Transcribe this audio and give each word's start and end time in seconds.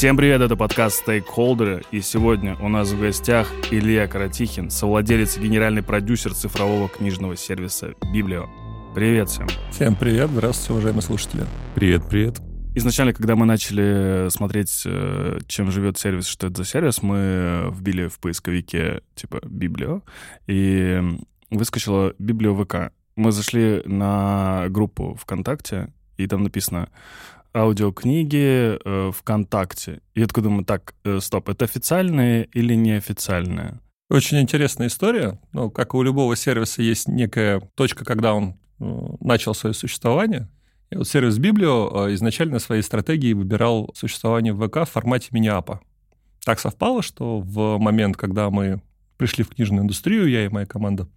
Всем 0.00 0.16
привет, 0.16 0.40
это 0.40 0.56
подкаст 0.56 1.00
«Стейкхолдеры», 1.02 1.82
и 1.90 2.00
сегодня 2.00 2.56
у 2.62 2.68
нас 2.70 2.88
в 2.88 2.98
гостях 2.98 3.52
Илья 3.70 4.06
Каратихин, 4.06 4.70
совладелец 4.70 5.36
и 5.36 5.40
генеральный 5.42 5.82
продюсер 5.82 6.32
цифрового 6.32 6.88
книжного 6.88 7.36
сервиса 7.36 7.92
«Библио». 8.10 8.48
Привет 8.94 9.28
всем. 9.28 9.46
Всем 9.70 9.94
привет, 9.94 10.30
здравствуйте, 10.30 10.72
уважаемые 10.72 11.02
слушатели. 11.02 11.44
Привет, 11.74 12.08
привет. 12.08 12.49
Изначально, 12.72 13.12
когда 13.12 13.34
мы 13.34 13.46
начали 13.46 14.28
смотреть, 14.30 14.82
э, 14.86 15.38
чем 15.48 15.72
живет 15.72 15.98
сервис, 15.98 16.26
что 16.26 16.46
это 16.46 16.58
за 16.58 16.64
сервис, 16.64 17.02
мы 17.02 17.68
вбили 17.72 18.06
в 18.06 18.20
поисковике 18.20 19.02
типа 19.16 19.40
«Библио», 19.44 20.02
и 20.46 21.02
выскочила 21.50 22.14
«Библио 22.18 22.54
ВК». 22.54 22.92
Мы 23.16 23.32
зашли 23.32 23.82
на 23.86 24.68
группу 24.68 25.14
ВКонтакте, 25.20 25.92
и 26.16 26.28
там 26.28 26.44
написано 26.44 26.88
аудиокниги 27.52 28.78
э, 28.84 29.10
ВКонтакте. 29.12 30.00
И 30.14 30.20
я 30.20 30.26
такой 30.28 30.44
думаю, 30.44 30.64
так, 30.64 30.94
э, 31.04 31.18
стоп, 31.20 31.48
это 31.48 31.64
официальные 31.64 32.44
или 32.52 32.74
неофициальные? 32.74 33.80
Очень 34.08 34.40
интересная 34.40 34.86
история. 34.86 35.40
Ну, 35.52 35.70
как 35.70 35.94
и 35.94 35.96
у 35.96 36.02
любого 36.02 36.36
сервиса 36.36 36.82
есть 36.82 37.08
некая 37.08 37.60
точка, 37.74 38.04
когда 38.04 38.34
он 38.34 38.54
э, 38.78 38.84
начал 39.20 39.54
свое 39.54 39.74
существование. 39.74 40.48
Вот 40.92 41.06
сервис 41.06 41.38
Библио 41.38 42.08
э, 42.08 42.14
изначально 42.14 42.58
своей 42.58 42.82
стратегией 42.82 43.34
выбирал 43.34 43.90
существование 43.94 44.52
в 44.52 44.66
ВК 44.66 44.78
в 44.78 44.90
формате 44.90 45.28
мини-апа. 45.30 45.80
Так 46.44 46.58
совпало, 46.58 47.02
что 47.02 47.40
в 47.40 47.78
момент, 47.78 48.16
когда 48.16 48.50
мы 48.50 48.82
пришли 49.16 49.44
в 49.44 49.50
книжную 49.50 49.84
индустрию, 49.84 50.28
я 50.28 50.44
и 50.44 50.48
моя 50.48 50.66
команда, 50.66 51.08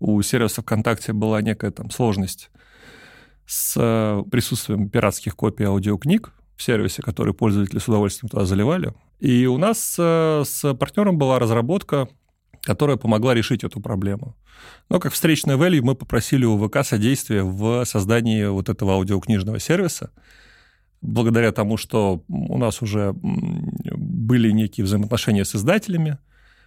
у 0.00 0.20
сервиса 0.22 0.62
ВКонтакте 0.62 1.12
была 1.12 1.40
некая 1.40 1.70
там 1.70 1.90
сложность 1.90 2.50
с 3.46 3.74
э, 3.76 4.24
присутствием 4.30 4.88
пиратских 4.88 5.36
копий 5.36 5.64
аудиокниг 5.64 6.32
в 6.56 6.62
сервисе, 6.62 7.02
который 7.02 7.34
пользователи 7.34 7.78
с 7.78 7.86
удовольствием 7.86 8.28
туда 8.28 8.44
заливали. 8.44 8.92
И 9.20 9.46
у 9.46 9.56
нас 9.56 9.96
э, 9.98 10.42
с 10.44 10.74
партнером 10.74 11.16
была 11.16 11.38
разработка, 11.38 12.08
которая 12.68 12.98
помогла 12.98 13.32
решить 13.32 13.64
эту 13.64 13.80
проблему. 13.80 14.36
Но 14.90 15.00
как 15.00 15.14
встречная 15.14 15.56
value 15.56 15.80
мы 15.80 15.94
попросили 15.94 16.44
у 16.44 16.58
ВК 16.58 16.84
содействия 16.84 17.42
в 17.42 17.82
создании 17.86 18.44
вот 18.44 18.68
этого 18.68 18.92
аудиокнижного 18.92 19.58
сервиса, 19.58 20.10
благодаря 21.00 21.50
тому, 21.52 21.78
что 21.78 22.22
у 22.28 22.58
нас 22.58 22.82
уже 22.82 23.14
были 23.14 24.50
некие 24.50 24.84
взаимоотношения 24.84 25.46
с 25.46 25.54
издателями, 25.54 26.18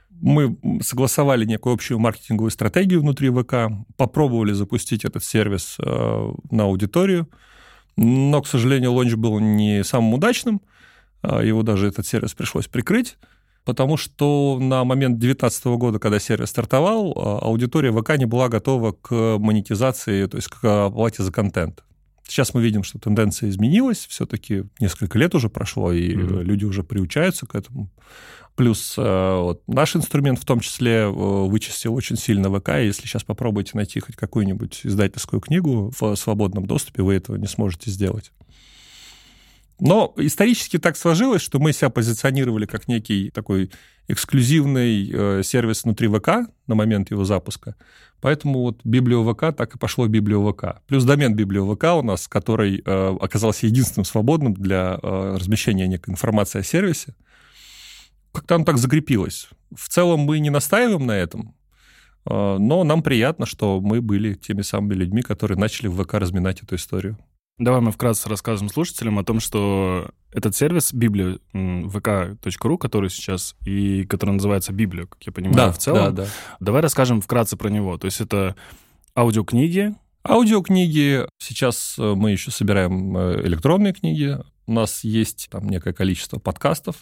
мы 0.10 0.58
согласовали 0.82 1.46
некую 1.46 1.76
общую 1.76 2.00
маркетинговую 2.00 2.50
стратегию 2.50 3.02
внутри 3.02 3.30
ВК, 3.30 3.54
попробовали 3.96 4.54
запустить 4.54 5.06
этот 5.06 5.24
сервис 5.24 5.78
э, 5.78 6.34
на 6.50 6.64
аудиторию, 6.64 7.30
но, 7.96 8.42
к 8.42 8.48
сожалению, 8.48 8.94
лонч 8.94 9.14
был 9.14 9.40
не 9.40 9.84
самым 9.84 10.16
удачным, 10.16 10.62
а 11.22 11.44
его 11.44 11.62
даже 11.62 11.88
этот 11.88 12.08
сервис 12.08 12.34
пришлось 12.34 12.66
прикрыть, 12.66 13.18
потому 13.66 13.98
что 13.98 14.58
на 14.60 14.84
момент 14.84 15.20
2019 15.20 15.66
года, 15.78 16.00
когда 16.00 16.20
сервис 16.20 16.50
стартовал, 16.50 17.14
а, 17.16 17.40
аудитория 17.40 17.92
ВК 17.92 18.18
не 18.18 18.26
была 18.26 18.50
готова 18.50 18.94
к 18.94 19.38
монетизации, 19.38 20.26
то 20.26 20.38
есть 20.38 20.50
к 20.50 20.86
оплате 20.86 21.24
за 21.24 21.32
контент. 21.32 21.84
Сейчас 22.28 22.54
мы 22.54 22.62
видим, 22.62 22.84
что 22.84 22.98
тенденция 22.98 23.50
изменилась, 23.50 24.08
все-таки 24.08 24.64
несколько 24.80 25.18
лет 25.20 25.36
уже 25.36 25.50
прошло, 25.50 25.92
и 25.92 26.14
mm-hmm. 26.14 26.44
люди 26.44 26.64
уже 26.64 26.84
приучаются 26.84 27.46
к 27.46 27.56
этому. 27.56 27.90
Плюс 28.56 28.96
э, 28.98 29.02
вот, 29.42 29.64
наш 29.68 29.96
инструмент 29.96 30.40
в 30.40 30.46
том 30.46 30.60
числе 30.60 31.00
э, 31.00 31.10
вычистил 31.10 31.94
очень 31.94 32.18
сильно 32.18 32.50
ВК. 32.50 32.70
Если 32.80 33.08
сейчас 33.08 33.24
попробуете 33.24 33.72
найти 33.76 34.00
хоть 34.00 34.16
какую-нибудь 34.16 34.82
издательскую 34.84 35.40
книгу 35.42 35.92
в 36.00 36.16
свободном 36.16 36.66
доступе, 36.68 37.02
вы 37.02 37.16
этого 37.16 37.38
не 37.38 37.48
сможете 37.48 37.90
сделать. 37.90 38.32
Но 39.82 40.14
исторически 40.18 40.78
так 40.78 40.96
сложилось, 40.96 41.42
что 41.42 41.58
мы 41.58 41.74
себя 41.74 41.90
позиционировали 41.90 42.68
как 42.68 42.88
некий 42.88 43.32
такой 43.32 43.72
эксклюзивный 44.08 45.10
э, 45.12 45.42
сервис 45.44 45.84
внутри 45.84 46.08
ВК 46.08 46.48
на 46.68 46.76
момент 46.76 47.10
его 47.10 47.26
запуска. 47.26 47.76
Поэтому 48.22 48.60
вот 48.62 48.82
Библио 48.84 49.28
ВК 49.34 49.58
так 49.58 49.76
и 49.76 49.80
пошло 49.80 50.06
Библио 50.08 50.54
ВК. 50.54 50.84
Плюс 50.86 51.04
домен 51.04 51.36
Библио 51.36 51.66
ВК 51.74 51.86
у 51.96 52.04
нас, 52.04 52.28
который 52.28 52.84
э, 52.86 53.18
оказался 53.20 53.66
единственным 53.66 54.06
свободным 54.06 54.54
для 54.54 55.00
э, 55.02 55.38
размещения 55.40 55.88
некой 55.88 56.12
информации 56.12 56.60
о 56.60 56.64
сервисе 56.64 57.16
как-то 58.34 58.56
оно 58.56 58.66
так 58.66 58.78
закрепилось. 58.78 59.50
В 59.76 59.90
целом 59.90 60.22
мы 60.22 60.38
не 60.38 60.52
настаиваем 60.52 61.06
на 61.06 61.18
этом, 61.18 61.54
но 62.24 62.86
нам 62.86 63.04
приятно, 63.04 63.46
что 63.46 63.82
мы 63.82 64.00
были 64.00 64.36
теми 64.36 64.62
самыми 64.62 64.94
людьми, 64.94 65.22
которые 65.22 65.58
начали 65.58 65.88
в 65.88 66.02
ВК 66.02 66.14
разминать 66.14 66.64
эту 66.64 66.76
историю. 66.76 67.18
Давай 67.62 67.80
мы 67.80 67.92
вкратце 67.92 68.28
расскажем 68.28 68.70
слушателям 68.70 69.20
о 69.20 69.24
том, 69.24 69.40
что 69.40 70.10
этот 70.32 70.56
сервис 70.56 70.92
Библия 70.94 71.38
vk.ru, 71.54 72.78
который 72.80 73.12
сейчас 73.12 73.56
и 73.64 74.04
который 74.06 74.32
называется 74.32 74.74
Библия, 74.74 75.06
как 75.06 75.22
я 75.22 75.32
понимаю, 75.32 75.56
да, 75.56 75.72
в 75.72 75.78
целом. 75.78 76.16
Да, 76.16 76.24
да. 76.24 76.30
Давай 76.60 76.82
расскажем 76.82 77.22
вкратце 77.22 77.58
про 77.58 77.70
него. 77.70 78.00
То 78.00 78.06
есть 78.06 78.20
это 78.20 78.56
аудиокниги. 79.16 79.94
Аудиокниги. 80.28 81.28
Сейчас 81.38 81.98
э, 82.00 82.14
мы 82.16 82.32
еще 82.32 82.50
собираем 82.50 83.16
э, 83.16 83.46
электронные 83.46 83.94
книги. 83.94 84.40
У 84.66 84.74
нас 84.74 85.04
есть 85.04 85.48
там 85.52 85.70
некое 85.70 85.94
количество 85.94 86.40
подкастов, 86.40 86.96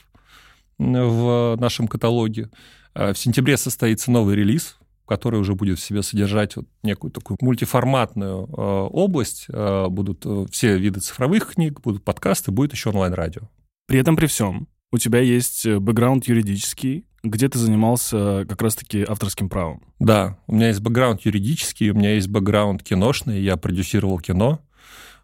в 0.77 1.55
нашем 1.57 1.87
каталоге. 1.87 2.49
А 2.93 3.13
в 3.13 3.17
сентябре 3.17 3.55
состоится 3.55 4.11
новый 4.11 4.35
релиз, 4.35 4.77
который 5.09 5.39
уже 5.39 5.55
будет 5.55 5.79
в 5.79 5.81
себе 5.81 6.03
содержать 6.03 6.55
вот 6.55 6.67
некую 6.83 7.09
такую 7.09 7.35
мультиформатную 7.41 8.45
э, 8.45 8.51
область. 8.51 9.47
Э, 9.49 9.87
будут 9.89 10.23
э, 10.23 10.45
все 10.51 10.77
виды 10.77 10.99
цифровых 10.99 11.55
книг, 11.55 11.81
будут 11.81 12.03
подкасты, 12.03 12.51
будет 12.51 12.73
еще 12.73 12.91
онлайн-радио. 12.91 13.49
При 13.87 13.99
этом 13.99 14.15
при 14.15 14.27
всем 14.27 14.67
у 14.91 14.99
тебя 14.99 15.19
есть 15.19 15.65
бэкграунд 15.65 16.27
юридический, 16.27 17.07
где 17.23 17.49
ты 17.49 17.57
занимался 17.57 18.45
как 18.47 18.61
раз-таки 18.61 19.03
авторским 19.03 19.49
правом. 19.49 19.81
Да, 19.97 20.37
у 20.45 20.53
меня 20.53 20.67
есть 20.67 20.81
бэкграунд 20.81 21.21
юридический, 21.21 21.89
у 21.89 21.95
меня 21.95 22.13
есть 22.13 22.27
бэкграунд 22.27 22.83
киношный, 22.83 23.41
я 23.41 23.57
продюсировал 23.57 24.19
кино. 24.19 24.61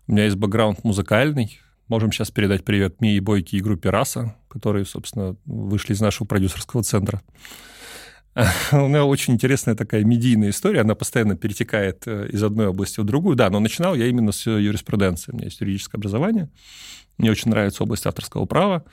У 0.07 0.13
меня 0.13 0.23
есть 0.23 0.35
бэкграунд 0.35 0.83
музыкальный, 0.83 1.59
Можем 1.87 2.11
сейчас 2.11 2.31
передать 2.31 2.65
привет 2.65 2.99
Мии 2.99 3.19
Бойки 3.19 3.57
и 3.57 3.61
группе 3.61 3.91
«Раса», 3.91 4.35
которые, 4.47 4.85
собственно, 4.85 5.35
вышли 5.45 5.93
из 5.93 6.01
нашего 6.01 6.25
продюсерского 6.25 6.81
центра. 6.81 7.21
У 8.73 8.87
меня 8.87 9.05
очень 9.05 9.33
интересная 9.33 9.75
такая 9.75 10.03
медийная 10.03 10.49
история, 10.49 10.81
она 10.81 10.93
постоянно 10.93 11.37
перетекает 11.37 12.03
э, 12.05 12.27
из 12.31 12.43
одной 12.43 12.67
области 12.67 12.99
в 12.99 13.05
другую. 13.05 13.35
Да, 13.35 13.49
но 13.49 13.59
начинал 13.59 13.95
я 13.95 14.07
именно 14.07 14.31
с 14.31 14.45
юриспруденции. 14.45 15.31
У 15.31 15.35
меня 15.35 15.45
есть 15.45 15.61
юридическое 15.61 15.99
образование, 15.99 16.49
мне 17.17 17.31
очень 17.31 17.49
нравится 17.49 17.83
область 17.83 18.05
авторского 18.05 18.45
права. 18.45 18.83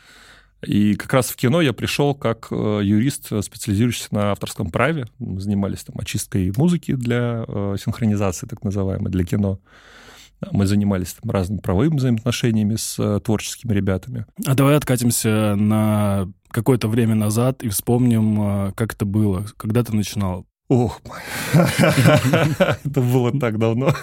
И 0.64 0.94
как 0.94 1.12
раз 1.12 1.30
в 1.30 1.36
кино 1.36 1.60
я 1.60 1.72
пришел 1.72 2.14
как 2.14 2.48
э, 2.52 2.80
юрист, 2.84 3.32
специализирующийся 3.42 4.14
на 4.14 4.30
авторском 4.30 4.70
праве. 4.70 5.06
Мы 5.18 5.40
занимались 5.40 5.82
там 5.82 5.98
очисткой 5.98 6.52
музыки 6.56 6.94
для 6.94 7.44
э, 7.48 7.76
синхронизации, 7.80 8.46
так 8.46 8.62
называемой, 8.62 9.10
для 9.10 9.24
кино. 9.24 9.58
Мы 10.50 10.66
занимались 10.66 11.14
там 11.14 11.30
разными 11.30 11.60
правовыми 11.60 11.96
взаимоотношениями 11.96 12.76
с 12.76 12.98
э, 12.98 13.20
творческими 13.20 13.72
ребятами. 13.72 14.26
А 14.46 14.54
давай 14.54 14.76
откатимся 14.76 15.54
на 15.56 16.28
какое-то 16.48 16.88
время 16.88 17.14
назад 17.14 17.62
и 17.62 17.68
вспомним, 17.68 18.68
э, 18.68 18.72
как 18.74 18.94
это 18.94 19.04
было, 19.04 19.46
когда 19.56 19.82
ты 19.84 19.94
начинал. 19.94 20.46
Ох, 20.68 21.00
это 21.54 23.00
было 23.00 23.38
так 23.38 23.58
давно. 23.58 23.94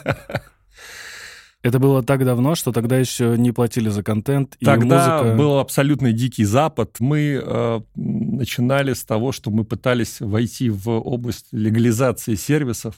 Это 1.61 1.77
было 1.79 2.01
так 2.01 2.23
давно, 2.23 2.55
что 2.55 2.71
тогда 2.71 2.97
еще 2.97 3.35
не 3.37 3.51
платили 3.51 3.89
за 3.89 4.01
контент. 4.01 4.55
И 4.59 4.65
тогда 4.65 5.17
музыка... 5.17 5.37
был 5.37 5.59
абсолютный 5.59 6.13
дикий 6.13 6.45
запад. 6.45 6.97
Мы 6.99 7.41
э, 7.43 7.81
начинали 7.95 8.93
с 8.93 9.03
того, 9.03 9.33
что 9.33 9.51
мы 9.51 9.65
пытались 9.65 10.21
войти 10.21 10.69
в 10.69 10.89
область 10.89 11.47
легализации 11.51 12.35
сервисов. 12.35 12.95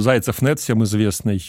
Зайцев 0.00 0.42
нет, 0.42 0.58
всем 0.58 0.82
известный, 0.84 1.40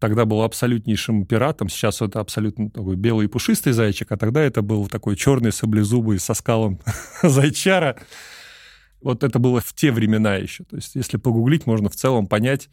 тогда 0.00 0.24
был 0.24 0.42
абсолютнейшим 0.42 1.24
пиратом, 1.24 1.68
сейчас 1.68 2.02
это 2.02 2.18
абсолютно 2.18 2.68
такой 2.70 2.96
белый 2.96 3.26
и 3.26 3.28
пушистый 3.28 3.72
зайчик, 3.72 4.10
а 4.10 4.16
тогда 4.16 4.42
это 4.42 4.62
был 4.62 4.88
такой 4.88 5.14
черный 5.14 5.52
саблезубый 5.52 6.18
со 6.18 6.34
скалом 6.34 6.80
зайчара. 7.22 7.96
Вот 9.00 9.22
это 9.22 9.38
было 9.38 9.60
в 9.60 9.72
те 9.72 9.92
времена 9.92 10.34
еще. 10.34 10.64
То 10.64 10.74
есть 10.76 10.96
если 10.96 11.16
погуглить, 11.16 11.66
можно 11.66 11.88
в 11.88 11.94
целом 11.94 12.26
понять, 12.26 12.68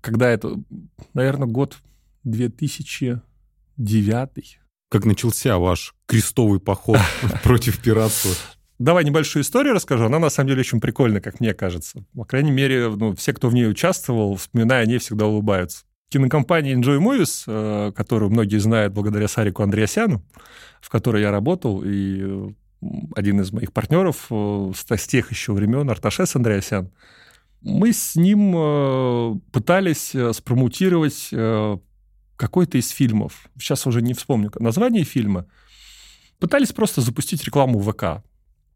когда 0.00 0.30
это, 0.30 0.56
наверное, 1.12 1.48
год 1.48 1.78
2009. 2.22 4.60
Как 4.88 5.04
начался 5.04 5.58
ваш 5.58 5.92
крестовый 6.06 6.60
поход 6.60 7.00
против 7.42 7.82
пиратства? 7.82 8.30
Давай 8.78 9.04
небольшую 9.04 9.42
историю 9.42 9.74
расскажу. 9.74 10.04
Она 10.04 10.18
на 10.18 10.30
самом 10.30 10.48
деле 10.48 10.60
очень 10.60 10.80
прикольная, 10.80 11.20
как 11.20 11.40
мне 11.40 11.54
кажется. 11.54 12.04
По 12.14 12.24
крайней 12.24 12.50
мере, 12.50 12.90
ну, 12.90 13.14
все, 13.16 13.32
кто 13.32 13.48
в 13.48 13.54
ней 13.54 13.68
участвовал, 13.68 14.36
вспоминая 14.36 14.82
о 14.82 14.86
ней, 14.86 14.98
всегда 14.98 15.26
улыбаются. 15.26 15.84
Кинокомпания 16.10 16.76
Enjoy 16.76 16.98
Movies, 16.98 17.44
э, 17.46 17.92
которую 17.92 18.30
многие 18.30 18.58
знают 18.58 18.92
благодаря 18.92 19.28
Сарику 19.28 19.62
Андреасяну, 19.62 20.22
в 20.80 20.90
которой 20.90 21.22
я 21.22 21.30
работал, 21.30 21.82
и 21.84 22.52
один 23.14 23.40
из 23.40 23.52
моих 23.52 23.72
партнеров 23.72 24.26
э, 24.30 24.72
с 24.74 25.06
тех 25.06 25.30
еще 25.30 25.52
времен, 25.52 25.88
Арташес 25.88 26.36
Андреасян, 26.36 26.90
мы 27.62 27.92
с 27.92 28.16
ним 28.16 28.54
э, 28.56 29.34
пытались 29.52 30.14
э, 30.14 30.32
спромутировать 30.32 31.30
какой-то 32.36 32.76
из 32.76 32.90
фильмов. 32.90 33.48
Сейчас 33.58 33.86
уже 33.86 34.02
не 34.02 34.12
вспомню 34.12 34.50
название 34.58 35.04
фильма. 35.04 35.46
Пытались 36.38 36.72
просто 36.72 37.00
запустить 37.00 37.42
рекламу 37.44 37.78
в 37.78 37.90
ВК. 37.90 38.22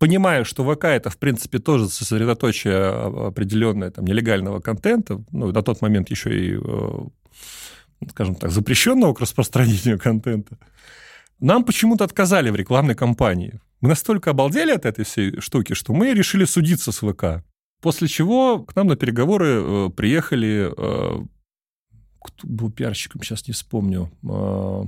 Понимая, 0.00 0.44
что 0.44 0.64
ВК 0.64 0.86
это, 0.86 1.10
в 1.10 1.18
принципе, 1.18 1.58
тоже 1.58 1.88
сосредоточие 1.88 2.74
определенное 3.28 3.90
там, 3.90 4.06
нелегального 4.06 4.60
контента, 4.60 5.22
ну, 5.30 5.52
на 5.52 5.62
тот 5.62 5.82
момент 5.82 6.10
еще 6.10 6.30
и, 6.34 6.58
скажем 8.08 8.34
так, 8.34 8.50
запрещенного 8.50 9.12
к 9.12 9.20
распространению 9.20 9.98
контента, 10.02 10.56
нам 11.38 11.64
почему-то 11.64 12.04
отказали 12.04 12.48
в 12.48 12.56
рекламной 12.56 12.94
кампании. 12.94 13.60
Мы 13.82 13.90
настолько 13.90 14.30
обалдели 14.30 14.72
от 14.72 14.86
этой 14.86 15.04
всей 15.04 15.38
штуки, 15.38 15.74
что 15.74 15.92
мы 15.92 16.14
решили 16.14 16.46
судиться 16.46 16.92
с 16.92 17.00
ВК. 17.00 17.44
После 17.82 18.08
чего 18.08 18.60
к 18.60 18.74
нам 18.76 18.86
на 18.88 18.96
переговоры 18.96 19.46
э, 19.48 19.90
приехали... 19.94 20.72
Э, 20.76 21.24
кто 22.22 22.48
был 22.48 22.70
пиарщиком, 22.70 23.22
сейчас 23.22 23.46
не 23.46 23.52
вспомню. 23.52 24.10
Э, 24.22 24.84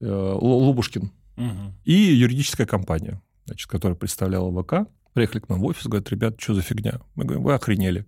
э, 0.00 0.38
Лубушкин. 0.40 1.12
Угу. 1.36 1.74
И 1.84 1.92
юридическая 1.92 2.66
компания, 2.66 3.22
значит, 3.50 3.68
которая 3.68 3.96
представляла 3.96 4.50
ВК. 4.62 4.88
Приехали 5.12 5.40
к 5.40 5.48
нам 5.48 5.60
в 5.60 5.64
офис, 5.64 5.86
говорят, 5.86 6.08
ребят, 6.10 6.40
что 6.40 6.54
за 6.54 6.62
фигня? 6.62 7.00
Мы 7.16 7.24
говорим, 7.24 7.42
вы 7.42 7.54
охренели. 7.54 8.06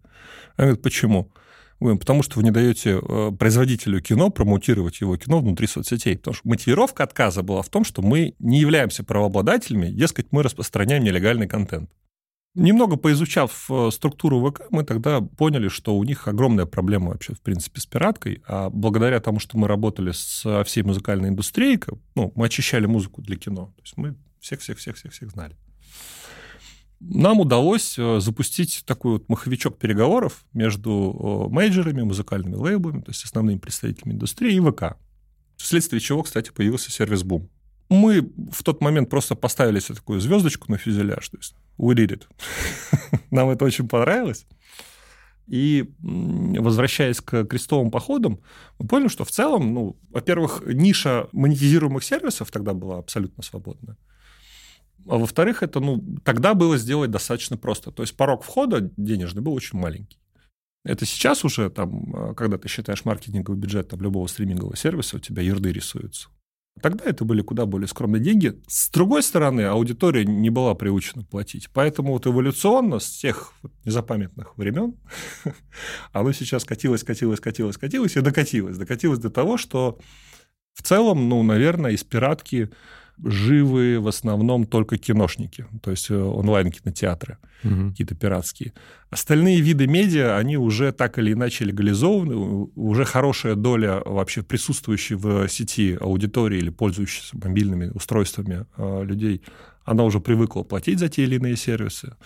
Они 0.57 0.67
говорят, 0.69 0.83
почему? 0.83 1.33
Потому 1.81 2.23
что 2.23 2.39
вы 2.39 2.45
не 2.45 2.53
даете 2.53 3.01
э, 3.03 3.33
производителю 3.37 4.01
кино 4.01 4.31
промоутировать 4.31 5.01
его 5.01 5.17
кино 5.17 5.41
внутри 5.41 5.67
соцсетей. 5.67 6.17
Потому 6.17 6.35
что 6.35 6.49
мотивировка 6.49 7.03
отказа 7.03 7.43
была 7.43 7.63
в 7.63 7.69
том, 7.69 7.85
что 7.85 8.03
мы 8.03 8.37
не 8.39 8.61
являемся 8.61 9.03
правообладателями, 9.03 9.89
дескать, 9.89 10.29
мы 10.31 10.45
распространяем 10.45 11.03
нелегальный 11.03 11.49
контент. 11.49 11.91
Немного 12.55 12.97
поизучав 12.97 13.69
э, 13.69 13.91
структуру 13.91 14.49
ВК, 14.49 14.63
мы 14.71 14.85
тогда 14.85 15.21
поняли, 15.21 15.67
что 15.67 15.97
у 15.97 16.05
них 16.05 16.29
огромная 16.29 16.67
проблема 16.67 17.09
вообще, 17.09 17.35
в 17.35 17.41
принципе, 17.41 17.81
с 17.81 17.87
пираткой. 17.87 18.43
А 18.47 18.71
благодаря 18.71 19.19
тому, 19.19 19.41
что 19.41 19.59
мы 19.59 19.67
работали 19.67 20.13
со 20.13 20.63
всей 20.63 20.85
музыкальной 20.85 21.31
индустрией, 21.31 21.81
ну, 22.15 22.31
мы 22.37 22.47
очищали 22.47 22.87
музыку 22.87 23.23
для 23.23 23.37
кино. 23.37 23.73
То 23.77 23.83
есть 23.83 23.97
мы 23.97 24.15
всех-всех-всех-всех 24.43 25.31
знали 25.31 25.57
нам 27.03 27.41
удалось 27.41 27.99
э, 27.99 28.21
запустить 28.21 28.85
такой 28.87 29.15
вот 29.15 29.29
маховичок 29.29 29.79
переговоров 29.79 30.45
между 30.53 31.49
мейджерами, 31.51 32.03
музыкальными 32.03 32.55
лейблами, 32.55 33.01
то 33.01 33.11
есть 33.11 33.25
основными 33.25 33.59
представителями 33.59 34.15
индустрии 34.15 34.55
и 34.55 34.61
ВК. 34.61 34.97
Вследствие 35.57 36.01
чего, 36.01 36.23
кстати, 36.23 36.51
появился 36.51 36.91
сервис 36.91 37.25
Boom. 37.25 37.49
Мы 37.89 38.33
в 38.51 38.63
тот 38.63 38.81
момент 38.81 39.11
просто 39.11 39.35
поставили 39.35 39.81
себе 39.81 39.97
такую 39.97 40.21
звездочку 40.21 40.71
на 40.71 40.79
фюзеляж, 40.79 41.29
то 41.29 41.37
есть 41.37 41.55
we 41.77 41.95
did 41.95 42.19
it. 42.19 42.23
Нам 43.31 43.51
это 43.51 43.65
очень 43.65 43.89
понравилось. 43.89 44.47
И 45.49 45.91
возвращаясь 46.01 47.21
к 47.21 47.45
крестовым 47.45 47.91
походам, 47.91 48.41
мы 48.79 48.87
поняли, 48.87 49.09
что 49.09 49.25
в 49.25 49.31
целом, 49.31 49.75
ну, 49.75 49.97
во-первых, 50.11 50.63
ниша 50.67 51.29
монетизируемых 51.33 52.05
сервисов 52.05 52.51
тогда 52.51 52.75
была 52.75 52.99
абсолютно 52.99 53.43
свободная. 53.43 53.99
А 55.09 55.19
во-вторых, 55.19 55.63
это, 55.63 55.81
ну, 55.81 56.05
тогда 56.25 56.55
было 56.55 56.77
сделать 56.77 57.11
достаточно 57.11 57.57
просто. 57.57 57.91
То 57.91 58.03
есть 58.03 58.17
порог 58.17 58.43
входа 58.43 58.91
денежный 58.97 59.43
был 59.43 59.55
очень 59.55 59.79
маленький. 59.79 60.19
Это 60.85 61.07
сейчас 61.07 61.45
уже, 61.45 61.71
там, 61.71 62.15
а, 62.15 62.35
когда 62.35 62.59
ты 62.59 62.69
считаешь 62.69 63.05
маркетинговый 63.05 63.61
бюджет 63.61 63.89
там, 63.89 64.01
любого 64.01 64.27
стримингового 64.27 64.77
сервиса, 64.77 65.17
у 65.17 65.21
тебя 65.21 65.43
ерды 65.43 65.73
рисуются. 65.73 66.29
Тогда 66.81 67.05
это 67.05 67.25
были 67.25 67.43
куда 67.43 67.67
более 67.67 67.87
скромные 67.87 68.23
деньги. 68.23 68.61
С 68.67 68.91
другой 68.91 69.23
стороны, 69.23 69.63
аудитория 69.63 70.25
не 70.25 70.49
была 70.49 70.75
приучена 70.75 71.23
платить. 71.23 71.69
Поэтому 71.73 72.15
вот 72.15 72.27
эволюционно 72.27 72.99
с 72.99 73.11
тех 73.11 73.53
незапамятных 73.85 74.57
времен 74.57 74.95
оно 76.13 76.33
сейчас 76.33 76.65
катилось, 76.65 77.05
катилось, 77.05 77.41
катилось, 77.41 77.77
катилось 77.77 78.17
и 78.17 78.21
докатилось. 78.21 78.79
Докатилось 78.79 79.19
до 79.19 79.31
того, 79.31 79.59
что 79.59 79.99
в 80.73 80.83
целом, 80.83 81.29
ну, 81.29 81.43
наверное, 81.43 81.93
из 81.93 82.03
пиратки 82.05 82.71
живы 83.23 84.01
в 84.01 84.09
основном 84.09 84.67
только 84.67 84.99
киношники, 84.99 85.67
то 85.83 85.91
есть 85.91 86.11
э, 86.11 86.17
онлайн-кинотеатры, 86.17 87.39
угу. 87.65 87.91
какие-то 87.91 88.15
пиратские. 88.15 88.73
Остальные 89.11 89.61
виды 89.61 89.87
медиа, 89.87 90.37
они 90.37 90.57
уже 90.57 90.93
так 90.93 91.19
или 91.19 91.33
иначе 91.33 91.65
легализованы, 91.65 92.35
уже 92.75 93.05
хорошая 93.05 93.55
доля 93.55 94.01
вообще 94.05 94.43
присутствующей 94.43 95.17
в 95.17 95.49
сети 95.49 95.97
аудитории 96.01 96.59
или 96.59 96.71
пользующейся 96.71 97.37
мобильными 97.37 97.91
устройствами 97.95 98.67
э, 98.77 99.05
людей, 99.05 99.43
она 99.85 100.05
уже 100.05 100.21
привыкла 100.21 100.63
платить 100.63 100.99
за 100.99 101.09
те 101.09 101.25
или 101.25 101.37
иные 101.37 101.57
сервисы. 101.57 102.17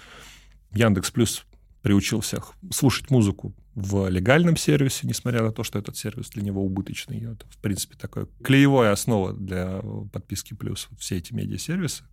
Яндекс 0.72 1.10
Плюс 1.10 1.44
приучил 1.82 2.20
всех 2.20 2.52
слушать 2.70 3.10
музыку 3.10 3.54
в 3.76 4.08
легальном 4.08 4.56
сервисе, 4.56 5.06
несмотря 5.06 5.42
на 5.42 5.52
то, 5.52 5.62
что 5.62 5.78
этот 5.78 5.98
сервис 5.98 6.30
для 6.30 6.42
него 6.42 6.64
убыточный. 6.64 7.20
Это, 7.20 7.46
в 7.50 7.58
принципе, 7.58 7.94
такая 7.96 8.26
клеевая 8.42 8.90
основа 8.90 9.34
для 9.34 9.82
подписки 10.12 10.54
плюс, 10.54 10.88
все 10.98 11.18
эти 11.18 11.34
медиа-сервисы. 11.34 12.04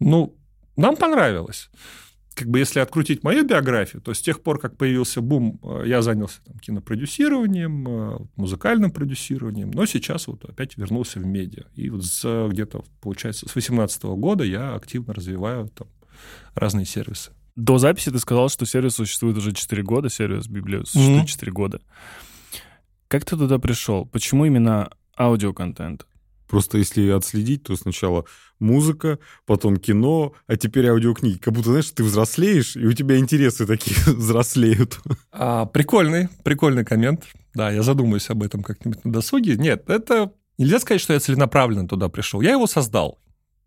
Ну, 0.00 0.36
нам 0.76 0.96
понравилось. 0.96 1.70
Как 2.34 2.48
бы 2.48 2.58
если 2.58 2.80
открутить 2.80 3.24
мою 3.24 3.44
биографию, 3.44 4.02
то 4.02 4.12
с 4.12 4.20
тех 4.20 4.42
пор, 4.42 4.60
как 4.60 4.76
появился 4.76 5.22
бум, 5.22 5.58
э, 5.62 5.84
я 5.86 6.02
занялся 6.02 6.40
там, 6.44 6.58
кинопродюсированием, 6.58 7.88
э, 7.88 8.18
музыкальным 8.36 8.90
продюсированием, 8.90 9.70
но 9.70 9.86
сейчас 9.86 10.26
вот 10.28 10.44
опять 10.44 10.76
вернулся 10.76 11.18
в 11.20 11.26
медиа. 11.26 11.64
И 11.74 11.88
вот 11.88 12.02
где-то, 12.52 12.84
получается, 13.00 13.48
с 13.48 13.52
2018 13.52 14.14
года 14.16 14.44
я 14.44 14.74
активно 14.74 15.14
развиваю 15.14 15.68
там 15.68 15.88
разные 16.54 16.84
сервисы. 16.84 17.32
До 17.58 17.78
записи 17.78 18.12
ты 18.12 18.20
сказал, 18.20 18.48
что 18.50 18.66
сервис 18.66 18.94
существует 18.94 19.36
уже 19.36 19.52
4 19.52 19.82
года, 19.82 20.08
сервис 20.08 20.46
Библия 20.46 20.84
существует 20.84 21.24
mm-hmm. 21.24 21.26
4 21.26 21.52
года. 21.52 21.80
Как 23.08 23.24
ты 23.24 23.36
туда 23.36 23.58
пришел? 23.58 24.06
Почему 24.06 24.44
именно 24.44 24.92
аудиоконтент? 25.18 26.06
Просто 26.46 26.78
если 26.78 27.10
отследить, 27.10 27.64
то 27.64 27.74
сначала 27.74 28.26
музыка, 28.60 29.18
потом 29.44 29.76
кино, 29.76 30.34
а 30.46 30.56
теперь 30.56 30.86
аудиокниги. 30.86 31.38
Как 31.38 31.52
будто, 31.52 31.70
знаешь, 31.70 31.90
ты 31.90 32.04
взрослеешь, 32.04 32.76
и 32.76 32.86
у 32.86 32.92
тебя 32.92 33.18
интересы 33.18 33.66
такие 33.66 33.96
взрослеют. 34.06 35.00
А, 35.32 35.66
прикольный, 35.66 36.28
прикольный 36.44 36.84
коммент. 36.84 37.24
Да, 37.54 37.72
я 37.72 37.82
задумаюсь 37.82 38.30
об 38.30 38.44
этом 38.44 38.62
как-нибудь 38.62 39.04
на 39.04 39.12
досуге. 39.12 39.56
Нет, 39.56 39.90
это... 39.90 40.32
Нельзя 40.58 40.78
сказать, 40.78 41.00
что 41.00 41.12
я 41.12 41.18
целенаправленно 41.18 41.88
туда 41.88 42.08
пришел. 42.08 42.40
Я 42.40 42.52
его 42.52 42.68
создал. 42.68 43.18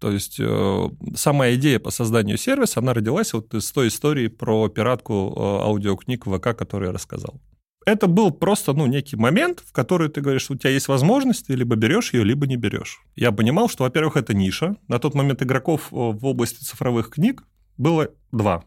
То 0.01 0.11
есть 0.11 0.37
э, 0.39 0.89
сама 1.15 1.51
идея 1.51 1.77
по 1.77 1.91
созданию 1.91 2.35
сервиса, 2.35 2.79
она 2.79 2.95
родилась 2.95 3.33
вот 3.33 3.53
из 3.53 3.71
той 3.71 3.89
истории 3.89 4.29
про 4.29 4.67
пиратку 4.67 5.13
э, 5.13 5.39
аудиокниг 5.39 6.25
ВК, 6.25 6.57
которую 6.57 6.87
я 6.87 6.93
рассказал. 6.93 7.39
Это 7.85 8.07
был 8.07 8.31
просто, 8.31 8.73
ну, 8.73 8.87
некий 8.87 9.15
момент, 9.15 9.63
в 9.63 9.71
который 9.71 10.09
ты 10.09 10.21
говоришь, 10.21 10.49
у 10.49 10.55
тебя 10.55 10.71
есть 10.71 10.87
возможность, 10.87 11.45
ты 11.45 11.53
либо 11.53 11.75
берешь 11.75 12.13
ее, 12.13 12.23
либо 12.23 12.47
не 12.47 12.55
берешь. 12.55 13.01
Я 13.15 13.31
понимал, 13.31 13.69
что, 13.69 13.83
во-первых, 13.83 14.17
это 14.17 14.33
ниша. 14.33 14.75
На 14.87 14.97
тот 14.97 15.13
момент 15.13 15.43
игроков 15.43 15.89
э, 15.91 15.95
в 15.95 16.25
области 16.25 16.63
цифровых 16.63 17.11
книг 17.11 17.43
было 17.77 18.09
два. 18.31 18.63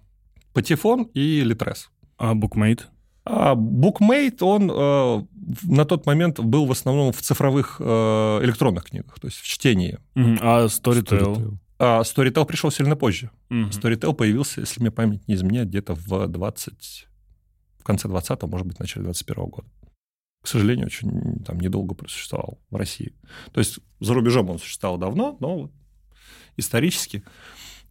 Патефон 0.53 1.11
и 1.15 1.41
Литрес. 1.41 1.91
А 2.17 2.35
Букмейт? 2.35 2.89
А 3.25 3.55
Bookmate, 3.55 4.43
он 4.43 4.71
э, 4.71 5.27
на 5.63 5.85
тот 5.87 6.05
момент 6.07 6.41
был 6.41 6.67
в 6.67 6.73
основном 6.73 7.13
в 7.13 7.23
цифровых 7.23 7.77
э, 7.81 7.85
электронных 8.43 8.85
книгах, 8.85 9.19
то 9.19 9.27
есть 9.27 9.39
в 9.39 9.47
чтении. 9.47 9.99
Mm-hmm. 10.15 10.39
А 10.43 10.67
Storytel? 10.67 11.35
Storytel? 11.35 11.59
А 11.79 12.01
Storytel 12.03 12.45
пришел 12.45 12.71
сильно 12.71 12.97
позже. 12.97 13.31
Mm-hmm. 13.51 13.71
Storytel 13.71 14.15
появился, 14.15 14.61
если 14.61 14.81
мне 14.81 14.91
память 14.91 15.27
не 15.27 15.35
изменяет, 15.35 15.69
где-то 15.69 15.95
в 15.95 16.29
20... 16.29 17.09
в 17.79 17.85
конце 17.85 18.09
20-го, 18.09 18.47
может 18.47 18.67
быть, 18.67 18.77
в 18.77 18.81
начале 18.81 19.05
21 19.05 19.45
года. 19.47 19.69
К 20.43 20.47
сожалению, 20.47 20.87
очень 20.87 21.43
там 21.47 21.59
недолго 21.59 21.95
просуществовал 21.95 22.61
в 22.71 22.77
России. 22.77 23.15
То 23.53 23.61
есть 23.61 23.79
за 24.01 24.13
рубежом 24.13 24.51
он 24.51 24.59
существовал 24.59 24.99
давно, 24.99 25.39
но 25.41 25.71
исторически 26.59 27.25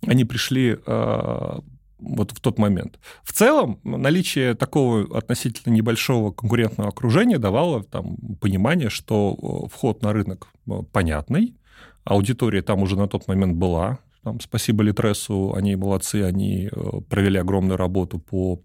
они 0.05 0.25
пришли 0.25 0.77
э, 0.85 1.59
вот 2.03 2.31
в 2.31 2.39
тот 2.39 2.59
момент. 2.59 2.99
В 3.23 3.33
целом, 3.33 3.79
наличие 3.83 4.53
такого 4.55 5.17
относительно 5.17 5.73
небольшого 5.73 6.31
конкурентного 6.31 6.89
окружения 6.89 7.37
давало 7.37 7.83
там, 7.83 8.17
понимание, 8.39 8.89
что 8.89 9.37
э, 9.67 9.73
вход 9.73 10.01
на 10.01 10.13
рынок 10.13 10.49
э, 10.67 10.71
понятный, 10.91 11.55
аудитория 12.03 12.61
там 12.61 12.81
уже 12.81 12.97
на 12.97 13.07
тот 13.07 13.27
момент 13.27 13.55
была. 13.55 13.99
Там, 14.23 14.39
спасибо 14.39 14.83
Литрессу, 14.83 15.53
они 15.53 15.75
молодцы, 15.75 16.23
они 16.23 16.69
э, 16.71 17.01
провели 17.09 17.39
огромную 17.39 17.77
работу 17.77 18.19
по 18.19 18.61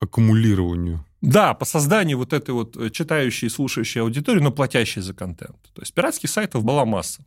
аккумулированию. 0.00 1.04
Да, 1.22 1.54
по 1.54 1.64
созданию 1.64 2.18
вот 2.18 2.32
этой 2.32 2.50
вот 2.50 2.92
читающей 2.92 3.46
и 3.46 3.50
слушающей 3.50 4.00
аудитории, 4.00 4.40
но 4.40 4.52
платящей 4.52 5.02
за 5.02 5.14
контент. 5.14 5.56
То 5.72 5.82
есть 5.82 5.94
пиратских 5.94 6.30
сайтов 6.30 6.64
была 6.64 6.84
масса. 6.84 7.24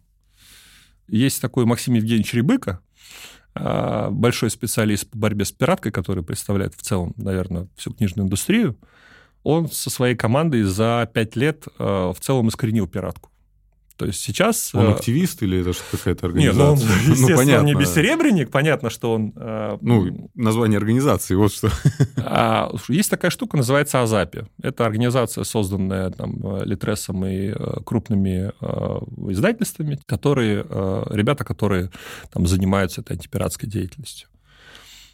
Есть 1.07 1.41
такой 1.41 1.65
Максим 1.65 1.95
Евгеньевич 1.95 2.33
Рябыка, 2.33 2.71
а, 2.71 2.83
большой 4.11 4.49
специалист 4.49 5.09
по 5.09 5.17
борьбе 5.17 5.45
с 5.45 5.51
пираткой, 5.51 5.91
который 5.91 6.23
представляет 6.23 6.73
в 6.75 6.81
целом, 6.81 7.13
наверное, 7.17 7.67
всю 7.75 7.93
книжную 7.93 8.25
индустрию, 8.25 8.77
он 9.43 9.69
со 9.69 9.89
своей 9.89 10.15
командой 10.15 10.63
за 10.63 11.09
пять 11.13 11.35
лет 11.35 11.65
а, 11.77 12.13
в 12.13 12.19
целом 12.19 12.49
искоренил 12.49 12.87
пиратку. 12.87 13.28
То 13.99 14.05
есть 14.05 14.21
сейчас... 14.21 14.73
Он 14.73 14.85
э, 14.85 14.91
активист 14.93 15.43
или 15.43 15.59
это 15.59 15.73
что 15.73 15.83
какая-то 15.91 16.29
Нет, 16.29 16.55
ну, 16.55 16.71
он, 16.71 16.79
организация? 16.79 17.11
естественно, 17.11 17.63
не 17.63 17.75
бессеребренник. 17.75 18.49
Понятно, 18.49 18.89
что 18.89 19.11
он... 19.11 19.33
э, 19.35 19.77
Ну, 19.81 20.31
название 20.35 20.77
организации, 20.77 21.35
вот 21.35 21.51
что. 21.51 21.69
А, 22.17 22.71
есть 22.87 23.09
такая 23.09 23.29
штука, 23.29 23.57
называется 23.57 24.01
Азапи. 24.01 24.45
Это 24.61 24.85
организация, 24.85 25.43
созданная 25.43 26.11
там, 26.11 26.63
Литресом 26.63 27.25
и 27.25 27.49
э, 27.49 27.81
крупными 27.85 28.53
э, 28.61 29.31
издательствами, 29.31 29.99
которые, 30.05 30.65
э, 30.69 31.03
ребята, 31.09 31.43
которые 31.43 31.91
там, 32.31 32.47
занимаются 32.47 33.01
этой 33.01 33.17
антипиратской 33.17 33.67
деятельностью. 33.67 34.29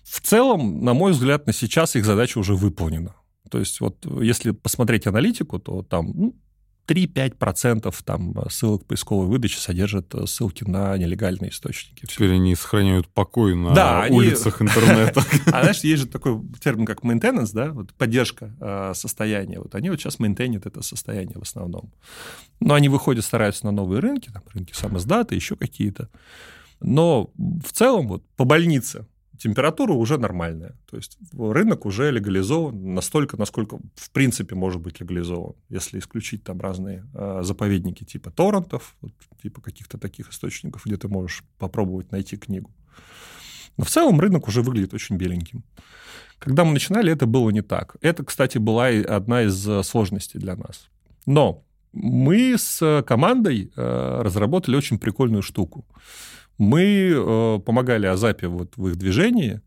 В 0.04 0.22
целом, 0.22 0.84
на 0.86 0.94
мой 0.94 1.14
взгляд, 1.14 1.48
на 1.48 1.54
сейчас 1.54 1.96
их 1.96 2.06
задача 2.06 2.38
уже 2.38 2.54
выполнена. 2.54 3.16
То 3.50 3.58
есть 3.58 3.80
вот 3.80 4.06
если 4.22 4.52
посмотреть 4.52 5.08
аналитику, 5.08 5.58
то 5.58 5.82
там 5.82 6.12
ну, 6.14 6.36
3-5% 6.88 7.94
там 8.06 8.34
ссылок 8.50 8.86
поисковой 8.86 9.28
выдачи 9.28 9.58
содержат 9.58 10.14
э, 10.14 10.26
ссылки 10.28 10.64
на 10.64 10.98
нелегальные 10.98 11.52
источники. 11.52 12.06
Теперь 12.06 12.34
они 12.34 12.56
сохраняют 12.56 13.08
покой 13.08 13.56
на 13.56 13.74
Да, 13.74 14.04
они- 14.04 14.16
улицах 14.18 14.62
интернета. 14.62 15.24
А 15.48 15.62
знаешь, 15.62 15.80
есть 15.80 16.04
же 16.04 16.08
такой 16.08 16.40
термин, 16.62 16.86
как 16.86 17.02
maintenance, 17.04 17.52
да, 17.54 17.72
вот 17.72 17.94
поддержка 17.94 18.56
э, 18.60 18.92
состояния. 18.94 19.60
Вот 19.60 19.74
они 19.76 19.90
вот 19.90 20.00
сейчас 20.00 20.20
мейнтейнят 20.20 20.66
это 20.66 20.82
состояние 20.82 21.38
в 21.38 21.42
основном. 21.42 21.92
Но 22.60 22.74
они 22.74 22.90
выходят, 22.90 23.26
стараются 23.26 23.66
на 23.66 23.72
новые 23.72 24.00
рынки, 24.00 24.30
там 24.32 24.44
рынки 24.54 24.74
самоздата, 24.74 25.36
еще 25.36 25.56
какие-то. 25.56 26.10
Но 26.82 27.32
в 27.38 27.72
целом 27.72 28.08
вот 28.08 28.24
по 28.36 28.44
больнице 28.46 29.08
температура 29.38 29.94
уже 29.94 30.18
нормальная. 30.18 30.76
То 30.90 30.98
есть 30.98 31.18
рынок 31.38 31.86
уже 31.86 32.12
легализован 32.12 32.94
настолько, 32.94 33.38
насколько 33.38 33.80
в 33.96 34.12
принципе 34.12 34.56
может 34.56 34.82
быть 34.82 35.00
легализован. 35.00 35.56
Если 35.70 36.00
исключить 36.00 36.44
там 36.44 36.60
разные 36.62 37.06
э, 37.14 37.40
заповедники 37.44 38.04
типа 38.04 38.32
торрентов, 38.32 38.96
вот, 39.02 39.14
типа 39.42 39.62
каких-то 39.62 39.98
таких 39.98 40.30
источников, 40.30 40.86
где 40.86 40.98
ты 40.98 41.08
можешь 41.08 41.44
попробовать 41.58 42.12
найти 42.12 42.38
книгу. 42.38 42.72
Но 43.78 43.84
в 43.84 43.90
целом 43.90 44.20
рынок 44.20 44.48
уже 44.48 44.62
выглядит 44.62 44.94
очень 44.94 45.18
беленьким. 45.18 45.64
Когда 46.40 46.64
мы 46.64 46.74
начинали, 46.74 47.12
это 47.12 47.26
было 47.26 47.50
не 47.50 47.62
так. 47.62 47.96
Это, 48.02 48.24
кстати, 48.24 48.58
была 48.58 48.88
одна 48.88 49.44
из 49.44 49.68
э, 49.68 49.84
сложностей 49.84 50.40
для 50.40 50.56
нас. 50.56 50.90
Но 51.26 51.64
мы 51.94 52.58
с 52.58 53.04
командой 53.08 53.72
э, 53.76 54.22
разработали 54.22 54.76
очень 54.76 55.00
прикольную 55.00 55.42
штуку. 55.42 55.86
Мы 56.58 57.12
э, 57.14 57.60
помогали 57.66 58.06
Азапе 58.06 58.48
вот 58.48 58.78
в 58.78 58.88
их 58.88 58.96
движении, 58.96 59.62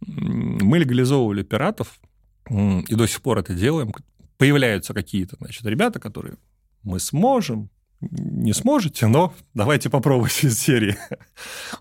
мы 0.00 0.78
легализовывали 0.78 1.42
пиратов, 1.42 2.00
и 2.48 2.94
до 2.94 3.06
сих 3.06 3.20
пор 3.20 3.38
это 3.38 3.54
делаем. 3.54 3.92
Появляются 4.38 4.94
какие-то, 4.94 5.36
значит, 5.38 5.64
ребята, 5.66 6.00
которые 6.00 6.36
мы 6.82 6.98
сможем, 6.98 7.68
не 8.00 8.52
сможете, 8.52 9.06
но 9.06 9.34
давайте 9.54 9.90
попробуем 9.90 10.32
из 10.42 10.58
серии. 10.58 10.96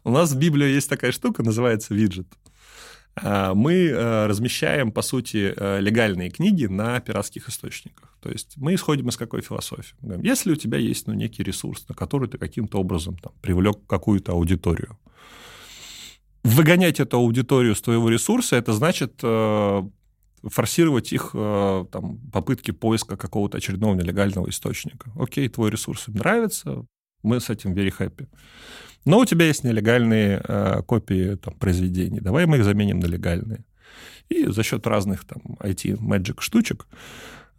У 0.03 0.11
нас 0.11 0.33
в 0.33 0.37
Библии 0.37 0.67
есть 0.67 0.89
такая 0.89 1.11
штука, 1.11 1.43
называется 1.43 1.93
виджет. 1.93 2.27
А, 3.21 3.53
Мы 3.53 3.87
э, 3.87 4.27
размещаем, 4.27 4.91
по 4.91 5.01
сути, 5.01 5.53
э, 5.55 5.79
легальные 5.79 6.29
книги 6.29 6.65
на 6.65 6.99
пиратских 6.99 7.49
источниках. 7.49 8.17
То 8.21 8.29
есть 8.29 8.57
мы 8.57 8.75
исходим 8.75 9.09
из 9.09 9.17
какой 9.17 9.41
философии? 9.41 9.95
Если 10.21 10.51
у 10.51 10.55
тебя 10.55 10.77
есть 10.77 11.07
ну, 11.07 11.13
некий 11.13 11.43
ресурс, 11.43 11.87
на 11.87 11.95
который 11.95 12.27
ты 12.27 12.37
каким-то 12.37 12.79
образом 12.79 13.17
там, 13.17 13.33
привлек 13.41 13.77
какую-то 13.87 14.33
аудиторию, 14.33 14.97
выгонять 16.43 16.99
эту 16.99 17.17
аудиторию 17.17 17.75
с 17.75 17.81
твоего 17.81 18.09
ресурса, 18.09 18.55
это 18.55 18.73
значит 18.73 19.19
э, 19.23 19.83
форсировать 20.43 21.11
их 21.13 21.31
э, 21.33 21.85
там, 21.91 22.17
попытки 22.31 22.71
поиска 22.71 23.17
какого-то 23.17 23.57
очередного 23.57 23.95
нелегального 23.95 24.49
источника. 24.49 25.11
Окей, 25.17 25.47
твой 25.49 25.69
ресурс 25.69 26.07
им 26.07 26.15
нравится, 26.15 26.85
мы 27.23 27.39
с 27.39 27.49
этим 27.49 27.73
very 27.73 27.93
happy. 27.97 28.27
Но 29.05 29.19
у 29.19 29.25
тебя 29.25 29.45
есть 29.45 29.63
нелегальные 29.63 30.41
э, 30.43 30.81
копии 30.85 31.35
там, 31.35 31.53
произведений, 31.53 32.19
давай 32.21 32.45
мы 32.45 32.57
их 32.57 32.63
заменим 32.63 32.99
на 32.99 33.07
легальные. 33.07 33.63
И 34.29 34.45
за 34.45 34.63
счет 34.63 34.87
разных 34.87 35.25
там 35.25 35.41
IT-magic 35.59 36.41
штучек 36.41 36.85
э, 36.91 36.95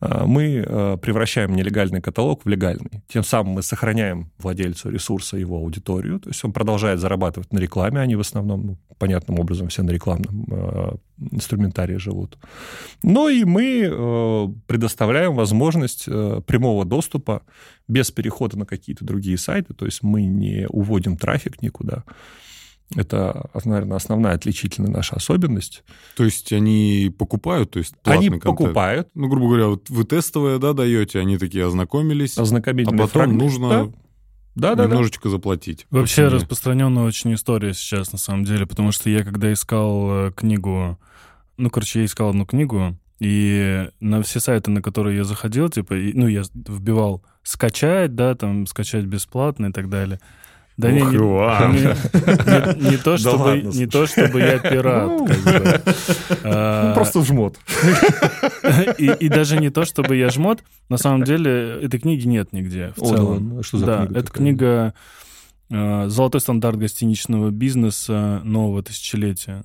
мы 0.00 0.64
э, 0.66 0.96
превращаем 1.00 1.54
нелегальный 1.54 2.00
каталог 2.00 2.44
в 2.44 2.48
легальный. 2.48 3.02
Тем 3.08 3.22
самым 3.22 3.54
мы 3.54 3.62
сохраняем 3.62 4.30
владельцу 4.38 4.90
ресурса 4.90 5.36
его 5.36 5.56
аудиторию, 5.56 6.18
то 6.20 6.30
есть 6.30 6.44
он 6.44 6.52
продолжает 6.52 7.00
зарабатывать 7.00 7.52
на 7.52 7.58
рекламе, 7.58 8.00
они 8.00 8.16
в 8.16 8.20
основном, 8.20 8.66
ну, 8.66 8.78
понятным 8.98 9.38
образом, 9.38 9.68
все 9.68 9.82
на 9.82 9.90
рекламном 9.90 10.46
э, 10.50 10.96
инструментарии 11.32 11.96
живут. 11.96 12.38
Но 13.02 13.28
и 13.28 13.44
мы 13.44 13.88
э, 13.90 14.48
предоставляем 14.66 15.34
возможность 15.34 16.04
э, 16.06 16.40
прямого 16.46 16.84
доступа 16.84 17.42
без 17.88 18.10
перехода 18.10 18.58
на 18.58 18.64
какие-то 18.64 19.04
другие 19.04 19.36
сайты, 19.36 19.74
то 19.74 19.84
есть 19.84 20.02
мы 20.02 20.22
не 20.22 20.66
уводим 20.68 21.16
трафик 21.16 21.60
никуда. 21.62 22.04
Это, 22.96 23.48
наверное, 23.64 23.96
основная 23.96 24.34
отличительная 24.34 24.90
наша 24.90 25.16
особенность. 25.16 25.84
То 26.16 26.24
есть 26.24 26.52
они 26.52 27.14
покупают, 27.16 27.70
то 27.70 27.78
есть 27.78 27.94
Они 28.04 28.28
платный 28.28 28.40
контент? 28.40 28.58
покупают, 28.58 29.08
Ну, 29.14 29.28
грубо 29.28 29.46
говоря, 29.46 29.66
вот 29.68 29.88
вы 29.90 30.04
тестовое, 30.04 30.58
да, 30.58 30.72
даете, 30.72 31.20
они 31.20 31.38
такие 31.38 31.64
ознакомились, 31.66 32.36
а 32.36 32.42
ознакомительные 32.42 32.98
потом 32.98 33.12
фрагменты. 33.12 33.44
нужно 33.44 33.68
Да, 34.56 34.74
да, 34.74 34.74
да. 34.74 34.84
немножечко 34.86 35.28
заплатить. 35.28 35.86
Вообще 35.90 36.24
По 36.24 36.30
цене. 36.30 36.40
распространенная 36.40 37.04
очень 37.04 37.32
история 37.34 37.74
сейчас, 37.74 38.10
на 38.10 38.18
самом 38.18 38.44
деле, 38.44 38.66
потому 38.66 38.90
что 38.90 39.08
я 39.08 39.22
когда 39.22 39.52
искал 39.52 40.26
э, 40.26 40.32
книгу, 40.32 40.98
ну, 41.56 41.70
короче, 41.70 42.00
я 42.00 42.06
искал 42.06 42.30
одну 42.30 42.44
книгу, 42.44 42.96
и 43.20 43.88
на 44.00 44.22
все 44.22 44.40
сайты, 44.40 44.70
на 44.70 44.82
которые 44.82 45.18
я 45.18 45.24
заходил, 45.24 45.68
типа, 45.68 45.94
ну, 45.94 46.26
я 46.26 46.42
вбивал 46.54 47.22
скачать, 47.42 48.14
да, 48.16 48.34
там, 48.34 48.66
скачать 48.66 49.04
бесплатно 49.04 49.66
и 49.66 49.72
так 49.72 49.88
далее. 49.88 50.18
Да 50.80 50.90
не, 50.90 51.02
не, 51.02 52.90
не- 52.90 52.96
то, 52.96 53.16
чтобы, 53.18 53.60
не 53.62 53.86
то, 53.86 54.06
чтобы 54.06 54.40
я 54.40 54.58
пират, 54.58 55.08
бы. 55.08 55.28
А, 56.44 56.88
Ну, 56.88 56.94
просто 56.94 57.22
жмот. 57.22 57.58
и, 58.98 59.28
даже 59.28 59.58
не 59.58 59.70
то, 59.70 59.84
чтобы 59.84 60.16
я 60.16 60.30
жмот, 60.30 60.62
на 60.88 60.96
самом 60.96 61.24
деле 61.24 61.78
этой 61.82 62.00
книги 62.00 62.26
нет 62.26 62.52
нигде 62.52 62.92
в 62.96 63.00
целом. 63.00 63.26
ладно. 63.26 63.62
Что 63.62 63.78
за 63.78 63.86
да, 63.86 63.96
книга 64.06 64.18
это 64.18 64.26
такая? 64.28 64.42
книга 64.42 64.94
э, 65.70 66.08
«Золотой 66.08 66.40
стандарт 66.40 66.78
гостиничного 66.78 67.50
бизнеса 67.50 68.40
нового 68.44 68.82
тысячелетия». 68.82 69.62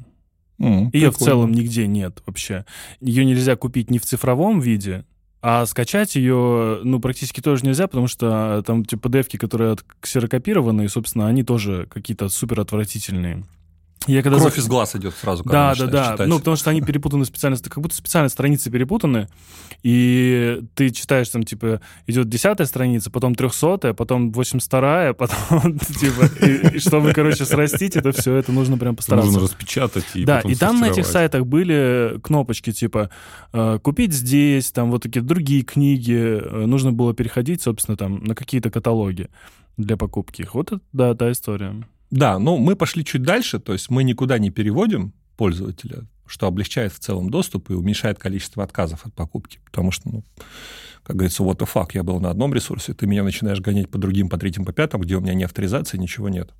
Ее 0.57 1.12
в 1.12 1.17
целом 1.17 1.51
нигде 1.51 1.88
нет 1.88 2.22
вообще. 2.25 2.65
Ее 3.01 3.25
нельзя 3.25 3.55
купить 3.55 3.89
ни 3.89 3.98
в 3.98 4.05
цифровом 4.05 4.60
виде, 4.60 5.05
а 5.48 5.64
скачать 5.68 6.16
ее, 6.16 6.80
ну, 6.84 7.00
практически 7.00 7.40
тоже 7.40 7.66
нельзя, 7.66 7.86
потому 7.86 8.08
что 8.08 8.64
там, 8.66 8.84
типа, 8.84 9.10
PDF-ки, 9.10 9.38
которые 9.38 9.74
от- 9.74 9.86
ксерокопированы, 10.02 10.90
собственно, 10.90 11.28
они 11.28 11.44
тоже 11.44 11.86
какие-то 11.88 12.30
супер 12.30 12.62
отвратительные. 12.62 13.44
Я 14.08 14.22
когда 14.22 14.38
Кровь 14.40 14.56
зах- 14.56 14.60
из 14.60 14.68
глаз 14.68 14.96
идет 14.96 15.16
сразу, 15.16 15.44
когда 15.44 15.74
да, 15.74 15.86
да, 15.86 15.92
да. 15.92 16.12
читать. 16.12 16.28
Ну, 16.28 16.40
потому 16.40 16.58
что 16.58 16.70
они 16.70 16.82
перепутаны 16.82 17.26
специально, 17.26 17.58
как 17.58 17.80
будто 17.82 17.96
специально 17.96 18.30
страницы 18.30 18.70
перепутаны, 18.70 19.28
и 19.84 20.62
ты 20.76 20.90
читаешь 20.92 21.30
там, 21.30 21.44
типа, 21.44 21.82
идет 22.08 22.30
десятая 22.30 22.66
страница, 22.66 23.10
потом 23.10 23.36
трехсотая, 23.36 23.94
потом 23.94 24.32
восемьдесят 24.32 24.68
вторая, 24.68 25.14
потом, 25.16 25.80
типа, 25.80 26.30
и, 26.46 26.76
и 26.76 26.80
чтобы, 26.80 27.14
короче, 27.14 27.46
срастить 27.46 27.96
это 27.96 28.12
все, 28.12 28.36
это 28.36 28.52
нужно 28.52 28.78
прям 28.78 28.96
постараться. 28.96 29.32
Нужно 29.32 29.48
распечатать 29.48 30.06
и 30.14 30.26
да, 30.26 30.42
и 30.42 30.56
там 30.56 30.80
на 30.80 30.90
этих 30.90 31.06
сайтах 31.06 31.46
были 31.46 32.20
кнопочки 32.24 32.72
типа 32.72 33.10
э, 33.54 33.80
купить 33.82 34.14
здесь, 34.14 34.72
там 34.72 34.92
вот 34.92 35.04
такие 35.04 35.22
другие 35.22 35.64
книги. 35.64 36.16
Э, 36.16 36.66
Нужно 36.66 36.92
было 36.92 37.14
переходить, 37.14 37.62
собственно, 37.62 37.98
там 37.98 38.24
на 38.24 38.36
какие-то 38.36 38.70
каталоги 38.70 39.30
для 39.78 39.98
покупки 39.98 40.42
их. 40.42 40.56
Вот 40.56 40.72
это, 40.72 40.82
да, 40.94 41.14
та 41.16 41.32
история. 41.32 41.84
Да, 42.12 42.40
но 42.40 42.58
мы 42.58 42.76
пошли 42.76 43.04
чуть 43.04 43.24
дальше, 43.24 43.60
то 43.60 43.74
есть 43.74 43.90
мы 43.90 44.04
никуда 44.04 44.38
не 44.38 44.52
переводим 44.52 45.14
пользователя, 45.38 46.06
что 46.26 46.48
облегчает 46.48 46.94
в 46.94 47.00
целом 47.00 47.30
доступ 47.30 47.70
и 47.70 47.74
уменьшает 47.74 48.20
количество 48.20 48.64
отказов 48.64 49.06
от 49.06 49.14
покупки. 49.14 49.60
Потому 49.66 49.92
что, 49.92 50.10
ну, 50.10 50.24
как 51.04 51.16
говорится, 51.18 51.44
what 51.44 51.58
the 51.58 51.70
fuck, 51.72 51.90
я 51.94 52.04
был 52.04 52.20
на 52.20 52.30
одном 52.30 52.54
ресурсе, 52.54 52.94
ты 52.94 53.06
меня 53.06 53.24
начинаешь 53.24 53.62
гонять 53.62 53.90
по 53.90 53.98
другим, 53.98 54.30
по 54.30 54.38
третьим, 54.38 54.66
по 54.66 54.74
пятым, 54.74 55.02
где 55.02 55.16
у 55.16 55.22
меня 55.22 55.34
ни 55.34 55.44
авторизации, 55.44 55.98
ничего 55.98 56.30
нет. 56.30 56.54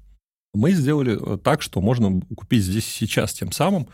Мы 0.54 0.72
сделали 0.72 1.18
э, 1.20 1.38
так, 1.38 1.62
что 1.62 1.82
можно 1.82 2.22
купить 2.36 2.64
здесь 2.64 2.86
сейчас 2.86 3.34
тем 3.34 3.52
самым. 3.52 3.88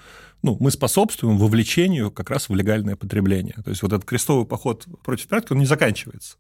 Ну, 0.43 0.57
мы 0.59 0.69
способствуем 0.71 1.37
вовлечению 1.37 2.11
как 2.11 2.29
раз 2.29 2.49
в 2.49 2.55
легальное 2.55 2.95
потребление. 2.95 3.55
То 3.63 3.71
есть 3.71 3.81
вот 3.81 3.93
этот 3.93 4.05
крестовый 4.05 4.45
поход 4.45 4.85
против 5.03 5.27
пиратки, 5.27 5.53
он 5.53 5.59
не 5.59 5.65
заканчивается. 5.65 6.37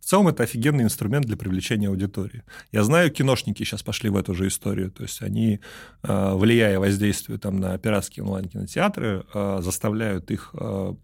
В 0.00 0.04
целом 0.04 0.28
это 0.28 0.42
офигенный 0.42 0.84
инструмент 0.84 1.26
для 1.26 1.36
привлечения 1.36 1.88
аудитории. 1.88 2.44
Я 2.72 2.84
знаю, 2.84 3.10
киношники 3.10 3.62
сейчас 3.64 3.82
пошли 3.82 4.10
в 4.10 4.16
эту 4.16 4.34
же 4.34 4.48
историю. 4.48 4.90
То 4.90 5.02
есть 5.02 5.22
они, 5.22 5.60
э, 6.02 6.34
влияя 6.34 6.78
воздействию 6.78 7.38
там, 7.38 7.58
на 7.58 7.76
пиратские 7.78 8.24
онлайн-кинотеатры, 8.24 9.24
э, 9.32 9.58
заставляют 9.62 10.30
их, 10.30 10.50
э, 10.54 10.94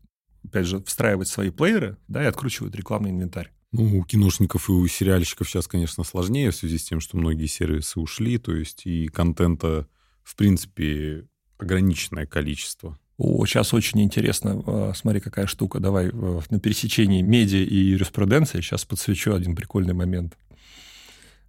опять 0.44 0.66
же, 0.66 0.82
встраивать 0.84 1.28
свои 1.28 1.50
плееры 1.50 1.96
да, 2.08 2.22
и 2.22 2.26
откручивают 2.26 2.76
рекламный 2.76 3.10
инвентарь. 3.10 3.50
Ну, 3.72 3.98
у 3.98 4.04
киношников 4.04 4.68
и 4.68 4.72
у 4.72 4.86
сериальщиков 4.86 5.48
сейчас, 5.48 5.66
конечно, 5.66 6.04
сложнее 6.04 6.50
в 6.50 6.56
связи 6.56 6.76
с 6.76 6.84
тем, 6.84 7.00
что 7.00 7.16
многие 7.16 7.46
сервисы 7.46 7.98
ушли, 8.00 8.36
то 8.36 8.54
есть 8.54 8.84
и 8.84 9.08
контента, 9.08 9.88
в 10.22 10.36
принципе, 10.36 11.26
ограниченное 11.56 12.26
количество. 12.26 12.98
О, 13.18 13.44
сейчас 13.46 13.74
очень 13.74 14.00
интересно. 14.02 14.62
э, 14.66 14.92
Смотри, 14.94 15.20
какая 15.20 15.46
штука. 15.46 15.80
Давай 15.80 16.08
э, 16.12 16.40
на 16.50 16.60
пересечении 16.60 17.22
медиа 17.22 17.62
и 17.64 17.76
юриспруденции 17.76 18.60
сейчас 18.60 18.84
подсвечу 18.84 19.34
один 19.34 19.54
прикольный 19.54 19.94
момент. 19.94 20.36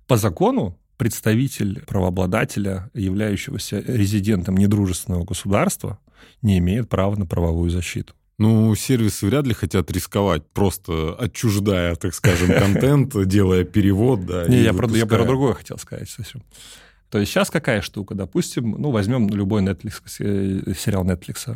По 0.07 0.17
закону 0.17 0.77
представитель 0.97 1.81
правообладателя, 1.85 2.89
являющегося 2.93 3.79
резидентом 3.79 4.57
недружественного 4.57 5.23
государства, 5.23 5.99
не 6.41 6.59
имеет 6.59 6.89
права 6.89 7.15
на 7.15 7.25
правовую 7.25 7.69
защиту. 7.69 8.13
Ну, 8.39 8.73
сервисы 8.75 9.25
вряд 9.27 9.45
ли 9.45 9.53
хотят 9.53 9.91
рисковать, 9.91 10.43
просто 10.53 11.15
отчуждая, 11.15 11.95
так 11.95 12.13
скажем, 12.13 12.47
контент, 12.59 13.15
делая 13.27 13.63
перевод, 13.63 14.25
да. 14.25 14.47
Не, 14.47 14.61
я 14.61 14.73
про 14.73 14.87
другое 15.25 15.53
хотел 15.53 15.77
сказать 15.77 16.09
совсем. 16.09 16.43
То 17.13 17.19
есть 17.19 17.31
сейчас 17.31 17.51
какая 17.51 17.81
штука? 17.81 18.15
Допустим, 18.15 18.71
ну, 18.71 18.89
возьмем 18.89 19.29
любой 19.29 19.61
Netflix, 19.61 20.01
э, 20.17 20.73
сериал 20.73 21.05
Netflix. 21.05 21.55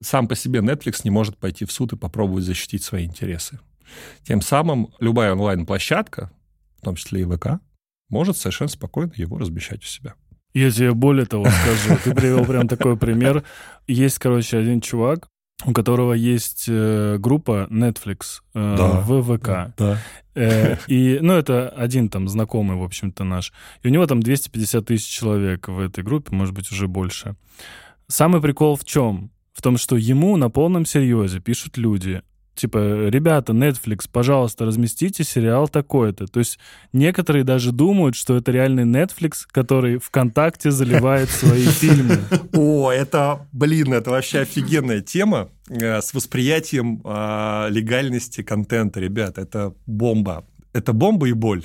Сам 0.00 0.28
по 0.28 0.36
себе 0.36 0.60
Netflix 0.60 1.00
не 1.02 1.10
может 1.10 1.36
пойти 1.36 1.64
в 1.64 1.72
суд 1.72 1.92
и 1.94 1.96
попробовать 1.96 2.44
защитить 2.44 2.84
свои 2.84 3.04
интересы. 3.04 3.58
Тем 4.22 4.40
самым 4.40 4.90
любая 5.00 5.32
онлайн-площадка, 5.32 6.30
в 6.78 6.82
том 6.82 6.94
числе 6.94 7.22
и 7.22 7.24
ВК, 7.24 7.58
может 8.08 8.36
совершенно 8.36 8.68
спокойно 8.68 9.10
его 9.16 9.36
размещать 9.36 9.82
у 9.82 9.86
себя. 9.86 10.14
Я 10.52 10.70
тебе 10.70 10.92
более 10.94 11.26
того 11.26 11.46
скажу. 11.46 11.98
Ты 12.04 12.14
привел 12.14 12.44
прям 12.44 12.68
такой 12.68 12.96
пример. 12.96 13.42
Есть, 13.88 14.20
короче, 14.20 14.58
один 14.58 14.80
чувак, 14.80 15.26
у 15.64 15.72
которого 15.72 16.12
есть 16.12 16.66
э, 16.68 17.16
группа 17.18 17.68
Netflix 17.70 18.40
э, 18.54 18.74
да, 18.76 19.00
в 19.00 19.22
ВК. 19.22 19.74
Да. 19.78 19.98
Э, 20.34 20.76
и, 20.88 21.18
ну, 21.20 21.34
это 21.34 21.68
один 21.68 22.08
там 22.08 22.28
знакомый, 22.28 22.76
в 22.76 22.82
общем-то, 22.82 23.24
наш. 23.24 23.52
И 23.82 23.88
у 23.88 23.90
него 23.90 24.06
там 24.06 24.20
250 24.20 24.84
тысяч 24.84 25.06
человек 25.06 25.68
в 25.68 25.78
этой 25.78 26.02
группе, 26.02 26.34
может 26.34 26.54
быть, 26.54 26.70
уже 26.70 26.88
больше. 26.88 27.36
Самый 28.08 28.40
прикол 28.42 28.76
в 28.76 28.84
чем? 28.84 29.30
В 29.52 29.62
том, 29.62 29.78
что 29.78 29.96
ему 29.96 30.36
на 30.36 30.50
полном 30.50 30.84
серьезе 30.84 31.40
пишут 31.40 31.76
люди, 31.78 32.22
типа, 32.54 33.08
ребята, 33.08 33.52
Netflix, 33.52 34.08
пожалуйста, 34.10 34.64
разместите 34.64 35.24
сериал 35.24 35.68
такой-то. 35.68 36.26
То 36.26 36.40
есть 36.40 36.58
некоторые 36.92 37.44
даже 37.44 37.72
думают, 37.72 38.16
что 38.16 38.36
это 38.36 38.52
реальный 38.52 38.84
Netflix, 38.84 39.42
который 39.50 39.98
ВКонтакте 39.98 40.70
заливает 40.70 41.30
свои 41.30 41.64
фильмы. 41.64 42.18
О, 42.52 42.90
это, 42.90 43.46
блин, 43.52 43.92
это 43.92 44.10
вообще 44.10 44.40
офигенная 44.40 45.00
тема 45.00 45.50
э, 45.68 46.00
с 46.00 46.14
восприятием 46.14 47.00
а, 47.04 47.68
легальности 47.68 48.42
контента, 48.42 49.00
ребят. 49.00 49.38
Это 49.38 49.74
бомба. 49.86 50.44
Это 50.72 50.92
бомба 50.92 51.28
и 51.28 51.32
боль. 51.32 51.64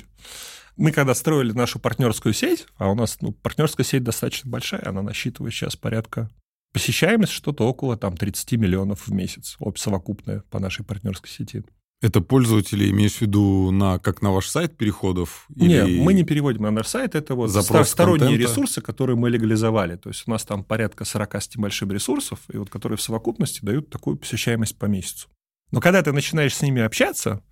Мы 0.76 0.92
когда 0.92 1.14
строили 1.14 1.52
нашу 1.52 1.78
партнерскую 1.78 2.32
сеть, 2.32 2.66
а 2.78 2.90
у 2.90 2.94
нас 2.94 3.18
ну, 3.20 3.32
партнерская 3.32 3.84
сеть 3.84 4.02
достаточно 4.02 4.50
большая, 4.50 4.86
она 4.86 5.02
насчитывает 5.02 5.52
сейчас 5.52 5.76
порядка 5.76 6.30
Посещаемость 6.72 7.32
что-то 7.32 7.66
около 7.66 7.96
там, 7.96 8.16
30 8.16 8.52
миллионов 8.52 9.08
в 9.08 9.12
месяц, 9.12 9.58
совокупная 9.76 10.44
по 10.50 10.60
нашей 10.60 10.84
партнерской 10.84 11.28
сети. 11.28 11.64
Это 12.02 12.22
пользователи, 12.22 12.90
имеешь 12.90 13.16
в 13.16 13.20
виду, 13.20 13.70
на, 13.72 13.98
как 13.98 14.22
на 14.22 14.32
ваш 14.32 14.48
сайт 14.48 14.74
переходов? 14.74 15.44
Нет, 15.50 15.86
или... 15.86 16.00
мы 16.00 16.14
не 16.14 16.24
переводим 16.24 16.62
на 16.62 16.70
наш 16.70 16.86
сайт, 16.86 17.14
это 17.14 17.34
вот 17.34 17.50
Запрос 17.50 17.90
сторонние 17.90 18.30
контента? 18.30 18.50
ресурсы, 18.50 18.80
которые 18.80 19.16
мы 19.16 19.28
легализовали. 19.28 19.96
То 19.96 20.08
есть 20.08 20.22
у 20.26 20.30
нас 20.30 20.44
там 20.44 20.64
порядка 20.64 21.04
40 21.04 21.34
с 21.34 21.54
небольшим 21.56 21.92
ресурсов, 21.92 22.40
и 22.50 22.56
вот 22.56 22.70
которые 22.70 22.96
в 22.96 23.02
совокупности 23.02 23.60
дают 23.62 23.90
такую 23.90 24.16
посещаемость 24.16 24.78
по 24.78 24.86
месяцу. 24.86 25.28
Но 25.72 25.80
когда 25.80 26.02
ты 26.02 26.12
начинаешь 26.12 26.54
с 26.54 26.62
ними 26.62 26.80
общаться, 26.80 27.42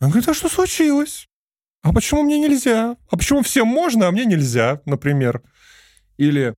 он 0.00 0.08
говорит, 0.08 0.28
а 0.30 0.34
что 0.34 0.48
случилось? 0.48 1.28
А 1.82 1.92
почему 1.92 2.22
мне 2.22 2.40
нельзя? 2.40 2.96
А 3.10 3.16
почему 3.18 3.42
всем 3.42 3.68
можно, 3.68 4.08
а 4.08 4.10
мне 4.10 4.24
нельзя, 4.24 4.80
например? 4.86 5.42
Или 6.16 6.54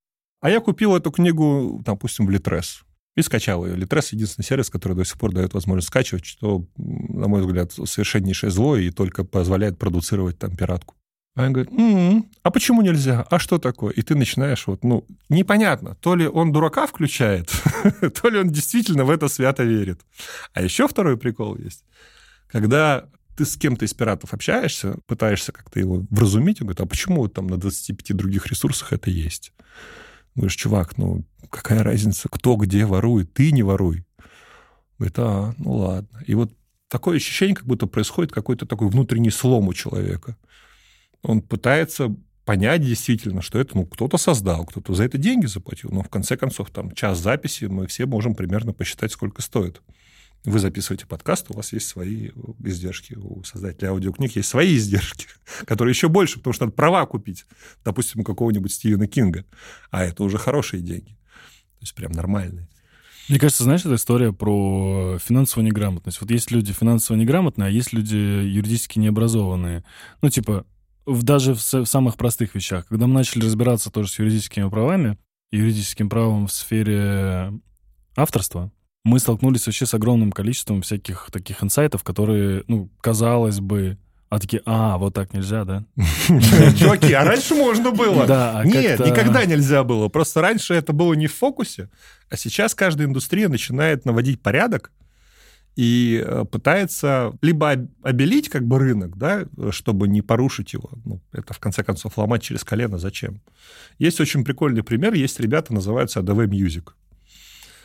а 0.46 0.48
я 0.48 0.60
купил 0.60 0.94
эту 0.94 1.10
книгу, 1.10 1.82
допустим, 1.84 2.24
в 2.24 2.30
Литрес. 2.30 2.84
И 3.16 3.22
скачал 3.22 3.66
ее. 3.66 3.74
Литрес— 3.74 4.12
единственный 4.12 4.44
сервис, 4.44 4.70
который 4.70 4.92
до 4.92 5.04
сих 5.04 5.18
пор 5.18 5.32
дает 5.32 5.54
возможность 5.54 5.88
скачивать, 5.88 6.24
что, 6.24 6.64
на 6.76 7.26
мой 7.26 7.40
взгляд, 7.40 7.72
совершеннейшее 7.72 8.50
зло 8.50 8.76
и 8.76 8.90
только 8.90 9.24
позволяет 9.24 9.76
продуцировать 9.76 10.38
там 10.38 10.54
пиратку. 10.54 10.94
А 11.34 11.46
он 11.46 11.52
говорит, 11.52 11.72
м-м, 11.72 12.30
а 12.44 12.50
почему 12.52 12.82
нельзя? 12.82 13.26
А 13.28 13.40
что 13.40 13.58
такое? 13.58 13.92
И 13.92 14.02
ты 14.02 14.14
начинаешь 14.14 14.68
вот, 14.68 14.84
ну, 14.84 15.04
непонятно, 15.28 15.96
то 15.96 16.14
ли 16.14 16.28
он 16.28 16.52
дурака 16.52 16.86
включает, 16.86 17.50
то 18.22 18.28
ли 18.28 18.38
он 18.38 18.50
действительно 18.50 19.04
в 19.04 19.10
это 19.10 19.26
свято 19.26 19.64
верит. 19.64 20.02
А 20.52 20.62
еще 20.62 20.86
второй 20.86 21.16
прикол 21.16 21.56
есть. 21.56 21.84
Когда 22.46 23.08
ты 23.36 23.44
с 23.44 23.56
кем-то 23.56 23.84
из 23.84 23.94
пиратов 23.94 24.32
общаешься, 24.32 24.98
пытаешься 25.08 25.50
как-то 25.50 25.80
его 25.80 26.06
вразумить, 26.08 26.60
он 26.60 26.68
говорит, 26.68 26.82
а 26.82 26.86
почему 26.86 27.26
там 27.26 27.48
на 27.48 27.56
25 27.56 28.16
других 28.16 28.46
ресурсах 28.46 28.92
это 28.92 29.10
есть? 29.10 29.52
Говоришь, 30.36 30.56
чувак, 30.56 30.96
ну 30.98 31.24
какая 31.50 31.82
разница, 31.82 32.28
кто 32.28 32.56
где 32.56 32.84
ворует, 32.84 33.32
ты 33.32 33.50
не 33.52 33.62
воруй. 33.62 34.04
Говорит, 34.98 35.18
а, 35.18 35.54
ну 35.58 35.72
ладно. 35.72 36.22
И 36.26 36.34
вот 36.34 36.52
такое 36.88 37.16
ощущение, 37.16 37.56
как 37.56 37.66
будто 37.66 37.86
происходит 37.86 38.32
какой-то 38.32 38.66
такой 38.66 38.88
внутренний 38.88 39.30
слом 39.30 39.68
у 39.68 39.74
человека. 39.74 40.36
Он 41.22 41.40
пытается 41.40 42.14
понять 42.44 42.82
действительно, 42.82 43.42
что 43.42 43.58
это 43.58 43.76
ну, 43.76 43.86
кто-то 43.86 44.18
создал, 44.18 44.64
кто-то 44.66 44.94
за 44.94 45.04
это 45.04 45.18
деньги 45.18 45.46
заплатил. 45.46 45.90
Но 45.90 46.02
в 46.02 46.08
конце 46.08 46.36
концов, 46.36 46.70
там 46.70 46.92
час 46.92 47.18
записи, 47.18 47.64
мы 47.64 47.86
все 47.86 48.06
можем 48.06 48.34
примерно 48.34 48.72
посчитать, 48.72 49.12
сколько 49.12 49.42
стоит. 49.42 49.82
Вы 50.46 50.60
записываете 50.60 51.06
подкаст, 51.06 51.50
у 51.50 51.54
вас 51.54 51.72
есть 51.72 51.88
свои 51.88 52.30
издержки. 52.62 53.14
У 53.14 53.42
создателя 53.42 53.88
аудиокниг 53.88 54.36
есть 54.36 54.48
свои 54.48 54.76
издержки, 54.76 55.26
которые 55.66 55.90
еще 55.90 56.08
больше, 56.08 56.38
потому 56.38 56.54
что 56.54 56.66
надо 56.66 56.76
права 56.76 57.04
купить, 57.04 57.44
допустим, 57.84 58.20
у 58.20 58.24
какого-нибудь 58.24 58.72
Стивена 58.72 59.08
Кинга. 59.08 59.44
А 59.90 60.04
это 60.04 60.22
уже 60.22 60.38
хорошие 60.38 60.82
деньги. 60.82 61.10
То 61.10 61.80
есть 61.80 61.96
прям 61.96 62.12
нормальные. 62.12 62.68
Мне 63.28 63.40
кажется, 63.40 63.64
знаешь, 63.64 63.80
это 63.80 63.96
история 63.96 64.32
про 64.32 65.18
финансовую 65.18 65.66
неграмотность. 65.66 66.20
Вот 66.20 66.30
есть 66.30 66.52
люди 66.52 66.72
финансово 66.72 67.16
неграмотные, 67.16 67.66
а 67.66 67.70
есть 67.70 67.92
люди 67.92 68.14
юридически 68.14 69.00
необразованные. 69.00 69.82
Ну, 70.22 70.28
типа, 70.28 70.64
в, 71.06 71.24
даже 71.24 71.54
в, 71.54 71.58
в 71.58 71.86
самых 71.86 72.16
простых 72.16 72.54
вещах. 72.54 72.86
Когда 72.86 73.08
мы 73.08 73.14
начали 73.14 73.44
разбираться 73.44 73.90
тоже 73.90 74.12
с 74.12 74.18
юридическими 74.20 74.68
правами, 74.68 75.18
юридическим 75.50 76.08
правом 76.08 76.46
в 76.46 76.52
сфере 76.52 77.52
авторства, 78.14 78.70
мы 79.06 79.20
столкнулись 79.20 79.64
вообще 79.66 79.86
с 79.86 79.94
огромным 79.94 80.32
количеством 80.32 80.82
всяких 80.82 81.28
таких 81.30 81.62
инсайтов, 81.62 82.02
которые, 82.02 82.64
ну, 82.66 82.90
казалось 83.00 83.60
бы, 83.60 83.98
а 84.28 84.40
такие, 84.40 84.62
а, 84.66 84.98
вот 84.98 85.14
так 85.14 85.32
нельзя, 85.32 85.64
да? 85.64 85.84
Чуваки, 86.26 87.12
а 87.12 87.24
раньше 87.24 87.54
можно 87.54 87.92
было. 87.92 88.26
Да, 88.26 88.58
а 88.58 88.64
Нет, 88.64 88.98
никогда 88.98 89.44
нельзя 89.44 89.84
было. 89.84 90.08
Просто 90.08 90.40
раньше 90.40 90.74
это 90.74 90.92
было 90.92 91.14
не 91.14 91.28
в 91.28 91.34
фокусе, 91.34 91.88
а 92.30 92.36
сейчас 92.36 92.74
каждая 92.74 93.06
индустрия 93.06 93.48
начинает 93.48 94.04
наводить 94.06 94.42
порядок 94.42 94.90
и 95.76 96.20
э, 96.26 96.44
пытается 96.50 97.32
либо 97.42 97.88
обелить 98.02 98.48
как 98.48 98.66
бы 98.66 98.80
рынок, 98.80 99.16
да, 99.16 99.44
чтобы 99.70 100.08
не 100.08 100.20
порушить 100.20 100.72
его. 100.72 100.90
Ну, 101.04 101.20
это, 101.30 101.54
в 101.54 101.60
конце 101.60 101.84
концов, 101.84 102.18
ломать 102.18 102.42
через 102.42 102.64
колено 102.64 102.98
зачем? 102.98 103.40
Есть 104.00 104.20
очень 104.20 104.44
прикольный 104.44 104.82
пример. 104.82 105.14
Есть 105.14 105.38
ребята, 105.38 105.72
называются 105.72 106.18
ADV 106.18 106.48
Music. 106.48 106.88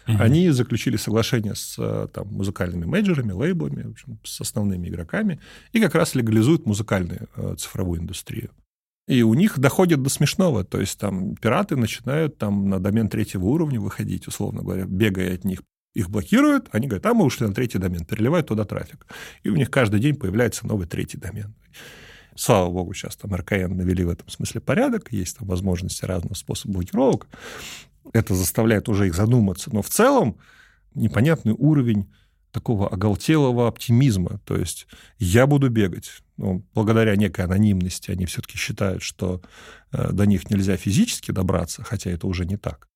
Угу. 0.07 0.17
Они 0.19 0.49
заключили 0.49 0.97
соглашение 0.97 1.55
с 1.55 1.75
э, 1.77 2.07
там, 2.13 2.27
музыкальными 2.27 2.85
менеджерами, 2.85 3.31
лейблами, 3.31 3.83
в 3.83 3.91
общем, 3.91 4.19
с 4.23 4.41
основными 4.41 4.87
игроками, 4.87 5.39
и 5.73 5.79
как 5.79 5.95
раз 5.95 6.15
легализуют 6.15 6.65
музыкальную 6.65 7.29
э, 7.35 7.55
цифровую 7.57 8.01
индустрию. 8.01 8.51
И 9.07 9.23
у 9.23 9.33
них 9.33 9.59
доходит 9.59 10.01
до 10.01 10.09
смешного. 10.09 10.63
То 10.63 10.79
есть 10.79 10.99
там 10.99 11.35
пираты 11.35 11.75
начинают 11.75 12.37
там 12.37 12.69
на 12.69 12.79
домен 12.79 13.09
третьего 13.09 13.45
уровня 13.45 13.79
выходить, 13.79 14.27
условно 14.27 14.61
говоря, 14.61 14.85
бегая 14.85 15.35
от 15.35 15.43
них. 15.43 15.61
Их 15.93 16.09
блокируют, 16.09 16.69
они 16.71 16.87
говорят, 16.87 17.05
а 17.05 17.13
мы 17.13 17.25
ушли 17.25 17.45
на 17.45 17.53
третий 17.53 17.77
домен, 17.77 18.05
переливают 18.05 18.47
туда 18.47 18.63
трафик. 18.63 19.05
И 19.43 19.49
у 19.49 19.55
них 19.55 19.69
каждый 19.69 19.99
день 19.99 20.15
появляется 20.15 20.65
новый 20.65 20.87
третий 20.87 21.17
домен. 21.17 21.53
Слава 22.35 22.71
богу, 22.71 22.93
сейчас 22.93 23.17
там 23.17 23.35
РКН 23.35 23.75
навели 23.75 24.05
в 24.05 24.09
этом 24.09 24.29
смысле 24.29 24.61
порядок, 24.61 25.11
есть 25.11 25.37
там 25.37 25.47
возможности 25.49 26.05
разных 26.05 26.37
способов 26.37 26.75
блокировок 26.75 27.27
это 28.13 28.35
заставляет 28.35 28.89
уже 28.89 29.07
их 29.07 29.15
задуматься. 29.15 29.69
Но 29.73 29.81
в 29.81 29.89
целом 29.89 30.37
непонятный 30.93 31.53
уровень 31.53 32.09
такого 32.51 32.89
оголтелого 32.89 33.67
оптимизма. 33.67 34.39
То 34.45 34.57
есть 34.57 34.87
я 35.17 35.47
буду 35.47 35.69
бегать. 35.69 36.21
Ну, 36.37 36.65
благодаря 36.73 37.15
некой 37.15 37.45
анонимности 37.45 38.11
они 38.11 38.25
все-таки 38.25 38.57
считают, 38.57 39.03
что 39.03 39.41
э, 39.91 40.11
до 40.11 40.25
них 40.25 40.49
нельзя 40.49 40.75
физически 40.77 41.31
добраться, 41.31 41.83
хотя 41.83 42.09
это 42.11 42.27
уже 42.27 42.45
не 42.45 42.57
так. 42.57 42.87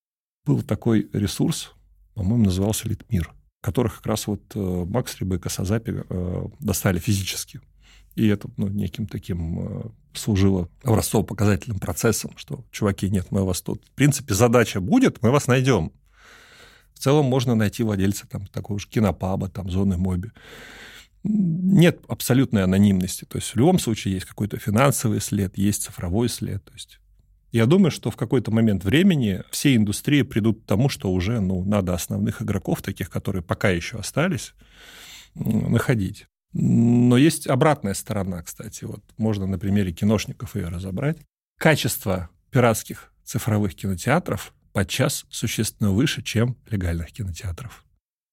Был 0.44 0.62
такой 0.62 1.08
ресурс, 1.12 1.72
по-моему, 2.14 2.44
назывался 2.44 2.88
Литмир, 2.88 3.32
которых 3.62 3.96
как 3.96 4.06
раз 4.06 4.26
вот 4.26 4.42
э, 4.54 4.84
Макс 4.88 5.18
Рибы 5.18 5.36
и 5.36 5.38
Касазапи 5.38 6.04
э, 6.08 6.46
достали 6.60 6.98
физически. 6.98 7.60
И 8.16 8.26
это 8.28 8.48
ну, 8.56 8.68
неким 8.68 9.06
таким 9.06 9.60
э, 9.60 9.82
служило 10.14 10.68
образцово-показательным 10.82 11.78
процессом, 11.78 12.32
что, 12.36 12.64
чуваки, 12.72 13.10
нет, 13.10 13.26
мы 13.30 13.44
вас 13.44 13.60
тут... 13.60 13.84
В 13.84 13.90
принципе, 13.92 14.34
задача 14.34 14.80
будет, 14.80 15.22
мы 15.22 15.30
вас 15.30 15.46
найдем. 15.46 15.92
В 16.94 16.98
целом 16.98 17.26
можно 17.26 17.54
найти 17.54 17.82
владельца 17.82 18.26
там, 18.26 18.46
такого 18.46 18.78
же 18.78 18.88
кинопаба, 18.88 19.50
там, 19.50 19.70
зоны 19.70 19.98
моби. 19.98 20.30
Нет 21.24 22.00
абсолютной 22.08 22.64
анонимности. 22.64 23.26
То 23.26 23.36
есть 23.36 23.50
в 23.50 23.56
любом 23.56 23.78
случае 23.78 24.14
есть 24.14 24.26
какой-то 24.26 24.56
финансовый 24.58 25.20
след, 25.20 25.58
есть 25.58 25.82
цифровой 25.82 26.30
след. 26.30 26.64
То 26.64 26.72
есть 26.72 27.00
я 27.52 27.66
думаю, 27.66 27.90
что 27.90 28.10
в 28.10 28.16
какой-то 28.16 28.50
момент 28.50 28.82
времени 28.84 29.42
все 29.50 29.76
индустрии 29.76 30.22
придут 30.22 30.62
к 30.62 30.66
тому, 30.66 30.88
что 30.88 31.12
уже 31.12 31.40
ну, 31.40 31.62
надо 31.64 31.92
основных 31.92 32.40
игроков, 32.40 32.80
таких, 32.80 33.10
которые 33.10 33.42
пока 33.42 33.68
еще 33.68 33.98
остались, 33.98 34.54
находить. 35.34 36.26
Но 36.58 37.18
есть 37.18 37.46
обратная 37.46 37.92
сторона, 37.92 38.42
кстати. 38.42 38.84
Вот 38.84 39.02
можно 39.18 39.46
на 39.46 39.58
примере 39.58 39.92
киношников 39.92 40.56
ее 40.56 40.68
разобрать. 40.68 41.18
Качество 41.58 42.30
пиратских 42.50 43.12
цифровых 43.24 43.74
кинотеатров 43.74 44.54
подчас 44.72 45.26
существенно 45.28 45.90
выше, 45.90 46.22
чем 46.22 46.56
легальных 46.70 47.12
кинотеатров. 47.12 47.84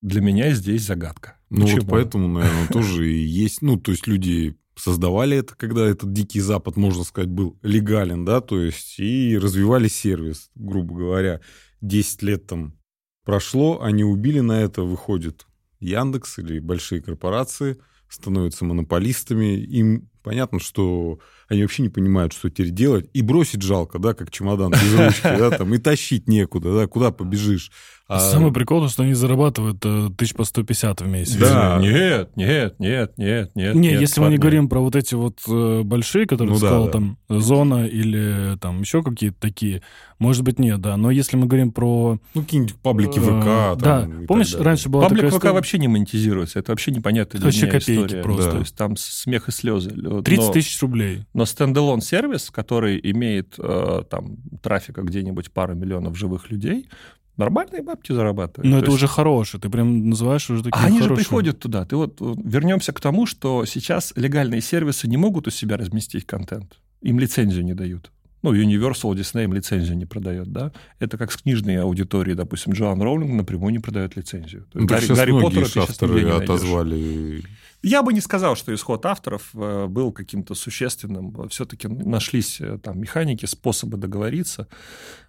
Для 0.02 0.22
меня 0.22 0.54
здесь 0.54 0.86
загадка. 0.86 1.36
Ну 1.50 1.64
Почему? 1.64 1.82
вот 1.82 1.90
поэтому, 1.90 2.28
наверное, 2.30 2.68
тоже 2.72 3.12
и 3.12 3.26
есть... 3.26 3.62
Ну, 3.62 3.78
то 3.78 3.92
есть 3.92 4.08
люди 4.08 4.58
создавали 4.76 5.38
это, 5.38 5.54
когда 5.56 5.86
этот 5.86 6.14
дикий 6.14 6.40
запад, 6.40 6.78
можно 6.78 7.04
сказать, 7.04 7.30
был 7.30 7.60
легален, 7.62 8.24
да, 8.24 8.40
то 8.40 8.62
есть 8.62 9.00
и 9.00 9.38
развивали 9.38 9.90
сервис, 9.90 10.50
грубо 10.56 10.96
говоря. 10.96 11.42
10 11.82 12.24
лет 12.24 12.48
там 12.48 12.80
прошло, 13.26 13.82
они 13.82 14.06
убили 14.06 14.40
на 14.40 14.62
это, 14.62 14.84
выходит 14.84 15.46
Яндекс 15.82 16.40
или 16.40 16.60
большие 16.60 17.02
корпорации, 17.02 17.78
становятся 18.14 18.64
монополистами, 18.64 19.58
им 19.58 20.10
понятно, 20.22 20.60
что 20.60 21.20
они 21.50 21.64
вообще 21.64 21.82
не 21.82 21.90
понимают, 21.90 22.34
что 22.34 22.50
теперь 22.50 22.70
делать, 22.70 23.10
и 23.14 23.22
бросить 23.22 23.62
жалко, 23.62 24.00
да, 24.00 24.14
как 24.14 24.32
чемодан 24.32 24.72
без 24.72 24.94
ручки, 24.94 25.24
да, 25.24 25.50
там, 25.52 25.74
и 25.74 25.80
тащить 25.80 26.28
некуда, 26.28 26.74
да, 26.74 26.88
куда 26.88 27.12
побежишь. 27.12 27.72
А- 28.06 28.20
Самый 28.20 28.52
прикол, 28.52 28.82
то, 28.82 28.90
что 28.90 29.04
они 29.04 29.14
зарабатывают 29.14 29.78
э, 29.86 30.10
тысяч 30.18 30.34
по 30.34 30.44
150 30.44 31.02
в 31.02 31.08
месяц. 31.08 31.36
Да. 31.38 31.80
Нет, 31.82 32.36
нет, 32.36 32.78
нет, 32.78 33.14
нет, 33.18 33.52
нет. 33.56 33.76
Не, 33.76 33.92
нет, 33.92 34.02
если 34.02 34.20
мы 34.20 34.30
не 34.30 34.38
говорим 34.38 34.68
про 34.68 34.82
вот 34.82 34.96
эти 34.98 35.16
вот 35.16 35.40
э, 35.48 35.82
большие, 35.84 36.26
которые 36.28 36.50
Ну 36.54 36.56
ты 36.60 36.62
да, 36.62 36.68
сказал, 36.68 36.86
да. 36.88 36.92
там, 36.92 37.18
Зона 37.30 37.88
или 37.88 38.58
там 38.60 38.82
еще 38.82 39.04
какие-то 39.04 39.38
такие, 39.40 39.82
может 40.20 40.44
быть, 40.44 40.60
нет, 40.60 40.82
да. 40.82 40.98
Но 40.98 41.12
если 41.12 41.38
мы 41.38 41.46
говорим 41.48 41.72
про... 41.72 42.20
Ну, 42.34 42.42
какие-нибудь 42.42 42.76
паблики 42.76 43.20
э, 43.20 43.22
ВК. 43.22 43.82
Да, 43.82 44.02
там, 44.02 44.12
так 44.20 44.28
помнишь, 44.28 44.52
далее. 44.52 44.66
раньше 44.66 44.90
была 44.90 45.04
Паблик 45.04 45.32
такая 45.32 45.40
ВК 45.40 45.46
вообще 45.56 45.78
не 45.80 45.88
монетизируется. 45.88 46.60
Это 46.60 46.74
вообще 46.74 46.92
непонятная 46.92 47.40
для 47.40 47.48
Вообще 47.48 47.68
меня 47.68 47.72
копейки 47.80 48.02
история. 48.06 48.22
просто. 48.22 48.52
То 48.52 48.58
есть 48.60 48.76
там 48.76 48.98
смех 48.98 49.48
и 49.48 49.52
слезы. 49.54 49.90
30 50.24 50.48
Но- 50.48 50.52
тысяч 50.52 50.82
рублей. 50.82 51.26
Но 51.34 51.46
стендалон 51.46 52.02
сервис, 52.02 52.50
который 52.52 53.00
имеет 53.02 53.56
э, 53.58 54.04
там 54.10 54.36
трафика 54.62 55.04
где-нибудь 55.04 55.52
пару 55.54 55.74
миллионов 55.74 56.18
живых 56.18 56.52
людей, 56.52 56.90
нормальные 57.38 57.82
бабки 57.84 58.12
зарабатывают. 58.12 58.70
Но 58.72 58.78
То 58.80 58.84
это 58.84 58.92
есть- 58.92 59.04
уже 59.04 59.08
хороший. 59.08 59.60
Ты 59.60 59.70
прям 59.70 60.10
называешь 60.10 60.50
уже 60.50 60.64
такие 60.64 60.82
А 60.82 60.86
они 60.88 60.98
же 60.98 61.04
хорошие. 61.04 61.24
приходят 61.26 61.60
туда. 61.60 61.86
Ты 61.86 61.96
вот 61.96 62.18
вернемся 62.20 62.92
к 62.94 63.00
тому, 63.00 63.26
что 63.26 63.66
сейчас 63.66 64.14
легальные 64.16 64.62
сервисы 64.62 65.08
не 65.08 65.18
могут 65.18 65.48
у 65.48 65.52
себя 65.52 65.78
разместить 65.78 66.26
контент. 66.26 66.80
Им 67.02 67.20
лицензию 67.20 67.64
не 67.66 67.74
дают. 67.74 68.12
Ну, 68.44 68.54
Universal 68.54 69.14
Disney 69.16 69.46
им 69.46 69.54
лицензию 69.54 69.96
не 69.98 70.06
продает, 70.06 70.52
да? 70.52 70.74
Это 71.00 71.18
как 71.18 71.32
с 71.32 71.38
книжной 71.38 71.78
аудиторией, 71.82 72.36
допустим, 72.36 72.74
Джоан 72.74 73.02
Роулинг 73.02 73.32
напрямую 73.34 73.72
не 73.72 73.80
продает 73.80 74.18
лицензию. 74.18 74.64
То 74.64 74.80
Ну, 74.80 74.82
есть 74.82 74.90
так 74.90 74.98
Гарри, 75.00 75.06
сейчас 75.08 75.18
Гарри 75.18 75.32
многие 75.32 75.46
Поттера 75.46 75.64
ты 75.66 75.70
сейчас 75.72 75.90
авторы 75.92 76.30
отозвали. 76.30 77.44
Я 77.86 78.02
бы 78.02 78.14
не 78.14 78.22
сказал, 78.22 78.56
что 78.56 78.74
исход 78.74 79.06
авторов 79.06 79.50
э, 79.54 79.88
был 79.88 80.14
каким-то 80.14 80.56
существенным. 80.56 81.50
Все-таки 81.50 81.90
нашлись 81.90 82.62
э, 82.62 82.78
там 82.82 82.98
механики, 83.00 83.46
способы 83.46 83.98
договориться. 83.98 84.70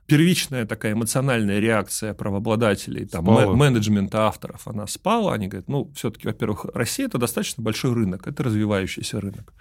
Первичная 0.07 0.65
такая 0.65 0.93
эмоциональная 0.93 1.59
реакция 1.59 2.15
правообладателей, 2.15 3.07
там, 3.07 3.25
менеджмента 3.57 4.27
авторов, 4.29 4.69
она 4.69 4.87
спала. 4.87 5.35
Они 5.35 5.49
говорят, 5.49 5.69
ну, 5.69 5.91
все-таки, 5.97 6.29
во-первых, 6.29 6.67
Россия– 6.75 7.07
это 7.09 7.19
достаточно 7.19 7.63
большой 7.65 7.93
рынок, 7.93 8.27
это 8.29 8.45
развивающийся 8.45 9.21
рынок 9.21 9.53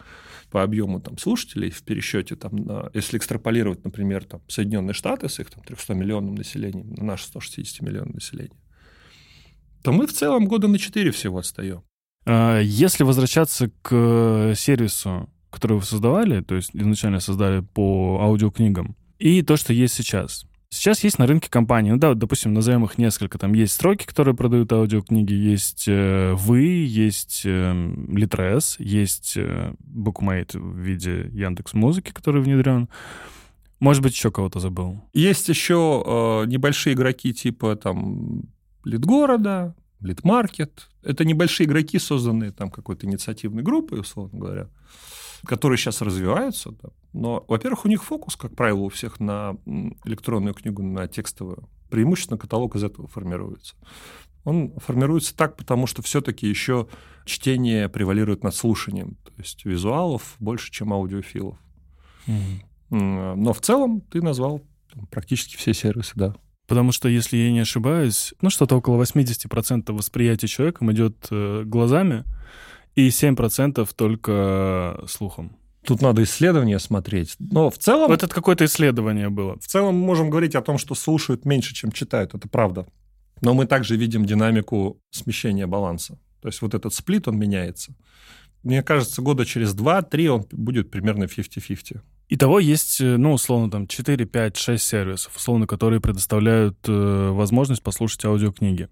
по 0.51 0.61
объему 0.61 0.99
там, 1.01 1.17
слушателей 1.17 1.71
в 1.71 1.81
пересчете, 1.81 2.35
там, 2.35 2.55
на- 2.55 2.91
если 2.93 3.17
экстраполировать, 3.17 3.83
например, 3.83 4.23
там, 4.25 4.41
Соединенные 4.47 4.93
Штаты 4.93 5.29
с 5.29 5.39
их 5.39 5.49
там, 5.49 5.63
300-миллионным 5.63 6.35
населением 6.35 6.93
на 6.93 7.03
наше 7.05 7.25
160 7.25 7.81
миллионное 7.81 8.13
население, 8.13 8.59
то 9.81 9.91
мы 9.91 10.05
в 10.05 10.13
целом 10.13 10.45
года 10.45 10.67
на 10.67 10.77
4 10.77 11.09
всего 11.09 11.39
отстаем. 11.39 11.81
А, 12.25 12.59
Если 12.59 13.03
возвращаться 13.03 13.71
к 13.81 14.53
сервису, 14.55 15.29
который 15.49 15.77
вы 15.77 15.83
создавали, 15.83 16.41
то 16.41 16.55
есть 16.55 16.71
изначально 16.73 17.19
создали 17.19 17.61
по 17.61 18.19
аудиокнигам, 18.21 18.95
и 19.19 19.41
то, 19.41 19.55
что 19.55 19.71
есть 19.71 19.93
сейчас. 19.93 20.45
Сейчас 20.73 21.03
есть 21.03 21.19
на 21.19 21.27
рынке 21.27 21.51
компании, 21.51 21.91
ну 21.91 21.97
да, 21.97 22.15
допустим, 22.15 22.51
назовем 22.51 22.83
их 22.83 22.97
несколько. 22.97 23.37
Там 23.37 23.53
есть 23.53 23.73
строки, 23.73 24.07
которые 24.07 24.33
продают 24.33 24.73
аудиокниги, 24.73 25.33
есть 25.33 25.85
э, 25.87 26.33
вы, 26.33 26.61
есть 26.61 27.43
э, 27.45 27.73
Litres, 28.09 28.77
есть 28.79 29.33
э, 29.37 29.75
Bookmate 29.85 30.57
в 30.57 30.79
виде 30.79 31.29
Яндекс 31.31 31.73
Музыки, 31.73 32.11
который 32.11 32.41
внедрен. 32.41 32.89
Может 33.79 34.01
быть, 34.01 34.13
еще 34.13 34.31
кого-то 34.31 34.59
забыл. 34.59 34.99
Есть 35.13 35.47
еще 35.47 36.03
э, 36.05 36.47
небольшие 36.47 36.95
игроки 36.95 37.33
типа 37.33 37.75
там 37.75 38.41
Литгорода, 38.83 39.75
Литмаркет. 40.03 40.89
Это 41.01 41.25
небольшие 41.25 41.67
игроки, 41.67 41.99
созданные 41.99 42.51
там 42.51 42.69
какой-то 42.69 43.05
инициативной 43.07 43.63
группой, 43.63 43.99
условно 44.01 44.37
говоря, 44.39 44.69
которые 45.45 45.77
сейчас 45.77 46.01
развиваются. 46.01 46.71
да. 46.71 46.89
Но, 47.13 47.43
во-первых, 47.47 47.85
у 47.85 47.87
них 47.87 48.03
фокус, 48.03 48.35
как 48.35 48.55
правило, 48.55 48.79
у 48.79 48.89
всех 48.89 49.19
на 49.19 49.57
электронную 50.05 50.53
книгу, 50.53 50.81
на 50.83 51.07
текстовую. 51.07 51.69
Преимущественно 51.89 52.37
каталог 52.37 52.75
из 52.75 52.83
этого 52.83 53.07
формируется. 53.07 53.75
Он 54.45 54.73
формируется 54.77 55.35
так, 55.35 55.55
потому 55.55 55.87
что 55.87 56.01
все-таки 56.01 56.47
еще 56.47 56.87
чтение 57.25 57.87
превалирует 57.87 58.43
над 58.43 58.53
слушанием. 58.55 59.15
То 59.23 59.31
есть 59.37 59.63
визуалов 59.63 60.35
больше, 60.39 60.71
чем 60.71 60.91
аудиофилов. 60.91 61.57
М, 62.27 63.41
Но 63.41 63.53
в 63.53 63.61
целом 63.61 64.01
ты 64.01 64.21
назвал 64.21 64.61
практически 65.11 65.55
все 65.55 65.73
сервисы, 65.73 66.11
да. 66.15 66.35
Потому 66.67 66.91
что, 66.91 67.09
если 67.09 67.37
я 67.37 67.51
не 67.51 67.59
ошибаюсь, 67.59 68.33
ну, 68.41 68.49
что-то 68.49 68.77
около 68.77 69.01
80% 69.01 69.91
восприятия 69.91 70.47
человеком 70.47 70.91
идет 70.91 71.27
э, 71.29 71.63
глазами, 71.65 72.23
и 72.95 73.09
7% 73.09 73.89
только 73.95 75.03
слухом. 75.07 75.57
Тут 75.85 76.01
надо 76.01 76.23
исследования 76.23 76.79
смотреть. 76.79 77.35
Но 77.39 77.69
в 77.69 77.77
целом, 77.77 78.07
Вот 78.07 78.23
это 78.23 78.33
какое-то 78.33 78.63
исследование 78.65 79.29
было. 79.29 79.59
в 79.59 79.65
целом 79.65 79.95
мы 79.95 80.05
можем 80.05 80.29
говорить 80.29 80.55
о 80.55 80.61
том, 80.61 80.77
что 80.77 80.95
слушают 80.95 81.45
меньше, 81.45 81.73
чем 81.73 81.91
читают. 81.91 82.33
Это 82.33 82.47
правда. 82.47 82.87
Но 83.41 83.53
мы 83.53 83.65
также 83.65 83.97
видим 83.97 84.25
динамику 84.25 85.01
смещения 85.11 85.67
баланса. 85.67 86.17
То 86.41 86.47
есть 86.47 86.61
вот 86.61 86.73
этот 86.73 86.93
сплит, 86.93 87.27
он 87.27 87.37
меняется. 87.37 87.95
Мне 88.63 88.81
кажется, 88.81 89.21
года 89.21 89.45
через 89.45 89.75
2-3 89.75 90.27
он 90.27 90.45
будет 90.51 90.89
примерно 90.89 91.25
50-50. 91.25 91.99
Итого 92.29 92.59
есть, 92.59 93.01
э, 93.01 93.17
ну, 93.17 93.33
условно, 93.33 93.69
там 93.69 93.87
4, 93.87 94.25
5, 94.25 94.57
6 94.57 94.83
сервисов, 94.83 95.35
условно, 95.35 95.67
которые 95.67 95.99
предоставляют 95.99 96.77
э, 96.87 97.29
возможность 97.31 97.83
послушать 97.83 98.25
аудиокниги. 98.25 98.89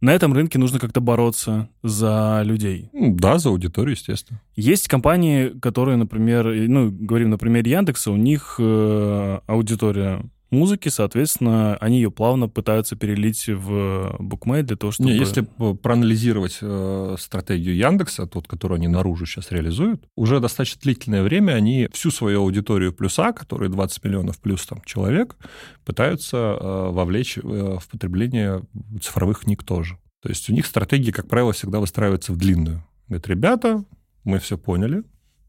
На 0.00 0.12
этом 0.12 0.34
рынке 0.34 0.58
нужно 0.58 0.78
как-то 0.78 1.00
бороться 1.00 1.68
за 1.82 2.42
людей. 2.44 2.90
Да, 2.92 3.38
за 3.38 3.48
аудиторию, 3.48 3.92
естественно. 3.92 4.42
Есть 4.54 4.88
компании, 4.88 5.58
которые, 5.60 5.96
например, 5.96 6.46
ну, 6.46 6.90
говорим 6.90 7.30
на 7.30 7.38
примере 7.38 7.70
Яндекса, 7.70 8.10
у 8.10 8.16
них 8.16 8.56
э, 8.58 9.38
аудитория 9.46 10.22
музыки, 10.50 10.88
соответственно, 10.88 11.76
они 11.76 11.96
ее 11.96 12.10
плавно 12.10 12.48
пытаются 12.48 12.96
перелить 12.96 13.48
в 13.48 14.16
букмейт 14.18 14.66
для 14.66 14.76
того, 14.76 14.92
чтобы... 14.92 15.10
Не, 15.10 15.16
если 15.16 15.42
проанализировать 15.42 16.58
э, 16.60 17.16
стратегию 17.18 17.76
Яндекса, 17.76 18.26
тот, 18.26 18.46
которую 18.46 18.76
они 18.76 18.88
наружу 18.88 19.26
сейчас 19.26 19.50
реализуют, 19.50 20.06
уже 20.16 20.40
достаточно 20.40 20.80
длительное 20.82 21.22
время 21.22 21.52
они 21.52 21.88
всю 21.92 22.10
свою 22.10 22.42
аудиторию 22.42 22.92
плюса, 22.92 23.32
которые 23.32 23.70
20 23.70 24.04
миллионов 24.04 24.38
плюс 24.38 24.64
там 24.66 24.82
человек, 24.84 25.36
пытаются 25.84 26.36
э, 26.36 26.90
вовлечь 26.90 27.38
э, 27.38 27.40
в 27.42 27.88
потребление 27.90 28.62
цифровых 29.00 29.40
книг 29.40 29.64
тоже. 29.64 29.98
То 30.22 30.28
есть 30.28 30.48
у 30.50 30.52
них 30.52 30.66
стратегия, 30.66 31.12
как 31.12 31.28
правило, 31.28 31.52
всегда 31.52 31.80
выстраивается 31.80 32.32
в 32.32 32.36
длинную. 32.36 32.84
Говорят, 33.08 33.28
ребята, 33.28 33.84
мы 34.24 34.38
все 34.40 34.58
поняли, 34.58 35.04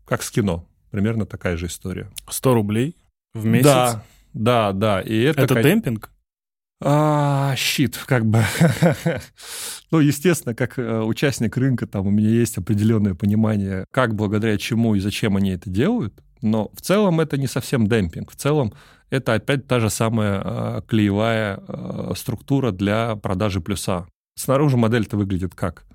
как 0.05 0.21
с 0.21 0.29
кино. 0.29 0.67
Примерно 0.91 1.25
такая 1.25 1.57
же 1.57 1.65
история. 1.65 2.10
100 2.29 2.53
рублей 2.53 2.95
в 3.33 3.45
месяц. 3.45 3.65
Да, 3.65 4.03
да, 4.38 4.71
да. 4.71 5.02
И 5.02 5.19
это, 5.21 5.41
Это 5.41 5.54
кон- 5.56 5.63
демпинг? 5.63 6.12
а, 6.84 7.56
щит, 7.56 7.97
как 8.06 8.26
бы. 8.26 8.43
ну, 9.91 10.00
естественно, 10.00 10.54
как 10.54 10.78
э, 10.78 11.02
участник 11.02 11.58
рынка, 11.58 11.88
там 11.88 12.08
у 12.08 12.12
меня 12.12 12.30
есть 12.30 12.58
определенное 12.58 13.15
понимание, 13.15 13.86
как, 13.91 14.13
благодаря 14.15 14.58
чему 14.58 14.95
и 14.95 15.00
зачем 15.00 15.36
они 15.38 15.52
это 15.52 15.69
делают. 15.69 16.13
Но 16.41 16.69
в 16.73 16.82
целом 16.82 17.19
это 17.19 17.38
не 17.38 17.47
совсем 17.47 17.88
демпинг. 17.88 18.32
В 18.32 18.36
целом 18.36 18.73
это 19.10 19.34
опять 19.34 19.65
та 19.67 19.80
же 19.80 19.89
самая 19.89 20.41
э, 20.43 20.82
клеевая 20.88 21.60
э, 21.67 22.13
структура 22.15 22.71
для 22.71 23.15
продажи 23.15 23.60
плюса. 23.60 24.06
Снаружи 24.36 24.78
модель-то 24.78 25.17
выглядит 25.17 25.56
как? 25.56 25.86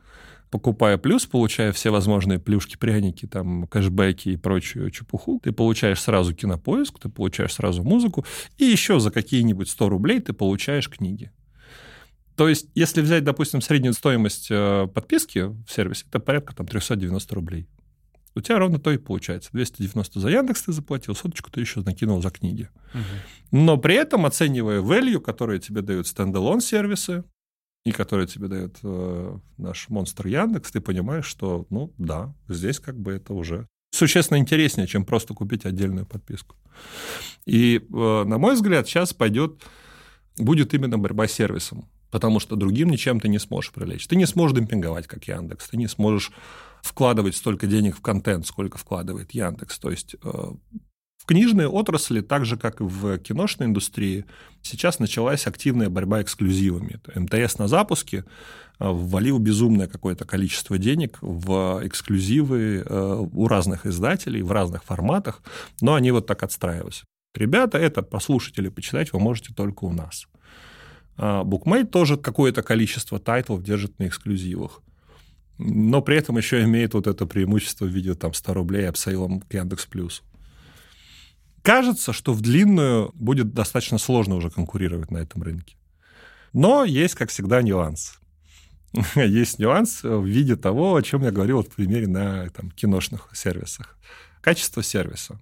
Покупая 0.52 0.98
плюс, 0.98 1.24
получая 1.24 1.72
все 1.72 1.88
возможные 1.88 2.38
плюшки, 2.38 2.76
пряники, 2.76 3.24
там, 3.24 3.66
кэшбэки 3.66 4.28
и 4.28 4.36
прочую 4.36 4.90
чепуху, 4.90 5.40
ты 5.42 5.50
получаешь 5.50 5.98
сразу 5.98 6.34
кинопоиск, 6.34 6.98
ты 6.98 7.08
получаешь 7.08 7.54
сразу 7.54 7.82
музыку, 7.82 8.26
и 8.58 8.66
еще 8.66 9.00
за 9.00 9.10
какие-нибудь 9.10 9.70
100 9.70 9.88
рублей 9.88 10.20
ты 10.20 10.34
получаешь 10.34 10.90
книги. 10.90 11.32
То 12.36 12.50
есть, 12.50 12.68
если 12.74 13.00
взять, 13.00 13.24
допустим, 13.24 13.62
среднюю 13.62 13.94
стоимость 13.94 14.48
э, 14.50 14.88
подписки 14.94 15.38
в 15.38 15.66
сервисе, 15.68 16.04
это 16.06 16.20
порядка 16.20 16.54
там 16.54 16.66
390 16.66 17.34
рублей. 17.34 17.66
У 18.34 18.42
тебя 18.42 18.58
ровно 18.58 18.78
то 18.78 18.90
и 18.90 18.98
получается. 18.98 19.48
290 19.54 20.20
за 20.20 20.28
Яндекс 20.28 20.64
ты 20.64 20.72
заплатил, 20.72 21.14
соточку 21.14 21.50
ты 21.50 21.60
еще 21.60 21.80
накинул 21.80 22.20
за 22.20 22.28
книги. 22.28 22.68
Но 23.50 23.78
при 23.78 23.94
этом, 23.94 24.26
оценивая 24.26 24.82
value, 24.82 25.18
которые 25.18 25.60
тебе 25.60 25.80
дают 25.80 26.06
стендалон 26.06 26.60
сервисы, 26.60 27.24
и 27.84 27.92
который 27.92 28.26
тебе 28.26 28.48
дает 28.48 28.78
э, 28.82 29.38
наш 29.58 29.88
монстр 29.88 30.28
Яндекс, 30.28 30.70
ты 30.70 30.80
понимаешь, 30.80 31.26
что, 31.26 31.66
ну 31.70 31.92
да, 31.98 32.34
здесь 32.48 32.78
как 32.78 32.98
бы 32.98 33.12
это 33.12 33.34
уже 33.34 33.66
существенно 33.90 34.38
интереснее, 34.38 34.86
чем 34.86 35.04
просто 35.04 35.34
купить 35.34 35.66
отдельную 35.66 36.06
подписку. 36.06 36.56
И, 37.44 37.78
э, 37.78 38.24
на 38.24 38.38
мой 38.38 38.54
взгляд, 38.54 38.86
сейчас 38.86 39.12
пойдет, 39.12 39.62
будет 40.38 40.74
именно 40.74 40.98
борьба 40.98 41.26
с 41.26 41.32
сервисом, 41.32 41.88
потому 42.10 42.40
что 42.40 42.56
другим 42.56 42.88
ничем 42.88 43.20
ты 43.20 43.28
не 43.28 43.38
сможешь 43.38 43.72
привлечь. 43.72 44.06
Ты 44.06 44.16
не 44.16 44.26
сможешь 44.26 44.56
демпинговать, 44.56 45.06
как 45.06 45.24
Яндекс, 45.24 45.70
ты 45.70 45.76
не 45.76 45.88
сможешь 45.88 46.30
вкладывать 46.82 47.36
столько 47.36 47.66
денег 47.66 47.96
в 47.96 48.00
контент, 48.00 48.46
сколько 48.46 48.78
вкладывает 48.78 49.32
Яндекс. 49.32 49.78
То 49.78 49.90
есть 49.90 50.16
э, 50.22 50.52
в 51.22 51.24
книжной 51.24 51.66
отрасли, 51.66 52.20
так 52.20 52.44
же, 52.44 52.56
как 52.56 52.80
и 52.80 52.84
в 52.84 53.16
киношной 53.18 53.68
индустрии, 53.68 54.24
сейчас 54.60 54.98
началась 54.98 55.46
активная 55.46 55.88
борьба 55.88 56.20
эксклюзивами. 56.20 56.98
МТС 57.14 57.58
на 57.58 57.68
запуске 57.68 58.24
э, 58.80 58.88
ввалил 58.88 59.38
безумное 59.38 59.86
какое-то 59.86 60.24
количество 60.24 60.78
денег 60.78 61.18
в 61.20 61.80
эксклюзивы 61.84 62.82
э, 62.84 63.26
у 63.32 63.46
разных 63.46 63.86
издателей 63.86 64.42
в 64.42 64.50
разных 64.50 64.82
форматах, 64.82 65.42
но 65.80 65.94
они 65.94 66.10
вот 66.10 66.26
так 66.26 66.42
отстраиваются. 66.42 67.04
Ребята, 67.36 67.78
это 67.78 68.02
послушать 68.02 68.58
или 68.58 68.68
почитать 68.68 69.12
вы 69.12 69.20
можете 69.20 69.54
только 69.54 69.84
у 69.84 69.92
нас. 69.92 70.26
Bookmate 71.16 71.90
тоже 71.92 72.16
какое-то 72.16 72.62
количество 72.62 73.20
тайтлов 73.20 73.62
держит 73.62 73.98
на 74.00 74.08
эксклюзивах. 74.08 74.82
Но 75.58 76.02
при 76.02 76.16
этом 76.16 76.36
еще 76.36 76.62
имеет 76.64 76.94
вот 76.94 77.06
это 77.06 77.26
преимущество 77.26 77.84
в 77.84 77.90
виде 77.90 78.14
там 78.14 78.34
100 78.34 78.54
рублей 78.54 78.88
upsale 78.88 79.27
ом 79.27 79.40
к 79.40 79.54
Яндекс 79.54 79.86
Плюс. 79.86 80.22
Кажется, 81.62 82.12
что 82.12 82.32
в 82.32 82.40
длинную 82.40 83.12
будет 83.14 83.54
достаточно 83.54 83.98
сложно 83.98 84.34
уже 84.34 84.50
конкурировать 84.50 85.10
на 85.10 85.18
этом 85.18 85.42
рынке. 85.42 85.76
Но 86.52 86.84
есть, 86.84 87.14
как 87.14 87.30
всегда, 87.30 87.62
нюанс. 87.62 88.18
есть 89.14 89.58
нюанс 89.58 90.02
в 90.02 90.24
виде 90.24 90.56
того, 90.56 90.96
о 90.96 91.02
чем 91.02 91.22
я 91.22 91.30
говорил 91.30 91.62
в 91.62 91.68
примере 91.68 92.08
на 92.08 92.50
там, 92.50 92.70
киношных 92.70 93.30
сервисах. 93.32 93.96
Качество 94.40 94.82
сервиса. 94.82 95.40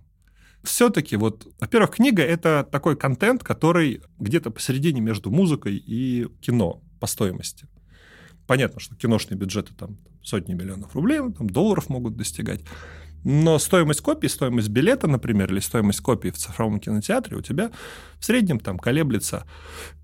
Все-таки, 0.63 1.17
вот, 1.17 1.49
во-первых, 1.59 1.93
книга— 1.93 2.23
это 2.25 2.69
такой 2.71 2.97
контент, 2.97 3.43
который 3.43 4.03
где-то 4.19 4.51
посередине 4.51 5.01
между 5.01 5.31
музыкой 5.31 5.77
и 5.77 6.29
кино 6.43 6.83
по 7.01 7.07
стоимости. 7.07 7.67
Понятно, 8.47 8.79
что 8.79 8.95
киношные 8.95 9.39
бюджеты 9.39 9.73
там 9.75 9.97
сотни 10.23 10.53
миллионов 10.53 10.95
рублей, 10.95 11.19
там, 11.33 11.49
долларов 11.49 11.89
могут 11.89 12.17
достигать. 12.17 12.61
Но 13.25 13.59
стоимость 13.59 14.01
копии, 14.01 14.29
стоимость 14.29 14.69
билета, 14.69 15.07
например, 15.07 15.53
или 15.53 15.61
стоимость 15.61 16.01
копии 16.01 16.31
в 16.31 16.37
цифровом 16.37 16.81
кинотеатре 16.81 17.37
у 17.37 17.43
тебя 17.43 17.71
в 18.19 18.25
среднем 18.25 18.61
там 18.61 18.79
колеблется, 18.79 19.47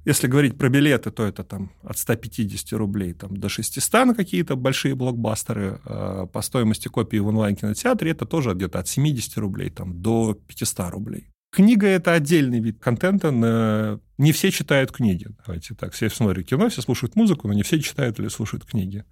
если 0.04 0.26
говорить 0.26 0.56
про 0.56 0.68
билеты, 0.68 1.10
то 1.10 1.24
это 1.24 1.42
там 1.42 1.72
от 1.82 1.98
150 1.98 2.72
рублей 2.78 3.12
там, 3.12 3.36
до 3.36 3.48
600 3.48 4.06
на 4.06 4.14
какие-то 4.14 4.54
большие 4.54 4.94
блокбастеры. 4.94 5.80
А 5.84 6.26
по 6.26 6.42
стоимости 6.42 6.88
копии 6.88 7.16
в 7.16 7.26
онлайн-кинотеатре 7.26 8.12
это 8.12 8.24
тоже 8.26 8.52
где-то 8.52 8.78
от 8.78 8.88
70 8.88 9.36
рублей 9.38 9.70
там, 9.70 10.00
до 10.00 10.34
500 10.34 10.90
рублей. 10.90 11.28
Книга— 11.50 11.86
это 11.88 12.12
отдельный 12.12 12.60
вид 12.60 12.78
контента. 12.78 13.30
На... 13.30 13.98
Не 14.18 14.32
все 14.32 14.50
читают 14.50 14.92
книги. 14.92 15.28
Давайте 15.46 15.74
так. 15.74 15.92
Все 15.92 16.10
смотрят 16.10 16.46
кино, 16.46 16.68
все 16.68 16.82
слушают 16.82 17.16
музыку, 17.16 17.48
но 17.48 17.54
не 17.54 17.62
все 17.62 17.80
читают 17.80 18.18
или 18.20 18.28
слушают 18.28 18.64
книги. 18.64 19.04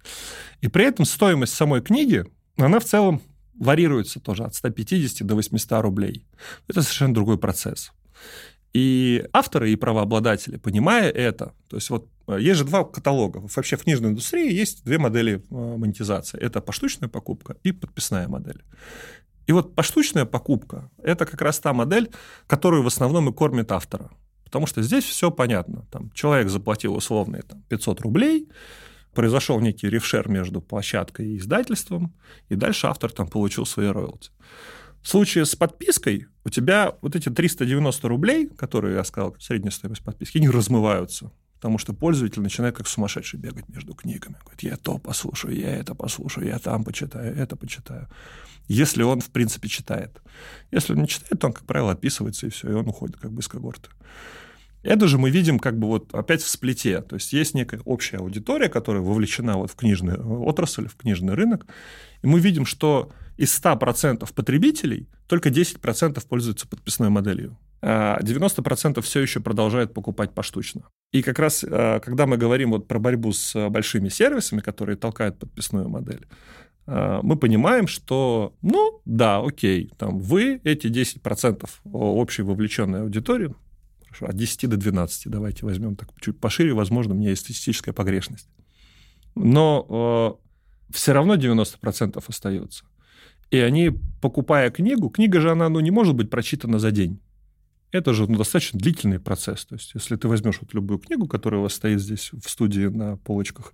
И 0.61 0.67
при 0.67 0.85
этом 0.85 1.05
стоимость 1.05 1.55
самой 1.55 1.81
книги, 1.81 2.23
она 2.57 2.79
в 2.79 2.85
целом 2.85 3.21
варьируется 3.59 4.19
тоже 4.19 4.43
от 4.43 4.55
150 4.55 5.25
до 5.25 5.35
800 5.35 5.81
рублей. 5.81 6.25
Это 6.67 6.81
совершенно 6.81 7.13
другой 7.13 7.37
процесс. 7.37 7.91
И 8.73 9.25
авторы 9.31 9.71
и 9.71 9.77
правообладатели, 9.77 10.57
понимая 10.57 11.09
это, 11.09 11.53
то 11.69 11.77
есть 11.77 11.89
вот 11.89 12.09
э, 12.27 12.37
есть 12.41 12.57
же 12.57 12.65
два 12.65 12.83
каталога. 12.83 13.37
Вообще 13.55 13.77
в 13.77 13.83
книжной 13.83 14.09
индустрии 14.09 14.51
есть 14.51 14.83
две 14.83 14.97
модели 14.97 15.35
э, 15.49 15.77
монетизации. 15.77 16.37
Это 16.41 16.59
поштучная 16.59 17.07
покупка 17.07 17.55
и 17.63 17.71
подписная 17.71 18.27
модель. 18.27 18.63
И 19.47 19.53
вот 19.53 19.75
поштучная 19.75 20.25
покупка– 20.25 20.91
это 21.03 21.25
как 21.25 21.41
раз 21.41 21.59
та 21.59 21.71
модель, 21.71 22.09
которую 22.47 22.83
в 22.83 22.87
основном 22.87 23.29
и 23.29 23.33
кормит 23.33 23.71
автора. 23.71 24.09
Потому 24.43 24.67
что 24.67 24.81
здесь 24.81 25.05
все 25.05 25.31
понятно. 25.31 25.85
Там 25.91 26.11
человек 26.11 26.49
заплатил 26.49 26.95
условные 26.95 27.43
там, 27.43 27.61
500 27.69 28.01
рублей, 28.01 28.49
произошел 29.15 29.59
некий 29.59 29.89
рефшер 29.89 30.29
между 30.29 30.61
площадкой 30.61 31.29
и 31.29 31.37
издательством, 31.37 32.13
и 32.49 32.55
дальше 32.55 32.87
автор 32.87 33.11
там 33.11 33.27
получил 33.27 33.65
свои 33.65 33.87
роялти. 33.87 34.29
В 35.01 35.07
случае 35.07 35.45
с 35.45 35.55
подпиской 35.55 36.27
у 36.43 36.49
тебя 36.49 36.95
вот 37.01 37.15
эти 37.15 37.29
390 37.29 38.07
рублей, 38.07 38.47
которые 38.47 38.95
я 38.95 39.03
сказал, 39.03 39.35
средняя 39.39 39.71
стоимость 39.71 40.03
подписки, 40.03 40.37
они 40.37 40.49
размываются. 40.49 41.31
Потому 41.55 41.77
что 41.77 41.93
пользователь 41.93 42.41
начинает 42.41 42.75
как 42.75 42.87
сумасшедший 42.87 43.39
бегать 43.39 43.69
между 43.69 43.93
книгами. 43.93 44.35
Говорит, 44.43 44.63
я 44.63 44.77
то 44.77 44.97
послушаю, 44.97 45.55
я 45.55 45.75
это 45.75 45.95
послушаю, 45.95 46.47
я 46.47 46.59
там 46.59 46.83
почитаю, 46.83 47.35
это 47.35 47.55
почитаю. 47.55 48.07
Если 48.67 49.03
он, 49.03 49.21
в 49.21 49.29
принципе, 49.29 49.67
читает. 49.67 50.21
Если 50.71 50.93
он 50.93 51.01
не 51.01 51.07
читает, 51.07 51.39
то 51.39 51.47
он, 51.47 51.53
как 51.53 51.65
правило, 51.65 51.91
описывается, 51.91 52.47
и 52.47 52.49
все, 52.49 52.69
и 52.69 52.73
он 52.73 52.87
уходит 52.87 53.17
как 53.17 53.31
бы 53.31 53.41
из 53.41 53.47
когорты. 53.47 53.89
Это 54.85 55.07
же 55.07 55.17
мы 55.17 55.31
видим 55.31 55.57
как 55.57 55.79
бы 55.79 55.87
вот 55.87 56.13
опять 56.13 56.41
в 56.41 56.47
сплите. 56.47 57.01
То 57.01 57.15
есть 57.15 57.33
есть 57.33 57.55
некая 57.55 57.81
общая 57.85 58.17
аудитория, 58.17 58.69
которая 58.69 59.01
вовлечена 59.01 59.57
вот 59.57 59.71
в 59.71 59.75
книжную 59.75 60.43
отрасль, 60.43 60.87
в 60.87 60.95
книжный 60.95 61.33
рынок. 61.33 61.65
И 62.21 62.27
мы 62.27 62.39
видим, 62.39 62.65
что 62.65 63.11
из 63.35 63.59
100% 63.59 64.31
потребителей 64.33 65.09
только 65.27 65.49
10% 65.49 66.23
пользуются 66.27 66.67
подписной 66.67 67.09
моделью. 67.09 67.57
А 67.81 68.19
90% 68.21 69.01
все 69.01 69.21
еще 69.21 69.39
продолжают 69.39 69.93
покупать 69.93 70.33
поштучно. 70.33 70.83
И 71.11 71.23
как 71.23 71.39
раз, 71.39 71.65
а, 71.67 71.99
когда 71.99 72.27
мы 72.27 72.37
говорим 72.37 72.71
вот 72.71 72.87
про 72.87 72.99
борьбу 72.99 73.33
с 73.33 73.69
большими 73.69 74.09
сервисами, 74.09 74.59
которые 74.59 74.97
толкают 74.97 75.39
подписную 75.39 75.89
модель, 75.89 76.27
а, 76.85 77.21
мы 77.23 77.37
понимаем, 77.37 77.87
что, 77.87 78.53
ну, 78.61 79.01
да, 79.05 79.39
окей, 79.39 79.91
там 79.97 80.19
вы, 80.19 80.61
эти 80.63 80.87
10% 80.87 81.69
общей 81.91 82.43
вовлеченной 82.43 83.01
аудитории, 83.01 83.53
Хорошо, 84.15 84.31
от 84.31 84.35
10 84.35 84.69
до 84.69 84.77
12 84.77 85.27
давайте 85.29 85.65
возьмем 85.65 85.95
так 85.95 86.09
чуть 86.21 86.39
пошире, 86.39 86.73
возможно, 86.73 87.13
у 87.13 87.17
меня 87.17 87.29
есть 87.29 87.41
статистическая 87.41 87.93
погрешность. 87.93 88.47
Но 89.35 90.39
э, 90.89 90.93
все 90.93 91.13
равно 91.13 91.35
90% 91.35 92.23
остается. 92.25 92.85
И 93.51 93.57
они, 93.57 93.91
покупая 94.21 94.71
книгу, 94.71 95.09
книга 95.09 95.41
же, 95.41 95.51
она 95.51 95.69
ну, 95.69 95.79
не 95.81 95.91
может 95.91 96.15
быть 96.15 96.29
прочитана 96.29 96.79
за 96.79 96.91
день. 96.91 97.19
Это 97.91 98.13
же 98.13 98.27
ну, 98.27 98.37
достаточно 98.37 98.79
длительный 98.79 99.19
процесс. 99.19 99.65
То 99.65 99.75
есть, 99.75 99.93
если 99.93 100.15
ты 100.15 100.27
возьмешь 100.27 100.59
вот 100.61 100.73
любую 100.73 100.99
книгу, 100.99 101.27
которая 101.27 101.59
у 101.59 101.63
вас 101.63 101.73
стоит 101.73 101.99
здесь 101.99 102.31
в 102.31 102.49
студии 102.49 102.87
на 102.87 103.17
полочках, 103.17 103.73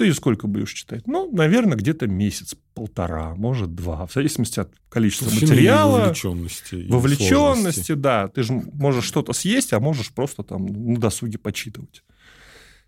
ты 0.00 0.14
сколько 0.14 0.46
будешь 0.46 0.72
читать? 0.72 1.06
Ну, 1.06 1.30
наверное, 1.30 1.76
где-то 1.76 2.06
месяц, 2.06 2.54
полтора, 2.72 3.34
может, 3.34 3.74
два, 3.74 4.06
в 4.06 4.12
зависимости 4.14 4.58
от 4.58 4.72
количества 4.88 5.28
Слушай, 5.28 5.50
материала. 5.50 5.98
Вовлеченности. 5.98 6.86
Вовлеченности, 6.88 7.92
да. 7.92 8.28
Ты 8.28 8.42
же 8.42 8.54
можешь 8.54 9.04
что-то 9.04 9.34
съесть, 9.34 9.74
а 9.74 9.80
можешь 9.80 10.10
просто 10.10 10.42
там 10.42 10.64
на 10.64 10.98
досуге 10.98 11.36
почитывать. 11.36 12.02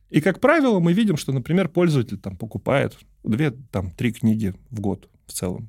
И, 0.09 0.22
как 0.22 0.40
правило, 0.40 0.81
мы 0.81 0.94
видим, 0.94 1.18
что, 1.18 1.33
например, 1.33 1.68
пользователь 1.68 2.16
там 2.16 2.38
покупает 2.38 2.96
две, 3.25 3.51
там, 3.51 3.90
три 3.90 4.12
книги 4.12 4.55
в 4.70 4.81
год 4.81 5.11
в 5.27 5.33
целом. 5.33 5.68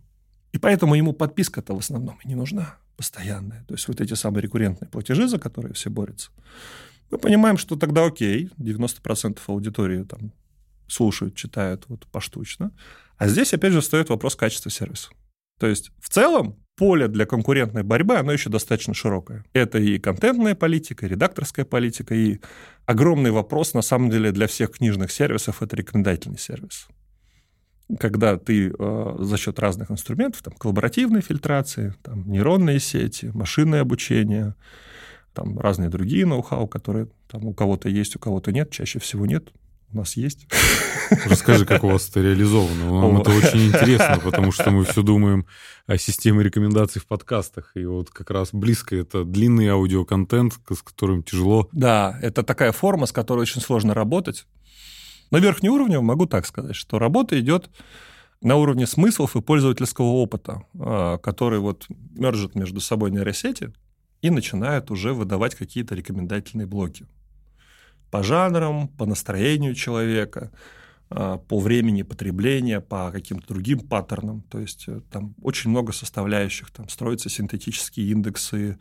И 0.53 0.57
поэтому 0.57 0.95
ему 0.95 1.11
подписка-то 1.11 1.75
в 1.75 1.79
основном 1.79 2.19
и 2.23 2.27
не 2.29 2.35
нужна 2.35 2.77
постоянная. 2.95 3.65
То 3.67 3.73
есть 3.73 3.89
вот 3.89 3.99
эти 3.99 4.13
самые 4.13 4.43
рекуррентные 4.43 4.87
платежи, 4.87 5.27
за 5.27 5.39
которые 5.39 5.73
все 5.73 5.89
борются. 5.89 6.31
Мы 7.11 7.17
понимаем, 7.17 7.57
что 7.57 7.75
тогда 7.75 8.05
окей, 8.05 8.49
90% 8.57 9.39
аудитории 9.47 10.03
там 10.03 10.31
слушают, 10.87 11.35
читают 11.35 11.85
вот 11.87 12.07
поштучно. 12.07 12.71
А 13.17 13.27
здесь, 13.27 13.53
опять 13.53 13.73
же, 13.73 13.81
встает 13.81 14.09
вопрос 14.09 14.35
качества 14.35 14.71
сервиса. 14.71 15.09
То 15.59 15.67
есть, 15.67 15.91
в 15.99 16.09
целом, 16.09 16.57
поле 16.75 17.07
для 17.07 17.25
конкурентной 17.25 17.83
борьбы, 17.83 18.17
оно 18.17 18.31
еще 18.31 18.49
достаточно 18.49 18.93
широкое. 18.93 19.45
Это 19.53 19.77
и 19.77 19.99
контентная 19.99 20.55
политика, 20.55 21.05
и 21.05 21.09
редакторская 21.09 21.65
политика, 21.65 22.15
и 22.15 22.39
огромный 22.85 23.31
вопрос, 23.31 23.73
на 23.73 23.81
самом 23.81 24.09
деле, 24.09 24.31
для 24.31 24.47
всех 24.47 24.71
книжных 24.71 25.11
сервисов– 25.11 25.61
это 25.61 25.75
рекомендательный 25.75 26.39
сервис. 26.39 26.87
Когда 27.99 28.37
ты 28.37 28.69
э, 28.77 29.15
за 29.19 29.37
счет 29.37 29.59
разных 29.59 29.91
инструментов, 29.91 30.41
там, 30.41 30.53
коллаборативной 30.53 31.21
фильтрации, 31.21 31.93
там, 32.01 32.27
нейронные 32.27 32.79
сети, 32.79 33.29
машинное 33.33 33.81
обучение, 33.81 34.55
там, 35.33 35.59
разные 35.59 35.89
другие 35.89 36.25
ноу-хау, 36.25 36.67
которые 36.67 37.09
там, 37.29 37.45
у 37.45 37.53
кого-то 37.53 37.89
есть, 37.89 38.15
у 38.15 38.19
кого-то 38.19 38.51
нет, 38.51 38.71
чаще 38.71 38.99
всего 38.99 39.25
нет, 39.25 39.51
у 39.93 39.97
нас 39.97 40.17
есть. 40.17 40.47
Расскажи, 41.25 41.65
как 41.65 41.83
у 41.83 41.89
вас 41.89 42.09
это 42.09 42.21
реализовано. 42.21 43.01
Нам 43.01 43.21
это 43.21 43.31
очень 43.31 43.67
интересно, 43.67 44.19
потому 44.23 44.51
что 44.51 44.71
мы 44.71 44.83
все 44.85 45.03
думаем 45.03 45.45
о 45.85 45.97
системе 45.97 46.43
рекомендаций 46.43 47.01
в 47.01 47.05
подкастах. 47.05 47.71
И 47.75 47.85
вот 47.85 48.09
как 48.09 48.31
раз 48.31 48.49
близко 48.51 48.95
это 48.95 49.23
длинный 49.23 49.67
аудиоконтент, 49.69 50.53
с 50.69 50.81
которым 50.81 51.23
тяжело. 51.23 51.69
Да, 51.71 52.17
это 52.21 52.43
такая 52.43 52.71
форма, 52.71 53.05
с 53.05 53.11
которой 53.11 53.41
очень 53.41 53.61
сложно 53.61 53.93
работать. 53.93 54.45
На 55.31 55.37
верхнеуровневом 55.37 56.05
могу 56.05 56.25
так 56.25 56.45
сказать, 56.45 56.75
что 56.75 56.99
работа 56.99 57.39
идет 57.39 57.69
на 58.41 58.55
уровне 58.55 58.85
смыслов 58.85 59.35
и 59.35 59.41
пользовательского 59.41 60.05
опыта, 60.05 60.63
а, 60.79 61.17
который 61.17 61.59
вот 61.59 61.85
мержит 61.89 62.55
между 62.55 62.81
собой 62.81 63.11
нейросети 63.11 63.73
и 64.21 64.29
начинает 64.29 64.91
уже 64.91 65.13
выдавать 65.13 65.55
какие-то 65.55 65.95
рекомендательные 65.95 66.67
блоки. 66.67 67.07
По 68.13 68.21
жанрам, 68.21 68.89
по 68.89 69.07
настроению 69.07 69.73
человека, 69.73 70.51
а, 71.09 71.39
по 71.39 71.59
времени 71.59 72.03
потребления, 72.03 72.79
по 72.79 73.09
каким-то 73.11 73.47
другим 73.47 73.79
паттернам. 73.79 74.43
То 74.51 74.59
есть 74.59 74.83
э, 74.87 75.01
там 75.09 75.33
очень 75.41 75.71
много 75.71 75.93
составляющих. 75.93 76.69
Там 76.69 76.87
строятся 76.89 77.29
синтетические 77.29 78.11
индексы 78.11 78.77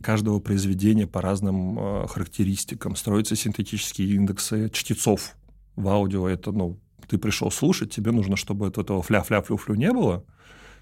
каждого 0.00 0.38
произведения 0.38 1.08
по 1.08 1.20
разным 1.20 1.76
э, 1.76 2.06
характеристикам. 2.06 2.94
Строятся 2.94 3.34
синтетические 3.34 4.14
индексы 4.14 4.70
чтецов 4.72 5.34
в 5.74 5.88
аудио. 5.88 6.28
Это, 6.28 6.52
ну, 6.52 6.78
ты 7.08 7.18
пришел 7.18 7.50
слушать, 7.50 7.92
тебе 7.92 8.12
нужно, 8.12 8.36
чтобы 8.36 8.68
этого 8.68 9.02
фля-фля-флю-флю 9.02 9.74
не 9.74 9.92
было. 9.92 10.24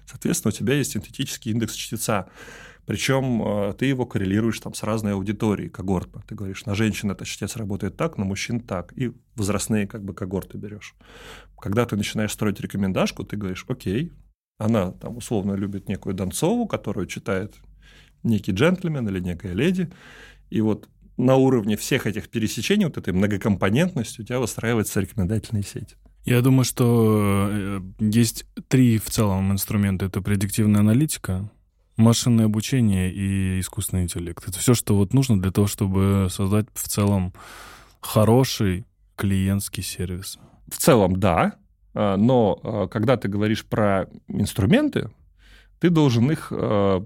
Соответственно, 0.05 0.49
у 0.53 0.55
тебя 0.55 0.75
есть 0.75 0.91
синтетический 0.91 1.51
индекс 1.51 1.73
чтеца. 1.73 2.27
Причем 2.87 3.43
э, 3.43 3.73
ты 3.77 3.85
его 3.85 4.05
коррелируешь 4.05 4.61
там 4.61 4.73
с 4.73 4.81
разной 4.81 5.11
аудиторией 5.11 5.69
когортно. 5.69 6.23
Ты 6.25 6.35
говоришь, 6.35 6.65
на 6.65 6.73
женщин 6.73 7.11
это 7.11 7.25
чтец 7.25 7.57
работает 7.57 7.97
так, 7.97 8.17
на 8.17 8.23
мужчин 8.23 8.61
так. 8.61 8.93
И 8.95 9.11
возрастные 9.35 9.87
как 9.87 10.05
бы 10.05 10.13
когорты 10.13 10.57
берешь. 10.57 10.95
Когда 11.59 11.85
ты 11.85 11.97
начинаешь 11.97 12.31
строить 12.31 12.61
рекомендашку, 12.61 13.25
ты 13.25 13.35
говоришь, 13.35 13.65
окей, 13.67 14.13
она 14.57 14.93
там 14.93 15.17
условно 15.17 15.53
любит 15.53 15.89
некую 15.89 16.15
Донцову, 16.15 16.65
которую 16.65 17.07
читает 17.07 17.55
некий 18.23 18.53
джентльмен 18.53 19.05
или 19.09 19.19
некая 19.19 19.51
леди. 19.51 19.91
И 20.49 20.61
вот 20.61 20.87
на 21.17 21.35
уровне 21.35 21.75
всех 21.75 22.07
этих 22.07 22.29
пересечений, 22.29 22.85
вот 22.85 22.97
этой 22.97 23.11
многокомпонентности 23.11 24.21
у 24.21 24.23
тебя 24.23 24.39
выстраивается 24.39 25.01
рекомендательная 25.01 25.63
сеть. 25.63 25.97
Я 26.23 26.39
думаю, 26.41 26.63
что 26.63 27.49
э, 27.51 27.81
есть 27.99 28.45
три 28.69 28.97
в 28.97 29.09
целом 29.09 29.51
инструмента. 29.51 30.05
Это 30.05 30.21
предиктивная 30.21 30.79
аналитика, 30.79 31.51
машинное 31.97 32.45
обучение 32.45 33.11
и 33.11 33.59
искусственный 33.59 34.03
интеллект. 34.03 34.47
Это 34.47 34.59
все, 34.59 34.73
что 34.73 34.95
вот 34.95 35.13
нужно 35.13 35.41
для 35.41 35.51
того, 35.51 35.67
чтобы 35.67 36.27
создать 36.29 36.67
в 36.73 36.87
целом 36.87 37.33
хороший 37.99 38.85
клиентский 39.15 39.83
сервис. 39.83 40.39
В 40.71 40.77
целом, 40.77 41.19
да. 41.19 41.55
А, 41.93 42.15
но 42.15 42.59
а, 42.63 42.87
когда 42.87 43.17
ты 43.17 43.27
говоришь 43.27 43.65
про 43.65 44.07
инструменты, 44.27 45.09
ты 45.79 45.89
должен 45.89 46.31
их 46.31 46.51
а, 46.51 47.03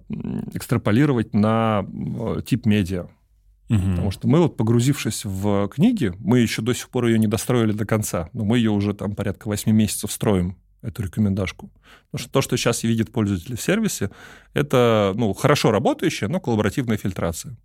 экстраполировать 0.54 1.34
на 1.34 1.86
тип 2.46 2.66
медиа. 2.66 3.08
Угу. 3.70 3.80
Потому 3.80 4.12
что 4.12 4.28
мы 4.28 4.40
вот, 4.40 4.58
погрузившись 4.58 5.24
в 5.24 5.70
книги, 5.70 6.14
мы 6.20 6.40
еще 6.40 6.62
до 6.62 6.74
сих 6.74 6.90
пор 6.90 7.06
ее 7.06 7.18
не 7.18 7.28
достроили 7.28 7.72
до 7.72 7.86
конца, 7.86 8.30
но 8.34 8.44
мы 8.44 8.58
ее 8.58 8.72
уже 8.72 8.94
там 8.94 9.16
порядка 9.16 9.48
8 9.48 9.72
месяцев 9.72 10.12
строим 10.12 10.58
эту 10.82 11.04
рекомендашку. 11.04 11.72
Потому 12.12 12.24
что 12.24 12.32
то, 12.32 12.42
что 12.42 12.58
сейчас 12.58 12.84
видит 12.84 13.12
пользователь 13.12 13.56
в 13.56 13.62
сервисе, 13.62 14.12
это 14.54 15.14
ну, 15.16 15.34
хорошо 15.34 15.72
работающая, 15.72 16.28
но 16.28 16.40
коллаборативная 16.40 16.98
фильтрация. 16.98 17.58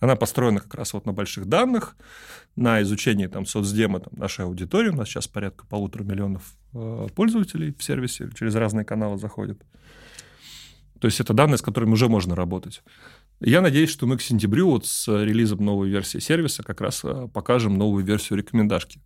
Она 0.00 0.14
построена 0.16 0.60
как 0.60 0.74
раз 0.74 0.92
вот 0.92 1.06
на 1.06 1.12
больших 1.12 1.46
данных, 1.46 1.96
на 2.56 2.82
изучении 2.82 3.26
там, 3.26 3.46
соцдема 3.46 4.00
там, 4.00 4.12
нашей 4.16 4.44
аудитории. 4.44 4.90
У 4.90 4.96
нас 4.96 5.08
сейчас 5.08 5.26
порядка 5.26 5.66
полутора 5.66 6.04
миллионов 6.04 6.54
э, 6.72 7.08
пользователей 7.14 7.74
в 7.76 7.82
сервисе, 7.82 8.30
через 8.38 8.54
разные 8.54 8.84
каналы 8.84 9.18
заходят. 9.18 9.60
То 11.00 11.06
есть 11.06 11.20
это 11.20 11.32
данные, 11.32 11.58
с 11.58 11.62
которыми 11.62 11.92
уже 11.92 12.08
можно 12.08 12.34
работать. 12.34 12.82
Я 13.40 13.60
надеюсь, 13.60 13.90
что 13.90 14.06
мы 14.06 14.16
к 14.16 14.22
сентябрю 14.22 14.70
вот 14.70 14.86
с 14.86 15.06
релизом 15.08 15.64
новой 15.64 15.88
версии 15.88 16.18
сервиса 16.18 16.62
как 16.62 16.80
раз 16.80 17.00
э, 17.04 17.28
покажем 17.32 17.76
новую 17.76 18.04
версию 18.04 18.38
рекомендашки. 18.38 19.00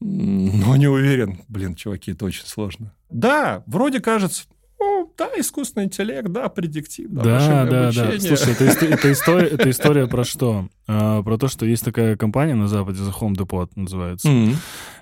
Но 0.00 0.76
не 0.76 0.88
уверен. 0.88 1.40
Блин, 1.48 1.74
чуваки, 1.74 2.12
это 2.12 2.26
очень 2.26 2.46
сложно. 2.46 2.92
Да, 3.10 3.62
вроде 3.66 4.00
кажется, 4.00 4.44
ну, 4.78 5.12
да, 5.16 5.30
искусственный 5.38 5.86
интеллект, 5.86 6.28
да, 6.28 6.48
предиктив, 6.48 7.08
да, 7.10 7.22
да, 7.22 7.64
да, 7.64 7.92
да. 7.92 8.20
Слушай, 8.20 8.52
это, 8.52 8.64
это, 8.84 9.12
история, 9.12 9.46
это 9.50 9.70
история 9.70 10.06
про 10.06 10.24
что? 10.24 10.68
А, 10.86 11.22
про 11.22 11.38
то, 11.38 11.48
что 11.48 11.64
есть 11.64 11.84
такая 11.84 12.16
компания 12.16 12.54
на 12.54 12.68
Западе, 12.68 13.02
The 13.02 13.14
Home 13.20 13.34
Depot 13.34 13.70
называется. 13.74 14.28
Mm-hmm. 14.28 14.54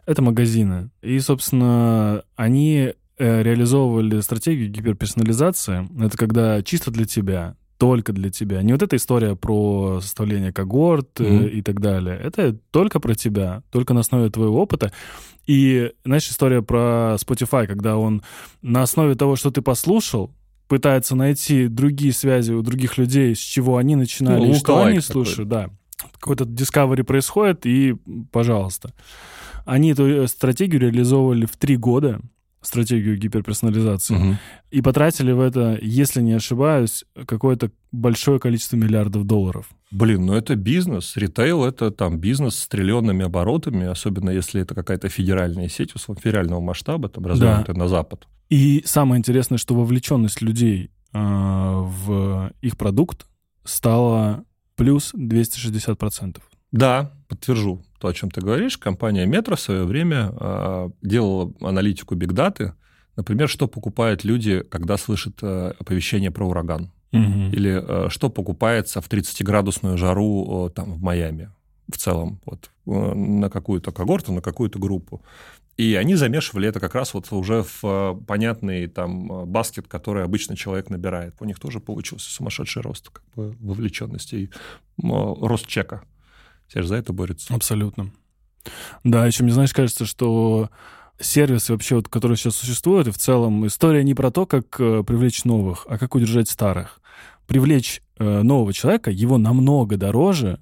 Это 0.06 0.22
магазины. 0.22 0.90
И, 1.02 1.18
собственно, 1.18 2.22
они 2.36 2.92
э, 3.18 3.42
реализовывали 3.42 4.20
стратегию 4.20 4.70
гиперперсонализации. 4.70 5.88
Это 6.04 6.16
когда 6.16 6.62
чисто 6.62 6.92
для 6.92 7.04
тебя 7.04 7.56
только 7.78 8.12
для 8.12 8.30
тебя. 8.30 8.62
Не 8.62 8.72
вот 8.72 8.82
эта 8.82 8.96
история 8.96 9.34
про 9.34 10.00
составление 10.00 10.52
когорт 10.52 11.20
mm-hmm. 11.20 11.50
и 11.50 11.62
так 11.62 11.80
далее. 11.80 12.20
Это 12.22 12.56
только 12.70 13.00
про 13.00 13.14
тебя, 13.14 13.62
только 13.70 13.94
на 13.94 14.00
основе 14.00 14.30
твоего 14.30 14.60
опыта. 14.60 14.92
И, 15.46 15.92
знаешь, 16.04 16.28
история 16.28 16.62
про 16.62 17.16
Spotify, 17.18 17.66
когда 17.66 17.96
он 17.96 18.22
на 18.62 18.82
основе 18.82 19.14
того, 19.14 19.36
что 19.36 19.50
ты 19.50 19.60
послушал, 19.60 20.30
пытается 20.68 21.14
найти 21.16 21.68
другие 21.68 22.12
связи 22.12 22.52
у 22.52 22.62
других 22.62 22.96
людей, 22.96 23.34
с 23.34 23.38
чего 23.38 23.76
они 23.76 23.96
начинали, 23.96 24.46
ну, 24.46 24.54
что 24.54 24.84
они 24.84 25.00
слушают, 25.00 25.48
да. 25.48 25.70
Какой-то 26.18 26.44
discovery 26.44 27.02
происходит, 27.02 27.66
и 27.66 27.96
пожалуйста. 28.30 28.92
Они 29.64 29.92
эту 29.92 30.06
э, 30.06 30.26
стратегию 30.26 30.80
реализовывали 30.80 31.46
в 31.46 31.56
три 31.56 31.76
года, 31.76 32.20
стратегию 32.66 33.18
гиперперсонализации. 33.18 34.14
Угу. 34.14 34.36
И 34.70 34.82
потратили 34.82 35.32
в 35.32 35.40
это, 35.40 35.78
если 35.80 36.22
не 36.22 36.32
ошибаюсь, 36.32 37.04
какое-то 37.26 37.70
большое 37.92 38.40
количество 38.40 38.76
миллиардов 38.76 39.24
долларов. 39.24 39.68
Блин, 39.90 40.26
ну 40.26 40.34
это 40.34 40.56
бизнес. 40.56 41.16
Ритейл— 41.16 41.64
это 41.66 41.90
там 41.90 42.18
бизнес 42.18 42.58
с 42.58 42.68
триллионными 42.68 43.24
оборотами, 43.24 43.86
особенно 43.86 44.30
если 44.30 44.60
это 44.60 44.74
какая-то 44.74 45.08
федеральная 45.08 45.68
сеть, 45.68 45.92
федерального 45.92 46.60
масштаба, 46.60 47.08
там, 47.08 47.26
развернутая 47.26 47.74
да. 47.74 47.82
на 47.82 47.88
Запад. 47.88 48.26
И 48.50 48.82
самое 48.84 49.18
интересное, 49.18 49.58
что 49.58 49.74
вовлеченность 49.74 50.42
людей 50.42 50.90
э, 51.12 51.18
в 51.18 52.52
их 52.60 52.76
продукт 52.76 53.26
стала 53.64 54.44
плюс 54.76 55.14
260%. 55.14 56.40
Да, 56.74 57.12
подтвержу 57.28 57.84
то, 58.00 58.08
о 58.08 58.12
чем 58.12 58.32
ты 58.32 58.40
говоришь. 58.40 58.78
Компания 58.78 59.26
Метро 59.26 59.54
в 59.54 59.60
свое 59.60 59.84
время 59.84 60.32
э, 60.38 60.90
делала 61.02 61.52
аналитику 61.60 62.16
бигдаты. 62.16 62.74
Например, 63.14 63.48
что 63.48 63.68
покупают 63.68 64.24
люди, 64.24 64.60
когда 64.68 64.96
слышат 64.96 65.38
э, 65.40 65.72
оповещение 65.78 66.32
про 66.32 66.48
ураган. 66.48 66.90
Угу. 67.12 67.52
Или 67.52 67.80
э, 67.80 68.08
что 68.10 68.28
покупается 68.28 69.00
в 69.00 69.08
30-градусную 69.08 69.96
жару 69.96 70.66
э, 70.66 70.70
там, 70.70 70.94
в 70.94 71.00
Майами 71.00 71.50
в 71.88 71.96
целом, 71.96 72.40
вот, 72.44 72.70
э, 72.86 72.90
на 72.90 73.50
какую-то 73.50 73.92
когорту, 73.92 74.32
на 74.32 74.40
какую-то 74.40 74.80
группу. 74.80 75.22
И 75.76 75.94
они 75.94 76.16
замешивали 76.16 76.68
это 76.68 76.80
как 76.80 76.96
раз 76.96 77.14
вот 77.14 77.30
уже 77.30 77.62
в 77.62 77.84
э, 77.84 78.14
понятный 78.26 78.88
там 78.88 79.30
э, 79.30 79.44
баскет, 79.44 79.86
который 79.86 80.24
обычно 80.24 80.56
человек 80.56 80.90
набирает. 80.90 81.36
У 81.38 81.44
них 81.44 81.60
тоже 81.60 81.78
получился 81.78 82.30
сумасшедший 82.30 82.82
рост 82.82 83.10
как 83.10 83.24
бы, 83.36 83.54
вовлеченности 83.60 84.34
и 84.34 84.50
рост 84.98 85.68
чека. 85.68 86.02
Серж 86.74 86.86
за 86.86 86.96
это 86.96 87.12
борется. 87.12 87.54
Абсолютно. 87.54 88.10
Да, 89.04 89.26
еще 89.26 89.44
мне, 89.44 89.52
знаешь, 89.52 89.72
кажется, 89.72 90.06
что 90.06 90.70
сервисы 91.20 91.72
вообще, 91.72 91.96
вот, 91.96 92.08
которые 92.08 92.36
сейчас 92.36 92.56
существуют, 92.56 93.06
и 93.06 93.12
в 93.12 93.18
целом 93.18 93.66
история 93.66 94.02
не 94.02 94.14
про 94.14 94.32
то, 94.32 94.44
как 94.44 94.80
э, 94.80 95.04
привлечь 95.06 95.44
новых, 95.44 95.86
а 95.88 95.98
как 95.98 96.16
удержать 96.16 96.48
старых. 96.48 97.00
Привлечь 97.46 98.02
э, 98.18 98.42
нового 98.42 98.72
человека, 98.72 99.12
его 99.12 99.38
намного 99.38 99.96
дороже, 99.96 100.60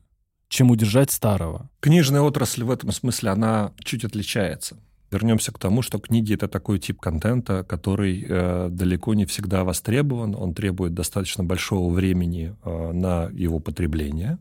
чем 0.48 0.70
удержать 0.70 1.10
старого. 1.10 1.70
Книжная 1.80 2.20
отрасль 2.20 2.64
в 2.64 2.70
этом 2.70 2.92
смысле, 2.92 3.30
она 3.30 3.72
чуть 3.78 4.04
отличается. 4.04 4.76
Вернемся 5.10 5.52
к 5.52 5.58
тому, 5.58 5.80
что 5.80 5.98
книги 5.98 6.34
это 6.34 6.48
такой 6.48 6.78
тип 6.78 7.00
контента, 7.00 7.64
который 7.64 8.26
э, 8.28 8.68
далеко 8.70 9.14
не 9.14 9.24
всегда 9.24 9.64
востребован, 9.64 10.34
он 10.34 10.52
требует 10.52 10.92
достаточно 10.92 11.42
большого 11.42 11.90
времени 11.90 12.54
э, 12.64 12.92
на 12.92 13.30
его 13.32 13.60
потребление. 13.60 14.38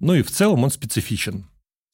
Ну 0.00 0.14
и 0.14 0.22
в 0.22 0.30
целом 0.30 0.64
он 0.64 0.70
специфичен. 0.70 1.46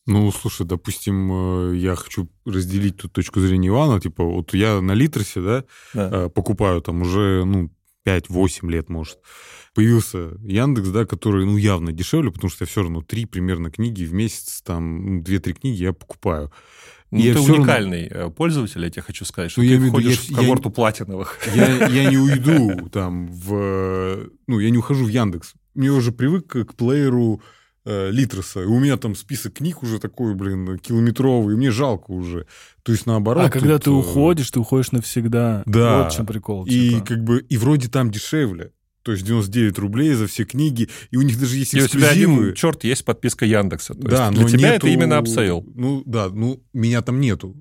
Ну, 0.06 0.30
слушай, 0.32 0.66
допустим, 0.66 1.72
э, 1.72 1.76
я 1.76 1.94
хочу 1.96 2.28
разделить 2.44 2.98
тут 2.98 3.12
точку 3.12 3.40
зрения 3.40 3.68
Ивана. 3.68 4.00
Типа, 4.00 4.22
вот 4.22 4.52
я 4.52 4.80
на 4.82 4.92
Литресе, 4.92 5.40
да, 5.40 5.64
да. 5.94 6.10
Э, 6.12 6.28
покупаю 6.28 6.82
там 6.82 7.02
уже, 7.02 7.44
ну, 7.46 7.70
5-8 8.06 8.70
лет, 8.70 8.90
может. 8.90 9.18
Появился 9.74 10.32
Яндекс, 10.42 10.88
да, 10.88 11.06
который, 11.06 11.46
ну, 11.46 11.56
явно 11.56 11.90
дешевле, 11.90 12.30
потому 12.30 12.50
что 12.50 12.64
я 12.64 12.68
все 12.68 12.82
равно 12.82 13.00
три 13.00 13.24
примерно 13.24 13.70
книги 13.70 14.04
в 14.04 14.12
месяц, 14.12 14.60
там, 14.62 15.16
ну, 15.16 15.22
2-3 15.22 15.54
книги 15.54 15.82
я 15.82 15.94
покупаю. 15.94 16.52
Ну, 17.10 17.22
ты 17.22 17.38
уникальный 17.38 18.08
равно... 18.08 18.26
Э, 18.26 18.30
пользователь, 18.30 18.82
я 18.82 18.90
тебе 18.90 19.02
хочу 19.02 19.24
сказать, 19.24 19.50
что 19.50 19.62
ну, 19.62 19.68
ты 19.68 19.74
я 19.74 19.88
входишь 19.88 20.24
я, 20.24 20.36
в 20.36 20.40
когорту 20.40 20.68
я, 20.68 20.74
платиновых. 20.74 21.38
Я, 21.54 21.86
я 21.88 22.10
не 22.10 22.18
уйду 22.18 22.88
там 22.90 23.28
в... 23.28 24.28
Ну, 24.46 24.58
я 24.58 24.68
не 24.68 24.78
ухожу 24.78 25.06
в 25.06 25.08
Яндекс. 25.08 25.54
Мне 25.74 25.90
уже 25.90 26.12
привык 26.12 26.46
к 26.48 26.74
плееру 26.74 27.40
э, 27.84 28.10
Литроса. 28.10 28.62
И 28.62 28.66
у 28.66 28.78
меня 28.78 28.96
там 28.96 29.14
список 29.14 29.54
книг 29.54 29.82
уже 29.82 29.98
такой, 29.98 30.34
блин, 30.34 30.78
километровый, 30.78 31.54
и 31.54 31.56
мне 31.56 31.70
жалко 31.70 32.10
уже. 32.10 32.46
То 32.82 32.92
есть 32.92 33.06
наоборот. 33.06 33.44
А 33.44 33.50
когда 33.50 33.78
ты 33.78 33.90
э, 33.90 33.92
уходишь, 33.92 34.50
ты 34.50 34.60
уходишь 34.60 34.92
навсегда. 34.92 35.62
Да. 35.66 36.02
Вот 36.02 36.12
в 36.12 36.16
чем 36.16 36.26
прикол. 36.26 36.64
И 36.66 36.90
типа. 36.90 37.06
как 37.06 37.24
бы, 37.24 37.40
и 37.40 37.56
вроде 37.56 37.88
там 37.88 38.10
дешевле. 38.10 38.72
То 39.02 39.12
есть 39.12 39.24
99 39.24 39.78
рублей 39.78 40.14
за 40.14 40.26
все 40.26 40.44
книги, 40.44 40.88
и 41.10 41.18
у 41.18 41.22
них 41.22 41.38
даже 41.38 41.58
есть 41.58 41.74
эксклюзивы. 41.74 42.06
И 42.06 42.06
у 42.06 42.10
тебя 42.22 42.40
один, 42.40 42.54
черт, 42.54 42.84
есть 42.84 43.04
подписка 43.04 43.44
Яндекса. 43.44 43.92
То 43.92 44.00
да, 44.00 44.26
есть 44.26 44.34
для 44.34 44.42
но 44.42 44.48
тебя 44.48 44.72
нету, 44.72 44.86
это 44.86 44.88
именно 44.88 45.18
upsale. 45.18 45.66
Ну 45.74 46.02
да, 46.06 46.30
ну 46.30 46.62
меня 46.72 47.02
там 47.02 47.20
нету. 47.20 47.54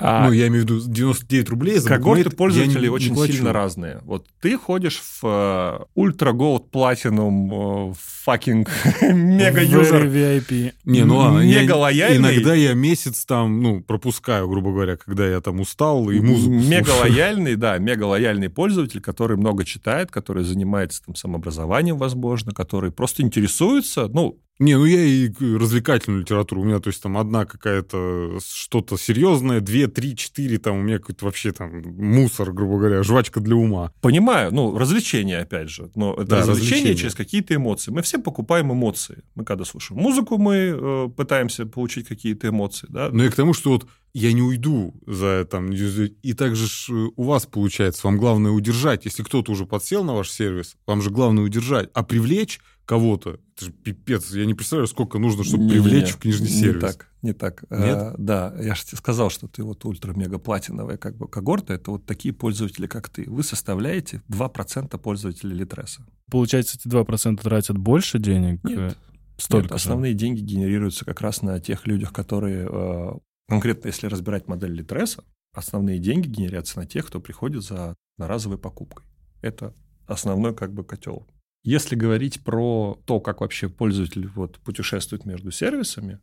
А 0.00 0.26
ну, 0.26 0.32
я 0.32 0.48
имею 0.48 0.64
в 0.64 0.70
виду 0.70 0.80
99 0.80 1.48
рублей 1.50 1.78
за 1.78 1.88
Когорты 1.88 2.30
пользователей 2.30 2.84
не, 2.84 2.88
очень 2.88 3.14
не 3.14 3.26
сильно 3.26 3.52
разные. 3.52 4.00
Вот 4.04 4.26
ты 4.40 4.56
ходишь 4.56 5.02
в 5.20 5.86
Ultra 5.96 6.32
Gold 6.32 6.70
Platinum, 6.72 7.48
uh, 7.50 7.96
fucking 8.26 8.68
мега 9.12 9.62
юзер. 9.62 10.06
VIP. 10.06 10.72
Не, 10.84 11.04
ну 11.04 11.16
ладно. 11.16 11.40
Мега 11.40 11.74
лояльный. 11.74 12.16
Иногда 12.16 12.54
я 12.54 12.72
месяц 12.72 13.24
там, 13.24 13.62
ну, 13.62 13.82
пропускаю, 13.82 14.48
грубо 14.48 14.72
говоря, 14.72 14.96
когда 14.96 15.28
я 15.28 15.40
там 15.40 15.60
устал 15.60 16.10
и 16.10 16.20
музыку 16.20 16.52
Мега 16.52 16.90
лояльный, 16.90 17.56
да, 17.56 17.78
мега 17.78 18.04
лояльный 18.04 18.48
пользователь, 18.48 19.00
который 19.00 19.36
много 19.36 19.64
читает, 19.64 20.10
который 20.10 20.44
занимается 20.44 21.02
там 21.04 21.14
самообразованием, 21.14 21.98
возможно, 21.98 22.52
который 22.52 22.90
просто 22.90 23.22
интересуется, 23.22 24.08
ну, 24.08 24.38
не, 24.60 24.76
ну 24.76 24.84
я 24.84 25.02
и 25.02 25.30
развлекательную 25.40 26.20
литературу. 26.20 26.60
У 26.60 26.64
меня, 26.64 26.80
то 26.80 26.88
есть, 26.88 27.02
там 27.02 27.16
одна 27.16 27.46
какая-то 27.46 28.38
что-то 28.46 28.98
серьезное, 28.98 29.60
две, 29.60 29.88
три, 29.88 30.14
четыре, 30.14 30.58
там 30.58 30.76
у 30.76 30.82
меня 30.82 30.98
какой-то 30.98 31.24
вообще 31.24 31.52
там 31.52 31.80
мусор, 31.96 32.52
грубо 32.52 32.78
говоря, 32.78 33.02
жвачка 33.02 33.40
для 33.40 33.56
ума. 33.56 33.90
Понимаю, 34.02 34.52
ну, 34.52 34.76
развлечение, 34.76 35.38
опять 35.38 35.70
же. 35.70 35.90
Но 35.94 36.12
это 36.12 36.24
да, 36.24 36.36
развлечение, 36.40 36.52
развлечение 36.52 36.94
через 36.96 37.14
какие-то 37.14 37.54
эмоции. 37.54 37.90
Мы 37.90 38.02
все 38.02 38.18
покупаем 38.18 38.70
эмоции. 38.70 39.24
Мы 39.34 39.46
когда 39.46 39.64
слушаем 39.64 40.02
музыку, 40.02 40.36
мы 40.36 40.54
э, 40.54 41.08
пытаемся 41.16 41.64
получить 41.64 42.06
какие-то 42.06 42.48
эмоции, 42.48 42.86
да. 42.90 43.08
Ну 43.10 43.24
и 43.24 43.30
к 43.30 43.34
тому, 43.34 43.54
что 43.54 43.70
вот 43.70 43.86
я 44.12 44.32
не 44.32 44.42
уйду 44.42 44.94
за 45.06 45.46
там, 45.50 45.70
и 45.70 46.32
также 46.34 46.66
э, 46.66 47.10
у 47.16 47.22
вас 47.22 47.46
получается, 47.46 48.06
вам 48.06 48.18
главное 48.18 48.50
удержать. 48.50 49.04
Если 49.04 49.22
кто-то 49.22 49.52
уже 49.52 49.66
подсел 49.66 50.04
на 50.04 50.14
ваш 50.14 50.30
сервис, 50.30 50.76
вам 50.86 51.00
же 51.00 51.10
главное 51.10 51.44
удержать, 51.44 51.88
а 51.94 52.02
привлечь 52.02 52.60
кого-то. 52.90 53.38
Это 53.54 53.66
же 53.66 53.70
пипец. 53.70 54.32
Я 54.32 54.46
не 54.46 54.54
представляю, 54.54 54.88
сколько 54.88 55.20
нужно, 55.20 55.44
чтобы 55.44 55.62
не, 55.62 55.70
привлечь 55.70 56.06
не, 56.06 56.10
в 56.10 56.16
книжный 56.16 56.48
не 56.48 56.52
сервис. 56.52 56.82
Не 56.82 56.88
так, 56.88 57.08
не 57.22 57.32
так. 57.32 57.62
Нет? 57.70 57.96
А, 57.96 58.14
да, 58.18 58.52
я 58.60 58.74
же 58.74 58.84
тебе 58.84 58.98
сказал, 58.98 59.30
что 59.30 59.46
ты 59.46 59.62
вот 59.62 59.84
ультра-мега-платиновая 59.84 60.96
как 60.96 61.16
бы 61.16 61.28
когорта. 61.28 61.72
Это 61.72 61.92
вот 61.92 62.04
такие 62.04 62.34
пользователи, 62.34 62.88
как 62.88 63.08
ты. 63.08 63.30
Вы 63.30 63.44
составляете 63.44 64.22
2% 64.28 64.98
пользователей 64.98 65.56
Литреса. 65.56 66.04
Получается, 66.32 66.78
эти 66.78 66.92
2% 66.92 67.40
тратят 67.40 67.78
больше 67.78 68.18
денег? 68.18 68.64
Нет. 68.64 68.98
Столько 69.36 69.66
Нет, 69.66 69.72
основные 69.72 70.14
деньги 70.14 70.40
генерируются 70.40 71.04
как 71.04 71.20
раз 71.20 71.42
на 71.42 71.60
тех 71.60 71.86
людях, 71.86 72.12
которые... 72.12 72.68
Э, 72.68 73.12
конкретно, 73.46 73.86
если 73.86 74.08
разбирать 74.08 74.48
модель 74.48 74.72
Литреса, 74.72 75.22
основные 75.52 76.00
деньги 76.00 76.26
генерятся 76.26 76.80
на 76.80 76.86
тех, 76.86 77.06
кто 77.06 77.20
приходит 77.20 77.62
за 77.62 77.94
одноразовой 78.16 78.58
покупкой. 78.58 79.06
Это 79.42 79.76
основной 80.08 80.56
как 80.56 80.74
бы 80.74 80.82
котел. 80.82 81.28
Если 81.62 81.94
говорить 81.94 82.42
про 82.42 82.98
то, 83.04 83.20
как 83.20 83.42
вообще 83.42 83.68
пользователь 83.68 84.26
вот 84.28 84.58
путешествует 84.60 85.26
между 85.26 85.50
сервисами, 85.50 86.18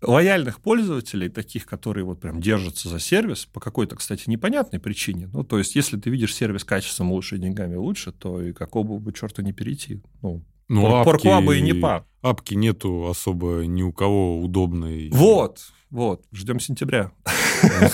лояльных 0.00 0.60
пользователей, 0.60 1.28
таких, 1.28 1.66
которые 1.66 2.04
вот 2.04 2.20
прям 2.20 2.40
держатся 2.40 2.88
за 2.88 2.98
сервис, 2.98 3.46
по 3.46 3.60
какой-то, 3.60 3.94
кстати, 3.94 4.28
непонятной 4.28 4.80
причине, 4.80 5.30
ну, 5.32 5.44
то 5.44 5.58
есть, 5.58 5.76
если 5.76 5.96
ты 5.98 6.10
видишь 6.10 6.34
сервис 6.34 6.64
качеством 6.64 7.12
лучше 7.12 7.36
и 7.36 7.38
деньгами 7.38 7.76
лучше, 7.76 8.10
то 8.10 8.42
и 8.42 8.52
какого 8.52 8.98
бы 8.98 9.12
черта 9.12 9.42
не 9.42 9.52
перейти. 9.52 10.02
Ну, 10.20 10.44
ну 10.68 10.96
апки, 10.96 11.04
поркуа 11.04 11.54
и 11.54 11.60
не 11.60 11.74
па. 11.74 12.04
Апки 12.20 12.54
нету 12.54 13.06
особо 13.06 13.64
ни 13.64 13.82
у 13.82 13.92
кого 13.92 14.40
удобной. 14.40 15.10
Вот, 15.10 15.60
вот, 15.90 16.24
ждем 16.32 16.58
сентября. 16.58 17.12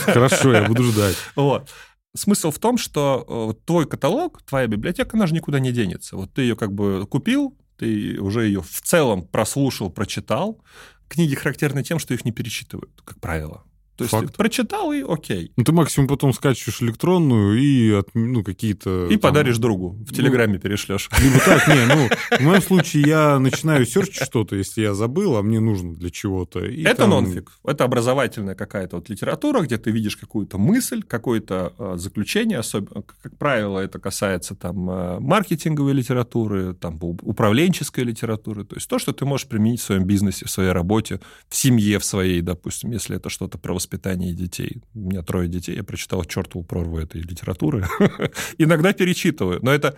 Хорошо, 0.07 0.53
я 0.55 0.63
буду 0.67 0.85
ждать. 0.85 1.17
Вот. 1.37 1.69
Смысл 2.17 2.51
в 2.51 2.59
том, 2.59 2.79
что 2.79 3.55
э, 3.57 3.65
твой 3.67 3.87
каталог, 3.87 4.43
твоя 4.43 4.67
библиотека, 4.67 5.17
она 5.17 5.27
же 5.27 5.35
никуда 5.35 5.61
не 5.61 5.73
денется. 5.73 6.17
Вот 6.17 6.33
ты 6.33 6.43
ее 6.43 6.57
как 6.57 6.73
бы 6.73 7.07
купил, 7.07 7.57
ты 7.77 8.19
уже 8.21 8.47
ее 8.47 8.63
в 8.63 8.81
целом 8.83 9.27
прослушал, 9.27 9.91
прочитал. 9.91 10.61
Книги 11.09 11.35
характерны 11.35 11.83
тем, 11.83 11.99
что 11.99 12.15
их 12.15 12.25
не 12.25 12.33
перечитывают, 12.33 12.91
как 13.05 13.21
правило. 13.21 13.65
То 13.99 14.05
есть 14.05 14.13
Факт. 14.13 14.37
прочитал 14.37 14.93
и 14.93 15.03
окей. 15.03 15.51
Ну, 15.57 15.65
ты 15.65 15.73
максимум 15.73 16.07
потом 16.07 16.33
скачиваешь 16.33 16.81
электронную 16.83 17.59
и 17.61 17.91
от, 17.91 18.11
ну, 18.15 18.45
какие-то... 18.45 19.07
И 19.07 19.17
там... 19.17 19.33
подаришь 19.33 19.59
другу, 19.59 19.91
в 19.91 20.13
ну, 20.13 20.17
Телеграме 20.17 20.55
ну, 20.55 20.61
перешлешь. 20.61 21.11
Либо 21.21 21.41
так, 21.41 21.67
не, 21.67 21.85
ну, 21.85 22.09
в 22.39 22.41
моем 22.41 22.63
случае 22.63 23.03
я 23.09 23.41
начинаю 23.41 23.85
серчить 23.87 24.23
что-то, 24.23 24.55
если 24.55 24.83
я 24.83 24.95
забыл, 24.95 25.37
а 25.37 25.43
мне 25.43 25.59
нужно 25.59 25.97
для 25.97 26.11
чего-то. 26.11 26.61
Это 26.61 26.95
там... 26.95 27.11
нонфик. 27.11 27.51
Это 27.65 27.83
образовательная 27.83 28.55
какая-то 28.55 28.97
вот 28.97 29.09
литература, 29.09 29.63
где 29.63 29.79
ты 29.79 29.91
видишь 29.91 30.17
какую-то 30.17 30.59
мысль, 30.59 31.03
какое-то 31.03 31.73
э, 31.77 31.95
заключение, 31.97 32.59
особенно, 32.59 33.03
как 33.21 33.37
правило, 33.37 33.81
это 33.81 33.99
касается 33.99 34.55
там 34.55 34.89
э, 34.89 35.19
маркетинговой 35.19 35.93
литературы, 35.93 36.75
там 36.75 37.01
управленческой 37.03 38.05
литературы, 38.05 38.65
то 38.65 38.77
есть 38.77 38.89
то, 38.89 39.01
что 39.01 39.13
ты 39.13 39.25
можешь 39.25 39.49
применить 39.49 39.81
в 39.81 39.85
своем 39.85 40.05
бизнесе, 40.05 40.47
в 40.47 40.51
своей 40.51 40.71
работе, 40.71 41.19
в 41.49 41.57
семье 41.57 41.99
в 41.99 42.05
своей, 42.05 42.43
допустим, 42.43 42.93
если 42.93 43.17
это 43.17 43.29
что-то 43.29 43.59
про 43.59 43.75
воспитании 43.89 44.33
детей. 44.33 44.83
У 44.95 45.01
меня 45.01 45.23
трое 45.23 45.49
детей, 45.49 45.77
я 45.77 45.85
прочитал 45.85 46.25
чертову 46.25 46.65
прорву 46.65 46.99
этой 46.99 47.23
литературы. 47.23 47.87
Иногда 48.59 48.93
перечитываю, 48.93 49.61
но 49.63 49.73
это 49.73 49.97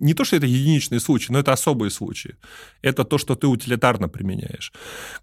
не 0.00 0.14
то, 0.14 0.24
что 0.24 0.36
это 0.36 0.46
единичные 0.46 1.00
случаи, 1.00 1.32
но 1.32 1.38
это 1.38 1.52
особые 1.52 1.90
случаи. 1.90 2.36
Это 2.82 3.04
то, 3.04 3.18
что 3.18 3.34
ты 3.34 3.46
утилитарно 3.46 4.08
применяешь. 4.08 4.72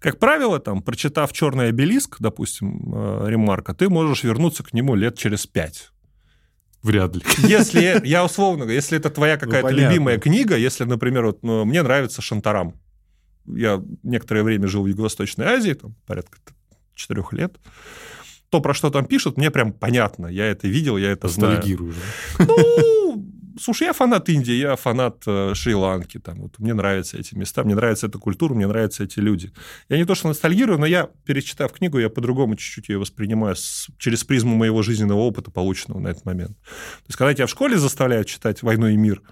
Как 0.00 0.18
правило, 0.18 0.58
там, 0.58 0.82
прочитав 0.82 1.32
«Черный 1.32 1.68
обелиск», 1.68 2.16
допустим, 2.20 2.94
э, 2.94 3.30
ремарка, 3.30 3.74
ты 3.74 3.88
можешь 3.88 4.24
вернуться 4.24 4.62
к 4.62 4.74
нему 4.74 4.94
лет 4.94 5.18
через 5.18 5.46
пять. 5.46 5.90
Вряд 6.82 7.16
ли. 7.16 7.22
Если, 7.38 8.00
я 8.06 8.24
условно 8.24 8.64
говорю, 8.64 8.76
если 8.76 8.98
это 8.98 9.10
твоя 9.10 9.34
ну, 9.34 9.40
какая-то 9.40 9.70
ну, 9.70 9.76
любимая 9.76 10.18
книга, 10.18 10.56
если, 10.56 10.84
например, 10.84 11.26
вот, 11.26 11.42
ну, 11.42 11.64
мне 11.64 11.82
нравится 11.82 12.22
Шантарам. 12.22 12.74
Я 13.46 13.82
некоторое 14.02 14.42
время 14.42 14.68
жил 14.68 14.82
в 14.82 14.86
Юго-Восточной 14.86 15.46
Азии, 15.46 15.74
там, 15.74 15.94
порядка 16.06 16.38
четырех 17.00 17.32
лет 17.32 17.58
то, 18.50 18.60
про 18.60 18.74
что 18.74 18.90
там 18.90 19.06
пишут, 19.06 19.36
мне 19.36 19.50
прям 19.50 19.72
понятно. 19.72 20.26
Я 20.26 20.46
это 20.46 20.66
видел, 20.68 20.96
я 20.96 21.12
это 21.12 21.28
знаю. 21.28 21.62
Ну, 22.38 23.24
слушай, 23.60 23.84
я 23.84 23.92
фанат 23.92 24.28
Индии, 24.28 24.54
я 24.54 24.74
фанат 24.74 25.22
э, 25.26 25.52
Шри-Ланки. 25.54 26.18
Там, 26.18 26.40
вот, 26.40 26.58
мне 26.58 26.74
нравятся 26.74 27.16
эти 27.16 27.34
места, 27.36 27.62
мне 27.62 27.76
нравится 27.76 28.08
эта 28.08 28.18
культура, 28.18 28.54
мне 28.54 28.66
нравятся 28.66 29.04
эти 29.04 29.20
люди. 29.20 29.52
Я 29.88 29.98
не 29.98 30.04
то 30.04 30.16
что 30.16 30.28
ностальгирую, 30.28 30.78
но 30.78 30.86
я, 30.86 31.08
перечитав 31.24 31.72
книгу, 31.72 31.98
я 31.98 32.10
по-другому 32.10 32.56
чуть-чуть 32.56 32.88
ее 32.88 32.98
воспринимаю 32.98 33.54
с, 33.54 33.88
через 33.98 34.24
призму 34.24 34.56
моего 34.56 34.82
жизненного 34.82 35.20
опыта, 35.20 35.52
полученного 35.52 36.00
на 36.00 36.08
этот 36.08 36.24
момент. 36.24 36.58
То 36.58 37.06
есть, 37.06 37.16
когда 37.16 37.32
тебя 37.32 37.46
в 37.46 37.50
школе 37.50 37.78
заставляют 37.78 38.26
читать 38.26 38.62
«Войну 38.62 38.88
и 38.88 38.96
мир», 38.96 39.22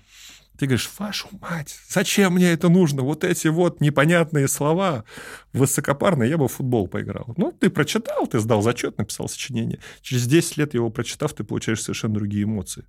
ты 0.58 0.66
говоришь, 0.66 0.90
вашу 0.98 1.28
мать, 1.40 1.78
зачем 1.88 2.34
мне 2.34 2.50
это 2.50 2.68
нужно? 2.68 3.02
Вот 3.02 3.22
эти 3.22 3.46
вот 3.46 3.80
непонятные 3.80 4.48
слова 4.48 5.04
высокопарные, 5.52 6.28
я 6.28 6.36
бы 6.36 6.48
в 6.48 6.52
футбол 6.52 6.88
поиграл. 6.88 7.32
Ну, 7.36 7.52
ты 7.52 7.70
прочитал, 7.70 8.26
ты 8.26 8.40
сдал 8.40 8.60
зачет, 8.60 8.98
написал 8.98 9.28
сочинение. 9.28 9.78
Через 10.02 10.26
10 10.26 10.56
лет 10.56 10.74
его 10.74 10.90
прочитав, 10.90 11.32
ты 11.32 11.44
получаешь 11.44 11.80
совершенно 11.80 12.14
другие 12.14 12.42
эмоции. 12.42 12.84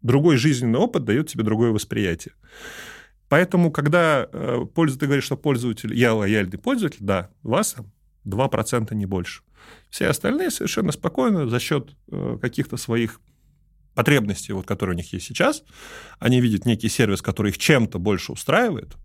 Другой 0.00 0.36
жизненный 0.36 0.78
опыт 0.78 1.04
дает 1.04 1.26
тебе 1.26 1.42
другое 1.42 1.72
восприятие. 1.72 2.34
Поэтому, 3.28 3.72
когда 3.72 4.28
э, 4.32 4.64
ты 4.74 5.06
говоришь, 5.06 5.24
что 5.24 5.36
пользователь, 5.36 5.92
я 5.94 6.14
лояльный 6.14 6.58
пользователь, 6.58 7.00
да, 7.00 7.30
вас 7.42 7.74
2% 8.26 8.94
не 8.94 9.06
больше. 9.06 9.42
Все 9.90 10.06
остальные 10.06 10.50
совершенно 10.50 10.92
спокойно 10.92 11.48
за 11.48 11.58
счет 11.58 11.96
э, 12.12 12.38
каких-то 12.40 12.76
своих 12.76 13.20
потребности, 13.98 14.52
вот, 14.52 14.64
которые 14.64 14.94
у 14.94 14.96
них 14.96 15.12
есть 15.12 15.26
сейчас, 15.26 15.64
они 16.20 16.40
видят 16.40 16.66
некий 16.66 16.88
сервис, 16.88 17.20
который 17.20 17.50
их 17.50 17.58
чем-то 17.58 17.98
больше 17.98 18.30
устраивает. 18.30 18.96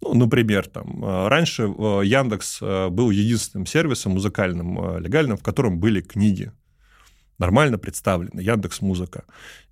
Ну, 0.00 0.14
например, 0.14 0.66
там, 0.66 1.04
э, 1.04 1.28
раньше 1.28 1.62
э, 1.62 2.00
Яндекс 2.04 2.58
э, 2.60 2.88
был 2.88 3.10
единственным 3.10 3.66
сервисом 3.66 4.12
музыкальным, 4.14 4.98
легальным, 4.98 5.36
в 5.36 5.44
котором 5.44 5.78
были 5.78 6.00
книги 6.00 6.50
нормально 7.38 7.78
представлены, 7.78 8.40
Яндекс 8.40 8.80
Музыка. 8.80 9.22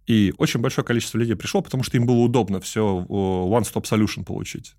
И 0.06 0.32
очень 0.38 0.60
большое 0.60 0.86
количество 0.86 1.18
людей 1.18 1.34
пришло, 1.34 1.60
потому 1.60 1.82
что 1.82 1.96
им 1.96 2.06
было 2.06 2.18
удобно 2.18 2.60
все 2.60 3.04
one-stop 3.08 3.82
solution 3.82 4.24
получить. 4.24 4.76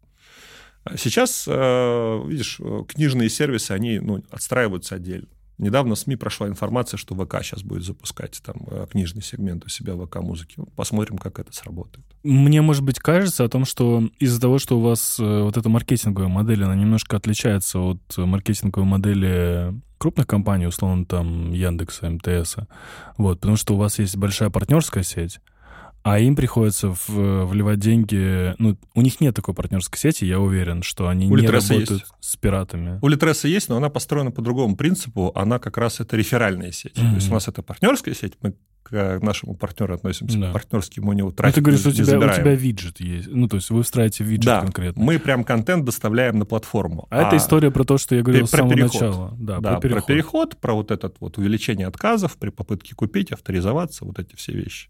Сейчас, 0.95 1.47
видишь, 1.47 2.61
книжные 2.87 3.29
сервисы, 3.29 3.71
они 3.71 3.99
ну, 3.99 4.23
отстраиваются 4.31 4.95
отдельно. 4.95 5.27
Недавно 5.57 5.95
в 5.95 5.99
СМИ 5.99 6.17
прошла 6.17 6.47
информация, 6.47 6.97
что 6.97 7.15
ВК 7.15 7.41
сейчас 7.41 7.63
будет 7.63 7.83
запускать 7.83 8.41
там 8.45 8.55
э, 8.67 8.87
книжный 8.91 9.21
сегмент 9.21 9.65
у 9.65 9.69
себя 9.69 9.95
в 9.95 10.05
ВК-музыке. 10.05 10.61
Посмотрим, 10.75 11.17
как 11.17 11.39
это 11.39 11.53
сработает. 11.53 12.05
Мне, 12.23 12.61
может 12.61 12.83
быть, 12.83 12.99
кажется 12.99 13.43
о 13.45 13.49
том, 13.49 13.65
что 13.65 14.09
из-за 14.19 14.41
того, 14.41 14.59
что 14.59 14.77
у 14.77 14.81
вас 14.81 15.17
э, 15.19 15.41
вот 15.43 15.55
эта 15.55 15.69
маркетинговая 15.69 16.27
модель, 16.27 16.63
она 16.63 16.75
немножко 16.75 17.15
отличается 17.15 17.79
от 17.79 18.01
маркетинговой 18.17 18.87
модели 18.87 19.73
крупных 19.97 20.27
компаний, 20.27 20.67
условно, 20.67 21.05
там, 21.05 21.51
Яндекса, 21.53 22.09
МТСа, 22.09 22.67
вот, 23.17 23.39
потому 23.39 23.55
что 23.55 23.75
у 23.75 23.77
вас 23.77 23.97
есть 23.99 24.17
большая 24.17 24.49
партнерская 24.49 25.03
сеть, 25.03 25.39
А 26.07 26.19
им 26.19 26.35
приходится 26.35 26.89
в- 26.91 27.45
вливать 27.45 27.79
деньги... 27.79 28.53
Ну, 28.59 28.77
у 28.93 29.01
них 29.01 29.19
нет 29.21 29.35
такой 29.35 29.55
партнерской 29.55 29.97
сети, 29.97 30.23
я 30.25 30.39
уверен, 30.39 30.83
что 30.83 31.07
они 31.07 31.25
У 31.25 31.35
не 31.35 31.41
Литреса 31.41 31.73
работают 31.73 32.01
есть. 32.01 32.13
с 32.19 32.35
пиратами. 32.35 32.99
У 33.01 33.07
Литреса 33.07 33.47
есть, 33.47 33.69
но 33.69 33.77
она 33.77 33.89
построена 33.89 34.29
по 34.31 34.43
другому 34.43 34.75
принципу. 34.77 35.31
Она 35.33 35.57
как 35.57 35.77
раз 35.79 35.99
это 35.99 36.15
реферальная 36.15 36.71
сеть. 36.71 36.93
То 36.93 37.01
есть 37.15 37.29
у 37.31 37.33
нас 37.33 37.47
это 37.47 37.63
партнерская 37.63 38.13
сеть, 38.13 38.33
мы 38.41 38.53
к 38.83 39.19
нашему 39.19 39.55
партнеру 39.55 39.95
относимся 39.95 40.37
Да. 40.37 40.51
партнерски, 40.51 40.99
мы 40.99 41.09
у 41.09 41.13
него 41.13 41.29
Ну, 41.29 41.33
трафик 41.35 41.55
ты 41.55 41.61
говоришь, 41.61 41.79
что 41.79 41.89
у 41.89 41.91
тебя, 41.91 42.19
у 42.19 42.21
тебя 42.35 42.53
виджет 42.53 42.99
есть. 42.99 43.27
Ну, 43.31 43.47
то 43.47 43.55
есть 43.55 43.71
вы 43.71 43.81
встраиваете 43.81 44.23
виджет 44.23 44.45
Да, 44.45 44.61
конкретно. 44.61 45.03
мы 45.03 45.17
прям 45.17 45.43
контент 45.43 45.85
доставляем 45.85 46.37
на 46.37 46.45
платформу. 46.45 47.07
А, 47.09 47.23
это 47.23 47.37
история 47.37 47.71
про 47.71 47.83
то, 47.83 47.97
что 47.97 48.13
я 48.13 48.21
говорил 48.21 48.43
Пер- 48.43 48.47
с 48.47 48.51
про 48.51 48.57
самого 48.59 48.73
переход. 48.75 48.93
начала. 49.01 49.33
Да, 49.39 49.59
Да, 49.59 49.79
про 49.79 50.01
переход. 50.03 50.57
про 50.57 50.75
вот 50.75 50.91
этот 50.91 51.15
вот 51.19 51.39
увеличение 51.39 51.87
отказов 51.87 52.37
при 52.37 52.51
попытке 52.51 52.93
купить, 52.93 53.31
авторизоваться, 53.31 54.05
вот 54.05 54.19
эти 54.19 54.35
все 54.35 54.51
вещи. 54.51 54.89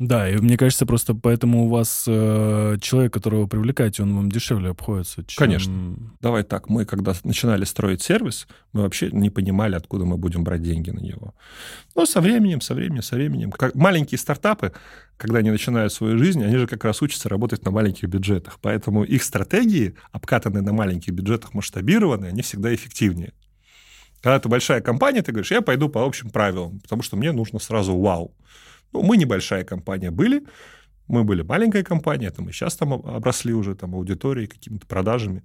Да, 0.00 0.28
и 0.28 0.36
мне 0.38 0.56
кажется, 0.56 0.86
просто 0.86 1.14
поэтому 1.14 1.66
у 1.66 1.68
вас 1.68 2.04
э, 2.08 2.76
человек, 2.80 3.12
которого 3.12 3.42
вы 3.42 3.48
привлекаете, 3.48 4.02
он 4.02 4.16
вам 4.16 4.30
дешевле 4.30 4.70
обходится. 4.70 5.24
чем- 5.24 5.38
Конечно. 5.38 5.96
Давай 6.20 6.42
так, 6.42 6.68
мы 6.68 6.84
когда 6.84 7.14
начинали 7.22 7.64
строить 7.64 8.02
сервис, 8.02 8.48
мы 8.72 8.82
вообще 8.82 9.10
не 9.12 9.30
понимали, 9.30 9.76
откуда 9.76 10.04
мы 10.04 10.16
будем 10.16 10.42
брать 10.42 10.62
деньги 10.62 10.90
на 10.90 10.98
него. 10.98 11.34
Но 11.94 12.06
со 12.06 12.20
временем, 12.20 12.60
со 12.60 12.74
временем, 12.74 13.02
со 13.02 13.14
временем. 13.14 13.52
Как 13.52 13.76
маленькие 13.76 14.18
стартапы, 14.18 14.72
когда 15.16 15.38
они 15.38 15.50
начинают 15.52 15.92
свою 15.92 16.18
жизнь, 16.18 16.42
они 16.42 16.56
же 16.56 16.66
как 16.66 16.82
раз 16.84 17.00
учатся 17.00 17.28
работать 17.28 17.64
на 17.64 17.70
маленьких 17.70 18.08
бюджетах. 18.08 18.58
Поэтому 18.60 19.04
их 19.04 19.22
стратегии, 19.22 19.94
обкатанные 20.10 20.62
на 20.62 20.72
маленьких 20.72 21.12
бюджетах, 21.12 21.54
масштабированные, 21.54 22.30
они 22.30 22.42
всегда 22.42 22.74
эффективнее. 22.74 23.32
Когда 24.20 24.40
ты 24.40 24.48
большая 24.48 24.80
компания, 24.80 25.22
ты 25.22 25.30
говоришь, 25.30 25.52
я 25.52 25.62
пойду 25.62 25.88
по 25.88 26.04
общим 26.04 26.30
правилам, 26.30 26.80
потому 26.80 27.02
что 27.02 27.16
мне 27.16 27.30
нужно 27.30 27.60
сразу 27.60 27.96
вау. 27.96 28.34
Ну, 28.94 29.02
мы 29.02 29.16
небольшая 29.16 29.64
компания 29.64 30.12
были, 30.12 30.46
мы 31.08 31.24
были 31.24 31.42
маленькая 31.42 31.82
компания, 31.82 32.28
это 32.28 32.42
мы 32.42 32.52
сейчас 32.52 32.76
там 32.76 32.92
обросли 32.94 33.52
уже 33.52 33.74
там 33.74 33.94
аудиторией, 33.94 34.46
какими-то 34.46 34.86
продажами. 34.86 35.42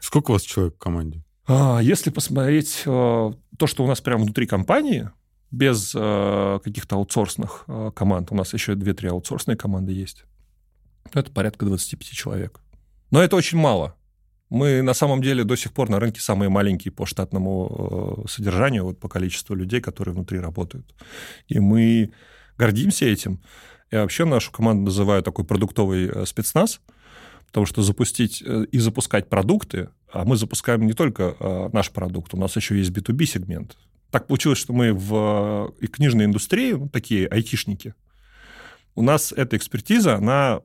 Сколько 0.00 0.30
у 0.30 0.34
вас 0.34 0.42
человек 0.42 0.76
в 0.76 0.78
команде? 0.78 1.22
А, 1.46 1.80
Если 1.82 2.10
посмотреть 2.10 2.82
э, 2.86 3.32
то, 3.58 3.66
что 3.66 3.84
у 3.84 3.88
нас 3.88 4.00
прямо 4.00 4.22
внутри 4.22 4.46
компании, 4.46 5.10
без 5.50 5.92
э, 5.94 6.60
каких-то 6.62 6.96
аутсорсных 6.96 7.64
э, 7.66 7.90
команд, 7.94 8.30
у 8.30 8.36
нас 8.36 8.54
еще 8.54 8.72
2-3 8.72 9.08
аутсорсные 9.08 9.56
команды 9.56 9.92
есть, 9.92 10.24
то 11.10 11.18
это 11.18 11.32
порядка 11.32 11.66
25 11.66 12.08
человек. 12.08 12.60
Но 13.10 13.20
это 13.20 13.34
очень 13.34 13.58
мало. 13.58 13.96
Мы 14.48 14.80
на 14.82 14.94
самом 14.94 15.22
деле 15.22 15.44
до 15.44 15.56
сих 15.56 15.72
пор 15.72 15.90
на 15.90 15.98
рынке 15.98 16.20
самые 16.20 16.48
маленькие 16.50 16.92
по 16.92 17.04
штатному 17.04 18.24
содержанию, 18.28 18.84
вот 18.84 19.00
по 19.00 19.08
количеству 19.08 19.56
людей, 19.56 19.80
которые 19.80 20.14
внутри 20.14 20.38
работают. 20.38 20.94
И 21.48 21.58
мы 21.58 22.12
гордимся 22.62 23.06
этим. 23.06 23.40
Я 23.90 24.02
вообще 24.02 24.24
нашу 24.24 24.52
команду 24.52 24.84
называю 24.84 25.22
такой 25.22 25.44
продуктовый 25.44 26.08
э, 26.08 26.26
спецназ, 26.26 26.80
потому 27.46 27.66
что 27.66 27.82
запустить 27.82 28.40
э, 28.46 28.66
и 28.70 28.78
запускать 28.78 29.28
продукты, 29.28 29.88
а 30.12 30.24
мы 30.24 30.36
запускаем 30.36 30.86
не 30.86 30.92
только 30.92 31.34
э, 31.38 31.70
наш 31.72 31.90
продукт, 31.90 32.34
у 32.34 32.36
нас 32.36 32.54
еще 32.54 32.78
есть 32.78 32.92
B2B 32.92 33.24
сегмент. 33.24 33.76
Так 34.10 34.28
получилось, 34.28 34.58
что 34.58 34.72
мы 34.72 34.92
в 34.92 35.74
книжной 35.92 36.26
индустрии, 36.26 36.72
ну, 36.72 36.88
такие 36.88 37.26
айтишники, 37.26 37.94
у 38.94 39.02
нас 39.02 39.32
эта 39.32 39.56
экспертиза, 39.56 40.16
она 40.16 40.60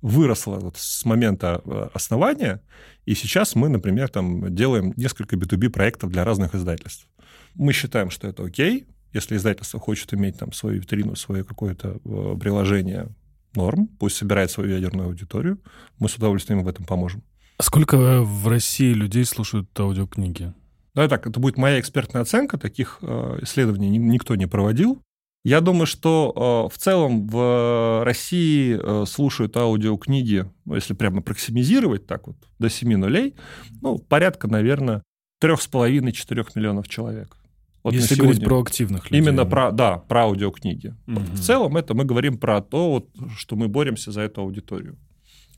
выросла 0.00 0.56
вот 0.56 0.78
с 0.78 1.04
момента 1.04 1.56
основания, 1.92 2.62
и 3.04 3.14
сейчас 3.14 3.54
мы, 3.54 3.68
например, 3.68 4.08
там 4.08 4.54
делаем 4.54 4.94
несколько 4.96 5.36
B2B 5.36 5.68
проектов 5.68 6.10
для 6.10 6.24
разных 6.24 6.54
издательств. 6.54 7.06
Мы 7.54 7.74
считаем, 7.74 8.08
что 8.08 8.28
это 8.28 8.44
окей, 8.44 8.86
если 9.12 9.36
издательство 9.36 9.80
хочет 9.80 10.12
иметь 10.14 10.38
там 10.38 10.52
свою 10.52 10.80
витрину, 10.80 11.16
свое 11.16 11.44
какое-то 11.44 12.00
э, 12.04 12.36
приложение, 12.40 13.08
норм, 13.54 13.88
пусть 13.98 14.16
собирает 14.16 14.50
свою 14.50 14.70
ядерную 14.70 15.08
аудиторию, 15.08 15.58
мы 15.98 16.08
с 16.08 16.14
удовольствием 16.16 16.62
в 16.62 16.68
этом 16.68 16.84
поможем. 16.84 17.22
А 17.58 17.62
Сколько 17.62 18.22
в 18.22 18.48
России 18.48 18.92
людей 18.92 19.24
слушают 19.24 19.68
аудиокниги? 19.78 20.54
Давай 20.94 21.08
так, 21.08 21.26
это 21.26 21.38
будет 21.40 21.56
моя 21.56 21.78
экспертная 21.78 22.22
оценка, 22.22 22.58
таких 22.58 22.98
э, 23.02 23.38
исследований 23.42 23.90
ни- 23.90 23.98
никто 23.98 24.34
не 24.34 24.46
проводил. 24.46 25.02
Я 25.44 25.60
думаю, 25.60 25.86
что 25.86 26.68
э, 26.70 26.74
в 26.74 26.78
целом 26.78 27.26
в 27.26 28.02
России 28.04 28.78
э, 28.78 29.06
слушают 29.06 29.56
аудиокниги, 29.56 30.50
ну, 30.64 30.74
если 30.74 30.94
прямо 30.94 31.22
проксимизировать 31.22 32.06
так 32.06 32.26
вот, 32.26 32.36
до 32.58 32.68
7 32.68 32.96
нулей, 32.96 33.34
ну, 33.80 33.98
порядка, 33.98 34.48
наверное, 34.48 35.02
3,5-4 35.42 36.46
миллионов 36.54 36.88
человек. 36.88 37.36
Вот 37.82 37.94
Если 37.94 38.14
сегодня. 38.14 38.24
говорить 38.24 38.44
про 38.44 38.60
активных 38.60 39.10
людей. 39.10 39.26
Именно 39.26 39.46
про, 39.46 39.70
да, 39.72 39.98
про 39.98 40.22
аудиокниги. 40.24 40.94
Мгм. 41.06 41.24
В 41.34 41.40
целом 41.40 41.76
это 41.76 41.94
мы 41.94 42.04
говорим 42.04 42.38
про 42.38 42.60
то, 42.60 42.90
вот, 42.90 43.08
что 43.36 43.56
мы 43.56 43.68
боремся 43.68 44.12
за 44.12 44.20
эту 44.22 44.42
аудиторию. 44.42 44.98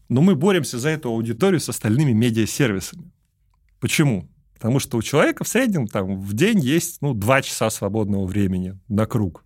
Но 0.09 0.21
мы 0.23 0.37
боремся 0.37 0.79
за 0.79 0.91
эту 0.91 1.09
аудиторию 1.09 1.59
с 1.59 1.69
остальными 1.69 2.13
медиасервисами. 2.13 3.11
Почему? 3.81 4.29
Потому 4.55 4.79
что 4.79 4.97
у 4.97 5.03
человека 5.03 5.43
в 5.43 5.49
среднем 5.49 5.89
там, 5.89 6.21
в 6.21 6.35
день 6.35 6.61
есть 6.61 7.03
ну, 7.03 7.15
2 7.15 7.43
часа 7.43 7.71
свободного 7.71 8.27
времени 8.27 8.79
на 8.89 9.07
круг. 9.07 9.45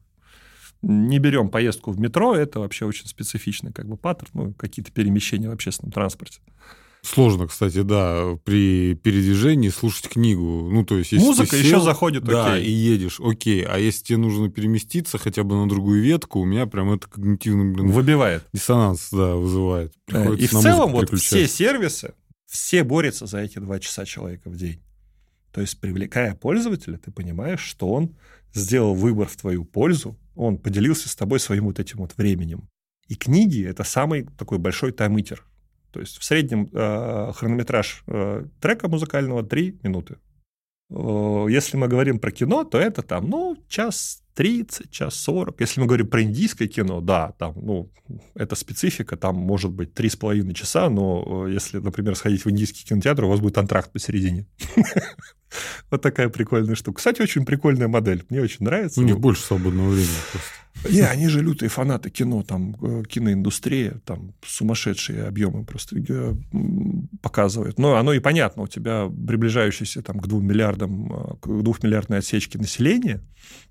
Не 0.82 1.18
берем 1.18 1.48
поездку 1.48 1.90
в 1.90 1.98
метро, 1.98 2.34
это 2.34 2.60
вообще 2.60 2.84
очень 2.84 3.06
специфичный 3.06 3.72
как 3.72 3.88
бы 3.88 3.96
паттерн, 3.96 4.30
ну, 4.34 4.52
какие-то 4.52 4.92
перемещения 4.92 5.48
в 5.48 5.52
общественном 5.52 5.92
транспорте. 5.92 6.40
Сложно, 7.06 7.46
кстати, 7.46 7.82
да, 7.82 8.36
при 8.44 8.94
передвижении 8.94 9.68
слушать 9.68 10.08
книгу. 10.08 10.68
Ну, 10.70 10.84
то 10.84 10.96
есть, 10.98 11.12
если 11.12 11.24
Музыка 11.24 11.50
ты 11.50 11.58
еще 11.58 11.70
сел, 11.70 11.80
заходит, 11.80 12.24
да, 12.24 12.54
окей. 12.54 12.66
и 12.66 12.70
едешь, 12.70 13.20
окей. 13.20 13.64
А 13.64 13.78
если 13.78 14.04
тебе 14.04 14.18
нужно 14.18 14.50
переместиться 14.50 15.16
хотя 15.16 15.44
бы 15.44 15.54
на 15.54 15.68
другую 15.68 16.02
ветку, 16.02 16.40
у 16.40 16.44
меня 16.44 16.66
прям 16.66 16.90
это 16.90 17.08
когнитивный, 17.08 17.72
блин, 17.72 17.92
Выбивает. 17.92 18.44
диссонанс, 18.52 19.08
да, 19.12 19.36
вызывает. 19.36 19.92
Э, 20.08 20.12
Приходится 20.12 20.56
И 20.56 20.60
в 20.60 20.62
целом 20.62 20.92
вот 20.92 21.16
все 21.16 21.46
сервисы, 21.46 22.14
все 22.46 22.82
борются 22.82 23.26
за 23.26 23.38
эти 23.38 23.60
два 23.60 23.78
часа 23.78 24.04
человека 24.04 24.50
в 24.50 24.56
день. 24.56 24.80
То 25.52 25.60
есть, 25.60 25.78
привлекая 25.78 26.34
пользователя, 26.34 26.98
ты 26.98 27.12
понимаешь, 27.12 27.60
что 27.60 27.88
он 27.88 28.16
сделал 28.52 28.94
выбор 28.94 29.28
в 29.28 29.36
твою 29.36 29.64
пользу, 29.64 30.18
он 30.34 30.58
поделился 30.58 31.08
с 31.08 31.14
тобой 31.14 31.38
своим 31.38 31.66
вот 31.66 31.78
этим 31.78 31.98
вот 31.98 32.14
временем. 32.16 32.68
И 33.06 33.14
книги— 33.14 33.64
это 33.66 33.84
самый 33.84 34.26
такой 34.36 34.58
большой 34.58 34.90
таймитер. 34.90 35.44
То 35.96 36.00
есть 36.00 36.18
в 36.18 36.24
среднем 36.24 36.68
э, 36.74 37.32
хронометраж 37.34 38.04
э, 38.06 38.44
трека 38.60 38.88
музыкального 38.88 39.42
3 39.42 39.80
минуты. 39.82 40.18
Э, 40.90 41.46
Если 41.48 41.78
мы 41.78 41.88
говорим 41.88 42.18
про 42.18 42.30
кино, 42.30 42.64
то 42.64 42.78
это 42.78 43.00
там, 43.00 43.30
ну, 43.30 43.56
час 43.66 44.22
30, 44.34 44.90
час 44.90 45.14
40. 45.14 45.58
Если 45.58 45.80
мы 45.80 45.86
говорим 45.86 46.06
про 46.08 46.22
индийское 46.22 46.68
кино, 46.68 47.00
да, 47.00 47.32
там, 47.38 47.54
ну, 47.56 47.90
это 48.34 48.56
специфика, 48.56 49.16
там 49.16 49.36
может 49.36 49.70
быть 49.70 49.94
3,5 49.98 50.52
часа, 50.52 50.90
но 50.90 51.46
э, 51.46 51.52
если, 51.52 51.78
например, 51.78 52.14
сходить 52.14 52.44
в 52.44 52.50
индийский 52.50 52.84
кинотеатр, 52.84 53.24
у 53.24 53.30
вас 53.30 53.40
будет 53.40 53.56
антракт 53.56 53.90
посередине. 53.90 54.46
Вот 55.90 56.02
такая 56.02 56.28
прикольная 56.28 56.74
штука. 56.74 56.98
Кстати, 56.98 57.22
очень 57.22 57.46
прикольная 57.46 57.88
модель. 57.88 58.26
Мне 58.28 58.42
очень 58.42 58.66
нравится. 58.66 59.00
У 59.00 59.04
них 59.04 59.18
больше 59.18 59.42
свободного 59.42 59.88
времени 59.88 60.18
просто. 60.32 60.50
Не, 60.88 61.00
они 61.00 61.28
же 61.28 61.42
лютые 61.42 61.68
фанаты 61.68 62.10
кино, 62.10 62.42
там, 62.42 62.76
э, 62.80 63.02
киноиндустрия, 63.08 64.00
там, 64.04 64.34
сумасшедшие 64.44 65.24
объемы 65.24 65.64
просто 65.64 65.96
э, 65.96 66.34
показывают. 67.22 67.78
Но 67.78 67.96
оно 67.96 68.12
и 68.12 68.18
понятно, 68.18 68.62
у 68.62 68.66
тебя 68.66 69.06
приближающийся 69.08 70.02
там 70.02 70.18
к 70.20 70.26
двум 70.26 70.46
миллиардам, 70.46 71.12
э, 71.12 71.36
к 71.40 71.62
двухмиллиардной 71.62 72.18
отсечке 72.18 72.58
населения, 72.58 73.22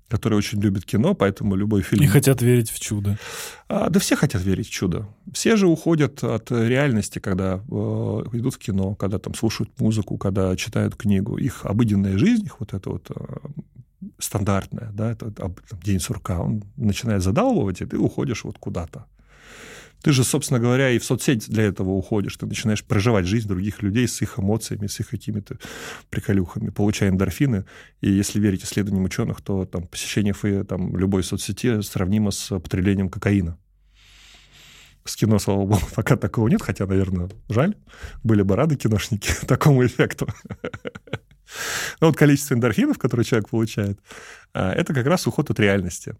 которые 0.08 0.38
очень 0.38 0.60
любят 0.60 0.84
кино, 0.84 1.14
поэтому 1.14 1.56
любой 1.56 1.82
фильм... 1.82 2.02
И 2.04 2.06
хотят 2.06 2.42
верить 2.42 2.70
в 2.70 2.78
чудо. 2.78 3.18
А, 3.68 3.90
да 3.90 3.98
все 3.98 4.16
хотят 4.16 4.42
верить 4.42 4.68
в 4.68 4.70
чудо. 4.70 5.08
Все 5.32 5.56
же 5.56 5.66
уходят 5.66 6.22
от 6.22 6.50
реальности, 6.50 7.18
когда 7.18 7.54
э, 7.54 8.22
идут 8.32 8.54
в 8.54 8.58
кино, 8.58 8.94
когда 8.94 9.18
там 9.18 9.34
слушают 9.34 9.70
музыку, 9.80 10.16
когда 10.16 10.54
читают 10.56 10.96
книгу. 10.96 11.36
Их 11.36 11.64
обыденная 11.66 12.18
жизнь, 12.18 12.44
их 12.46 12.60
вот 12.60 12.74
это 12.74 12.90
вот 12.90 13.10
э, 13.10 13.14
стандартная, 14.18 14.90
да, 14.92 15.12
это 15.12 15.30
там, 15.30 15.54
день 15.82 16.00
сурка, 16.00 16.40
он 16.40 16.64
начинает 16.76 17.22
задалбывать, 17.22 17.80
и 17.80 17.86
ты 17.86 17.98
уходишь 17.98 18.44
вот 18.44 18.58
куда-то. 18.58 19.06
Ты 20.02 20.12
же, 20.12 20.24
собственно 20.24 20.60
говоря, 20.60 20.90
и 20.90 20.98
в 20.98 21.04
соцсеть 21.04 21.48
для 21.48 21.64
этого 21.64 21.90
уходишь. 21.90 22.36
Ты 22.36 22.46
начинаешь 22.46 22.84
проживать 22.84 23.26
жизнь 23.26 23.48
других 23.48 23.82
людей 23.82 24.06
с 24.06 24.22
их 24.22 24.38
эмоциями, 24.38 24.86
с 24.86 25.00
их 25.00 25.08
какими-то 25.08 25.58
приколюхами, 26.10 26.70
получая 26.70 27.10
эндорфины. 27.10 27.64
И 28.00 28.10
если 28.10 28.38
верить 28.38 28.64
исследованиям 28.64 29.04
ученых, 29.04 29.40
то 29.40 29.64
там, 29.64 29.86
посещение 29.86 30.34
фе- 30.34 30.64
там, 30.64 30.96
любой 30.96 31.24
соцсети 31.24 31.80
сравнимо 31.80 32.30
с 32.30 32.58
потреблением 32.60 33.08
кокаина. 33.08 33.58
С 35.04 35.16
кино, 35.16 35.38
слава 35.38 35.66
богу, 35.66 35.82
пока 35.94 36.16
такого 36.16 36.48
нет, 36.48 36.62
хотя, 36.62 36.86
наверное, 36.86 37.30
жаль. 37.48 37.74
Были 38.22 38.42
бы 38.42 38.54
рады 38.56 38.76
киношники 38.76 39.30
такому 39.46 39.84
эффекту. 39.84 40.28
Но 42.00 42.08
вот 42.08 42.16
количество 42.16 42.54
эндорфинов, 42.54 42.98
которые 42.98 43.24
человек 43.24 43.48
получает, 43.48 43.98
а, 44.52 44.72
это 44.72 44.94
как 44.94 45.06
раз 45.06 45.26
уход 45.26 45.50
от 45.50 45.60
реальности. 45.60 46.16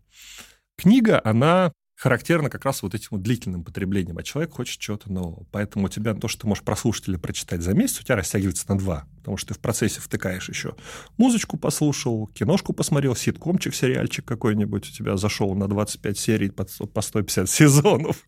Книга, 0.77 1.21
она 1.25 1.73
характерно 1.97 2.51
как 2.51 2.65
раз 2.65 2.83
вот 2.83 2.95
этим 2.95 3.09
вот 3.13 3.23
длительным 3.23 3.65
потреблением, 3.65 4.19
а 4.19 4.23
человек 4.23 4.53
хочет 4.53 4.79
чего-то 4.79 5.11
нового. 5.11 5.47
Поэтому 5.51 5.87
у 5.87 5.89
тебя 5.89 6.13
то, 6.15 6.29
что 6.29 6.43
ты 6.43 6.47
можешь 6.47 6.63
прослушать 6.63 7.09
или 7.09 7.17
прочитать 7.17 7.63
за 7.63 7.73
месяц, 7.73 8.01
у 8.01 8.05
тебя 8.05 8.17
растягивается 8.17 8.67
на 8.69 8.79
два, 8.79 9.07
потому 9.17 9.39
что 9.39 9.49
ты 9.49 9.55
в 9.55 9.61
процессе 9.61 10.01
втыкаешь 10.01 10.49
еще 10.49 10.77
музычку 11.17 11.57
послушал, 11.57 12.27
киношку 12.29 12.75
посмотрел, 12.75 13.17
ситкомчик, 13.17 13.75
сериальчик 13.75 14.25
какой-нибудь 14.27 14.87
у 14.89 14.93
тебя 14.93 15.17
зашел 15.17 15.55
на 15.55 15.69
25 15.69 16.19
серий 16.19 16.51
по 16.51 16.67
150 17.01 17.49
сезонов. 17.49 18.23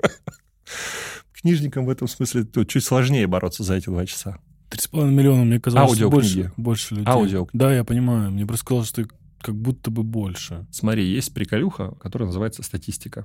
Книжникам 1.32 1.84
в 1.84 1.90
этом 1.90 2.08
смысле 2.08 2.44
тут 2.44 2.68
чуть 2.68 2.84
сложнее 2.84 3.26
бороться 3.26 3.62
за 3.62 3.74
эти 3.74 3.86
два 3.86 4.06
часа. 4.06 4.38
3,5 4.70 5.10
миллиона, 5.10 5.44
мне 5.44 5.60
казалось, 5.60 5.90
Аудиокниги. 5.92 6.42
больше, 6.42 6.52
больше 6.56 6.94
людей. 6.94 7.10
Аудиокниги. 7.10 7.56
Да, 7.56 7.74
я 7.74 7.84
понимаю. 7.84 8.30
Мне 8.30 8.46
просто 8.46 8.66
казалось, 8.66 8.88
что 8.88 9.06
как 9.40 9.54
будто 9.54 9.90
бы 9.90 10.02
больше. 10.02 10.66
Смотри, 10.70 11.06
есть 11.06 11.32
приколюха, 11.32 11.92
которая 12.00 12.26
называется 12.26 12.62
статистика. 12.62 13.24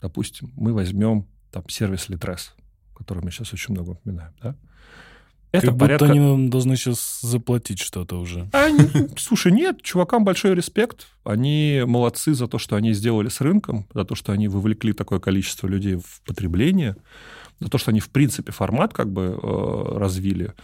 Допустим, 0.00 0.52
мы 0.56 0.72
возьмем 0.72 1.26
там 1.50 1.68
сервис 1.68 2.08
Litres, 2.08 2.50
который 2.96 3.22
мы 3.22 3.30
сейчас 3.30 3.52
очень 3.52 3.74
много 3.74 3.90
упоминаем, 3.90 4.32
да? 4.42 4.56
Это 5.52 5.66
как 5.66 5.74
будто 5.74 5.84
порядка... 5.84 6.06
они 6.06 6.18
нам 6.18 6.48
должны 6.48 6.76
сейчас 6.76 7.20
заплатить 7.20 7.78
что-то 7.78 8.18
уже. 8.18 8.48
Н- 8.52 9.10
слушай, 9.18 9.52
нет, 9.52 9.82
чувакам 9.82 10.24
большой 10.24 10.54
респект. 10.54 11.06
Они 11.24 11.82
молодцы 11.86 12.32
за 12.32 12.48
то, 12.48 12.58
что 12.58 12.74
они 12.76 12.94
сделали 12.94 13.28
с 13.28 13.40
рынком, 13.42 13.86
за 13.92 14.04
то, 14.04 14.14
что 14.14 14.32
они 14.32 14.48
вовлекли 14.48 14.94
такое 14.94 15.20
количество 15.20 15.66
людей 15.66 15.96
в 15.96 16.22
потребление, 16.26 16.96
за 17.62 17.70
то, 17.70 17.78
что 17.78 17.90
они, 17.90 18.00
в 18.00 18.10
принципе, 18.10 18.52
формат 18.52 18.92
как 18.92 19.10
бы 19.10 19.38
э, 19.42 19.98
развили 19.98 20.54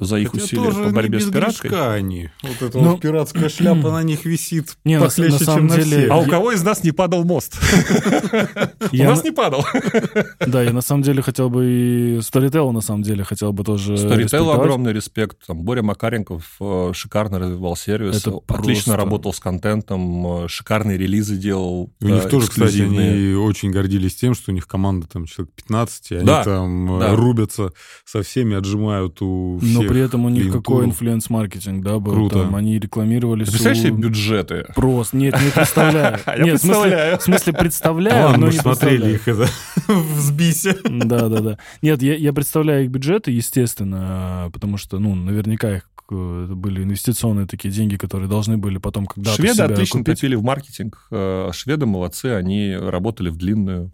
за 0.00 0.16
их 0.16 0.30
Хотя 0.32 0.44
усилия 0.44 0.64
тоже 0.64 0.82
по 0.84 0.90
борьбе 0.90 1.18
не 1.18 1.22
с 1.22 1.26
без 1.26 1.32
пираткой. 1.32 1.70
грешка 1.70 1.92
они. 1.92 2.30
Вот 2.42 2.62
эта 2.62 2.78
Ну, 2.78 2.90
вот 2.92 3.00
пиратская 3.00 3.48
шляпа 3.48 3.90
на 3.90 4.02
них 4.02 4.24
висит 4.24 4.76
Не, 4.84 4.98
на, 4.98 5.06
похлеще, 5.06 5.32
на 5.32 5.38
чем 5.38 5.46
самом 5.46 5.66
на 5.66 5.76
деле... 5.76 5.98
всех. 5.98 6.10
А 6.10 6.16
у 6.18 6.26
кого 6.26 6.52
из 6.52 6.62
нас 6.62 6.84
не 6.84 6.92
падал 6.92 7.24
мост? 7.24 7.56
У 8.92 8.96
нас 8.96 9.22
на- 9.22 9.24
не 9.24 9.30
падал. 9.32 9.64
Да, 10.46 10.62
я 10.62 10.72
на 10.72 10.80
самом 10.80 11.02
деле 11.02 11.22
хотел 11.22 11.50
бы 11.50 11.64
и 11.66 12.18
Storytel 12.18 12.70
на 12.72 12.80
самом 12.80 13.02
деле 13.02 13.24
хотел 13.24 13.52
бы 13.52 13.64
тоже 13.64 13.94
Storytel 13.94 14.52
огромный 14.52 14.92
респект. 14.92 15.46
Там 15.46 15.62
Боря 15.62 15.82
Макаренков 15.82 16.56
э, 16.60 16.92
шикарно 16.94 17.38
развивал 17.38 17.76
сервис, 17.76 18.26
отлично 18.46 18.96
работал 18.96 19.32
с 19.32 19.40
контентом, 19.40 20.44
э, 20.44 20.48
шикарные 20.48 20.96
релизы 20.96 21.36
делал. 21.36 21.90
У 22.00 22.06
них 22.08 22.26
э, 22.26 22.28
тоже, 22.28 22.48
кстати, 22.48 22.82
они 22.82 23.34
очень 23.34 23.70
гордились 23.70 24.16
тем, 24.16 24.34
что 24.34 24.50
у 24.50 24.54
них 24.54 24.66
команда 24.66 25.06
там 25.06 25.26
человек 25.26 25.54
15, 25.54 26.10
и 26.10 26.14
они 26.16 26.26
там 26.26 27.14
рубятся 27.14 27.72
со 28.04 28.22
всеми, 28.22 28.56
отжимают 28.56 29.20
у 29.22 29.58
всех 29.60 29.74
Но 29.74 29.87
при 29.88 30.00
этом 30.00 30.24
у 30.24 30.28
них 30.28 30.42
клиентуру. 30.44 30.62
какой 30.62 30.86
influence-маркетинг, 30.86 31.82
да, 31.84 31.98
был. 31.98 32.12
Круто. 32.12 32.42
Там 32.42 32.54
они 32.54 32.78
рекламировали 32.78 33.44
Ты 33.44 33.50
представляешь 33.50 33.82
себе 33.82 33.92
бюджеты? 33.96 34.66
Просто, 34.74 35.16
нет, 35.16 35.34
не 35.42 35.50
представляю. 35.50 36.18
Я 36.26 36.36
Нет, 36.44 36.58
в 36.60 36.62
смысле- 36.62 36.82
представляю. 36.82 37.18
В 37.18 37.22
смысле, 37.22 37.52
представляю, 37.52 38.24
ладно, 38.26 38.38
но 38.38 38.46
мы 38.46 38.52
не 38.52 38.58
смотрели 38.58 39.14
их 39.14 39.28
это 39.28 39.48
в 39.88 40.18
СБИСе. 40.20 40.76
Да, 40.84 41.28
да, 41.28 41.40
да. 41.40 41.58
Нет, 41.82 42.02
я, 42.02 42.14
представляю 42.32 42.84
их 42.84 42.90
бюджеты, 42.90 43.30
естественно, 43.30 44.50
потому 44.52 44.76
что, 44.76 44.98
ну, 44.98 45.14
наверняка 45.14 45.76
их 45.76 45.88
э, 46.10 46.44
это 46.46 46.54
были 46.54 46.82
инвестиционные 46.82 47.46
такие 47.46 47.72
деньги, 47.72 47.96
которые 47.96 48.28
должны 48.28 48.56
были 48.58 48.78
потом 48.78 49.06
когда-то 49.06 49.36
Шведы 49.36 49.54
себя 49.54 49.64
отлично 49.66 50.00
купить. 50.00 50.12
в 50.36 50.42
маркетинг. 50.42 51.06
Э, 51.10 51.50
Шведы 51.52 51.86
молодцы, 51.86 52.26
они 52.26 52.74
работали 52.76 53.28
в 53.28 53.36
длинную. 53.36 53.90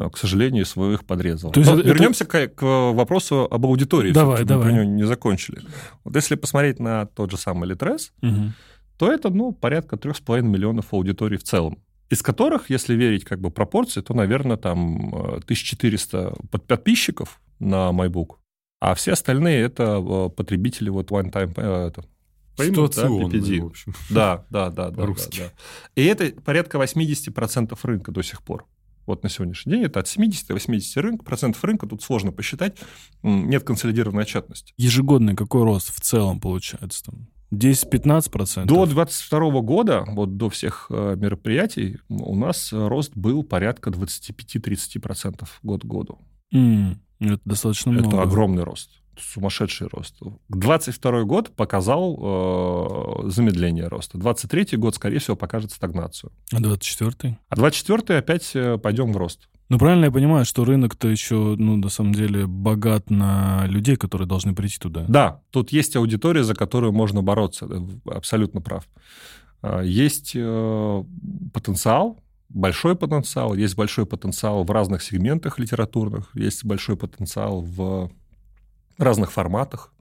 Э, 0.00 0.10
К 0.10 0.16
сожалению, 0.18 0.64
свою 0.66 0.92
их 0.94 1.04
подрезал. 1.04 1.50
То 1.50 1.60
есть 1.60 1.70
Но 1.72 1.78
это- 1.78 1.88
вернемся 1.88 2.24
к, 2.24 2.48
к 2.48 2.62
вопросу 2.92 3.48
об 3.50 3.66
аудитории. 3.66 4.12
Давай, 4.12 4.40
мы 4.40 4.44
давай. 4.46 4.64
про 4.66 4.72
него 4.72 4.84
не 4.84 5.04
закончили. 5.04 5.60
Вот 6.04 6.14
если 6.16 6.36
посмотреть 6.36 6.78
на 6.80 7.06
тот 7.06 7.30
же 7.30 7.36
самый 7.36 7.68
Литрес, 7.68 8.12
Мгм. 8.22 8.54
то 8.98 9.10
это, 9.12 9.30
ну, 9.30 9.52
порядка 9.52 9.96
3,5 9.96 10.46
миллионов 10.46 10.92
аудиторий 10.94 11.36
в 11.36 11.42
целом. 11.42 11.78
Из 12.10 12.22
которых, 12.22 12.70
если 12.70 12.94
верить 12.94 13.24
как 13.24 13.40
бы 13.40 13.50
пропорции, 13.50 14.00
то, 14.00 14.14
наверное, 14.14 14.56
там 14.56 15.14
э, 15.14 15.40
1400 15.44 16.32
под- 16.50 16.66
подписчиков 16.66 17.40
на 17.58 17.90
MyBook, 17.90 18.36
а 18.80 18.94
все 18.94 19.12
остальные 19.12 19.62
это 19.62 19.98
э, 20.00 20.28
потребители 20.30 20.88
вот 20.90 21.10
one-time 21.10 21.52
э, 21.56 21.88
это, 21.88 22.04
payment, 22.56 22.94
да, 22.96 23.08
PPD. 23.08 23.60
в 23.62 23.66
общем. 23.66 23.94
Да, 24.10 24.44
да, 24.50 24.70
да, 24.70 24.90
да, 24.90 25.06
да, 25.06 25.12
да. 25.36 25.50
И 25.96 26.04
это 26.04 26.32
порядка 26.42 26.78
80% 26.78 27.76
рынка 27.82 28.10
до 28.12 28.22
сих 28.22 28.42
пор. 28.42 28.64
Вот 29.08 29.22
на 29.22 29.30
сегодняшний 29.30 29.72
день 29.72 29.84
это 29.84 30.00
от 30.00 30.06
70 30.06 30.46
до 30.48 30.52
80 30.54 30.96
рынка, 30.98 31.24
процентов 31.24 31.64
рынка, 31.64 31.86
тут 31.86 32.02
сложно 32.02 32.30
посчитать, 32.30 32.76
нет 33.22 33.64
консолидированной 33.64 34.22
отчетности. 34.24 34.74
Ежегодный 34.76 35.34
какой 35.34 35.64
рост 35.64 35.94
в 35.94 35.98
целом 36.00 36.40
получается? 36.40 37.04
Там 37.06 37.26
10-15 37.50 38.30
процентов? 38.30 38.76
До 38.76 38.84
22 38.84 39.60
года, 39.62 40.04
вот 40.06 40.36
до 40.36 40.50
всех 40.50 40.88
э, 40.90 41.16
мероприятий, 41.18 41.96
у 42.10 42.36
нас 42.36 42.70
э, 42.70 42.86
рост 42.86 43.12
был 43.16 43.42
порядка 43.44 43.88
25-30% 43.88 45.48
год 45.62 45.82
к 45.82 45.86
году. 45.86 46.18
М, 46.52 47.00
Это 47.18 47.40
достаточно 47.46 47.92
много. 47.92 48.08
Это 48.08 48.22
огромный 48.22 48.62
рост, 48.62 48.90
сумасшедший 49.20 49.88
рост. 49.92 50.16
22 50.48 51.22
год 51.24 51.54
показал 51.56 53.24
э, 53.26 53.30
замедление 53.30 53.88
роста. 53.88 54.18
23 54.18 54.76
год, 54.76 54.94
скорее 54.94 55.18
всего, 55.18 55.36
покажет 55.36 55.72
стагнацию. 55.72 56.32
А 56.52 56.60
24 56.60 57.38
А 57.48 57.56
24 57.56 58.18
опять 58.18 58.50
э, 58.54 58.78
пойдем 58.78 59.12
в 59.12 59.16
рост. 59.16 59.48
Ну, 59.68 59.78
правильно 59.78 60.06
я 60.06 60.10
понимаю, 60.10 60.44
что 60.46 60.64
рынок-то 60.64 61.08
еще, 61.08 61.34
ну, 61.58 61.76
на 61.76 61.90
самом 61.90 62.14
деле, 62.14 62.46
богат 62.46 63.10
на 63.10 63.66
людей, 63.66 63.96
которые 63.96 64.26
должны 64.26 64.54
прийти 64.54 64.78
туда. 64.78 65.04
Да, 65.08 65.42
тут 65.50 65.72
есть 65.72 65.94
аудитория, 65.96 66.42
за 66.42 66.54
которую 66.54 66.92
можно 66.92 67.22
бороться. 67.22 67.66
э, 67.70 68.10
Абсолютно 68.10 68.60
прав. 68.62 68.88
А, 69.60 69.82
Есть 69.82 70.32
э, 70.34 71.04
потенциал, 71.52 72.18
большой 72.48 72.96
потенциал, 72.96 73.54
есть 73.54 73.76
большой 73.76 74.06
потенциал 74.06 74.64
в 74.64 74.70
разных 74.70 75.02
сегментах 75.02 75.58
литературных, 75.58 76.30
есть 76.34 76.64
большой 76.64 76.96
потенциал 76.96 77.60
в 77.60 78.10
разных 78.98 79.32
форматах. 79.32 79.92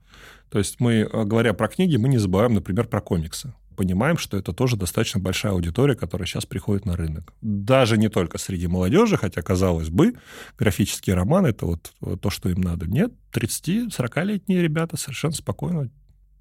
То 0.49 0.59
есть 0.59 0.79
мы, 0.79 0.93
э, 1.01 1.23
говоря 1.23 1.53
про 1.53 1.67
книги, 1.67 1.97
мы 1.97 2.09
не 2.09 2.17
забываем, 2.17 2.53
например, 2.53 2.87
про 2.87 3.01
комиксы. 3.01 3.53
Понимаем, 3.75 4.17
что 4.17 4.37
это 4.37 4.53
тоже 4.53 4.75
достаточно 4.75 5.19
большая 5.19 5.51
аудитория, 5.51 5.95
которая 5.95 6.25
сейчас 6.25 6.47
приходит 6.47 6.85
на 6.85 6.95
рынок. 6.95 7.33
Даже 7.41 7.97
не 7.97 8.09
только 8.09 8.39
среди 8.39 8.65
молодежи, 8.67 9.17
хотя, 9.17 9.43
казалось 9.43 9.89
бы, 9.89 10.15
графические 10.57 11.15
романы– 11.15 11.47
это 11.49 11.67
вот 11.67 11.93
то, 12.19 12.29
что 12.31 12.49
им 12.49 12.61
надо. 12.61 12.87
Нет, 12.87 13.13
30-40-летние 13.33 14.63
ребята 14.63 14.97
совершенно 14.97 15.33
спокойно, 15.33 15.91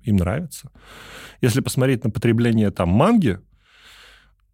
им 0.02 0.16
нравится. 0.16 0.70
Если 1.42 1.60
посмотреть 1.60 2.04
на 2.04 2.10
потребление 2.10 2.70
там 2.70 2.88
манги, 2.88 3.38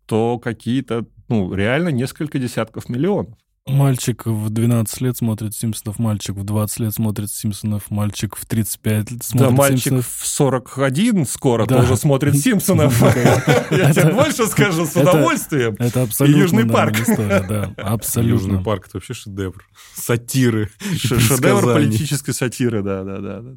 то 0.07 0.40
какие-то, 0.40 1.07
ну, 1.28 1.55
реально 1.55 1.90
несколько 1.90 2.40
десятков 2.40 2.88
миллионов. 2.88 3.38
Мальчик 3.67 4.27
в 4.27 4.51
12 4.51 5.01
лет 5.03 5.17
смотрит 5.17 5.55
Симпсонов, 5.55 6.01
мальчик 6.01 6.35
в 6.35 6.43
20 6.43 6.81
лет 6.81 6.95
смотрит 6.95 7.31
Симпсонов, 7.31 7.91
мальчик 7.93 8.35
в 8.35 8.45
35 8.45 9.11
лет 9.13 9.23
смотрит 9.23 9.51
да, 9.51 9.57
мальчик 9.57 9.83
Симпсонов. 9.85 10.07
в 10.09 10.27
41 10.27 11.27
скоро 11.27 11.67
Да. 11.67 11.81
тоже 11.83 11.97
смотрит 11.97 12.37
Симпсонов. 12.37 13.01
Я 13.71 13.93
тебе 13.95 14.13
больше 14.15 14.47
скажу, 14.49 14.85
с 14.85 14.97
удовольствием. 14.97 15.77
Это 15.79 16.03
абсолютно 16.03 16.41
Южный 16.41 16.69
парк. 16.69 16.97
да, 17.07 17.67
Южный 17.67 17.75
абсолютно. 17.77 18.65
парк 18.65 18.89
это 18.89 18.97
вообще 18.97 19.15
шедевр. 19.15 19.65
Сатиры. 19.95 20.69
Шедевр 20.97 21.63
политической 21.73 22.33
сатиры, 22.33 22.83
да, 22.83 23.05
да, 23.05 23.19
да. 23.19 23.41
да. 23.43 23.51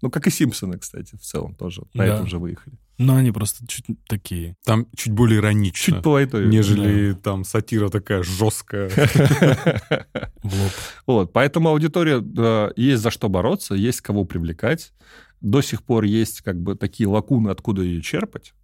Ну, 0.00 0.10
как 0.10 0.26
и 0.26 0.30
Симпсоны, 0.30 0.78
кстати, 0.78 1.14
в 1.16 1.20
целом 1.22 1.54
тоже 1.54 1.82
на 1.94 2.02
этом 2.02 2.26
же 2.26 2.38
выехали. 2.38 2.76
Но 3.02 3.16
они 3.16 3.32
просто 3.32 3.66
чуть 3.66 3.86
такие. 4.06 4.56
Там 4.64 4.86
чуть 4.96 5.12
более 5.12 5.40
иронично. 5.40 5.94
Чуть 5.94 6.02
полайтовее. 6.02 6.48
Нежели 6.48 7.12
там 7.14 7.44
сатира 7.44 7.88
такая 7.88 8.22
жесткая. 8.22 8.88
В 10.42 10.62
лоб. 10.62 10.72
Вот, 11.06 11.32
поэтому 11.32 11.70
аудитория 11.70 12.20
да, 12.20 12.72
есть 12.76 13.02
за 13.02 13.10
что 13.10 13.28
бороться, 13.28 13.74
есть 13.74 14.00
кого 14.00 14.24
привлекать. 14.24 14.92
До 15.40 15.60
сих 15.62 15.82
пор 15.82 16.04
есть 16.04 16.42
как 16.42 16.60
бы 16.60 16.76
такие 16.76 17.08
лакуны, 17.08 17.48
откуда 17.48 17.82
ее 17.82 18.02
черпать. 18.02 18.54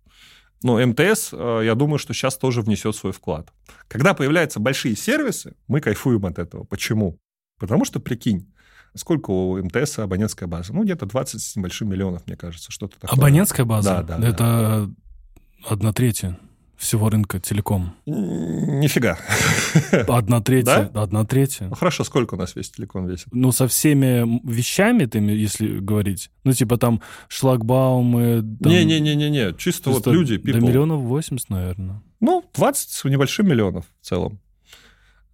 Но 0.62 0.84
МТС, 0.84 1.30
э, 1.32 1.62
я 1.64 1.74
думаю, 1.74 1.98
что 1.98 2.14
сейчас 2.14 2.36
тоже 2.36 2.62
внесет 2.62 2.94
свой 2.96 3.12
вклад. 3.12 3.52
Когда 3.86 4.14
появляются 4.14 4.60
большие 4.60 4.96
сервисы, 4.96 5.54
мы 5.68 5.80
кайфуем 5.80 6.26
от 6.26 6.38
этого. 6.38 6.64
Почему? 6.64 7.18
Потому 7.58 7.84
что, 7.84 8.00
прикинь, 8.00 8.52
сколько 8.98 9.30
у 9.30 9.56
МТС 9.62 9.98
абонентская 9.98 10.48
база? 10.48 10.72
Ну, 10.74 10.84
где-то 10.84 11.06
20 11.06 11.40
с 11.40 11.56
небольшим 11.56 11.88
миллионов, 11.88 12.26
мне 12.26 12.36
кажется, 12.36 12.70
что-то 12.72 12.98
такое. 13.00 13.18
Абонентская 13.18 13.64
база? 13.66 14.04
Да, 14.06 14.18
да, 14.18 14.28
Это 14.28 14.90
одна 15.66 15.92
третья 15.92 16.38
всего 16.76 17.10
рынка 17.10 17.40
телеком. 17.40 17.96
Нифига. 18.06 19.18
Одна 20.06 20.40
третья. 20.40 20.90
Да? 20.92 21.02
Одна 21.02 21.24
третья. 21.24 21.66
Ну, 21.68 21.74
хорошо, 21.74 22.04
сколько 22.04 22.34
у 22.34 22.38
нас 22.38 22.54
весь 22.54 22.70
телеком 22.70 23.06
весит? 23.06 23.26
Ну, 23.32 23.50
со 23.50 23.66
всеми 23.66 24.40
вещами, 24.48 25.04
ты, 25.06 25.18
если 25.18 25.80
говорить, 25.80 26.30
ну, 26.44 26.52
типа 26.52 26.76
там 26.76 27.02
шлагбаумы... 27.26 28.42
там- 28.62 28.70
Не-не-не-не, 28.72 29.54
чисто 29.58 29.84
то 29.84 29.90
вот 29.92 30.04
до- 30.04 30.12
люди, 30.12 30.36
До 30.36 30.52
people. 30.52 30.60
миллионов 30.60 31.00
80, 31.02 31.50
наверное. 31.50 32.00
Ну, 32.20 32.44
20 32.54 32.90
с 32.90 33.04
небольшим 33.04 33.48
миллионов 33.48 33.84
в 34.00 34.06
целом. 34.06 34.38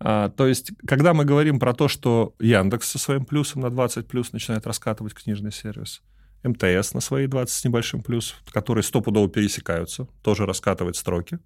А, 0.07 0.29
то 0.29 0.47
есть, 0.47 0.73
когда 0.87 1.15
мы 1.15 1.25
говорим 1.25 1.59
про 1.59 1.73
то, 1.73 1.89
что 1.89 2.35
Яндекс 2.39 2.91
со 2.91 2.99
своим 2.99 3.25
плюсом 3.25 3.63
на 3.63 3.71
20 3.71 4.07
плюс 4.07 4.35
начинает 4.35 4.67
раскатывать 4.67 5.15
книжный 5.15 5.51
сервис, 5.51 6.03
МТС 6.43 6.93
на 6.93 7.01
свои 7.01 7.27
20 7.27 7.55
с 7.55 7.65
небольшим 7.65 8.03
плюс, 8.03 8.35
которые 8.53 8.85
стопудово 8.85 9.31
пересекаются, 9.31 10.07
тоже 10.23 10.45
раскатывает 10.45 10.97
строки. 10.97 11.39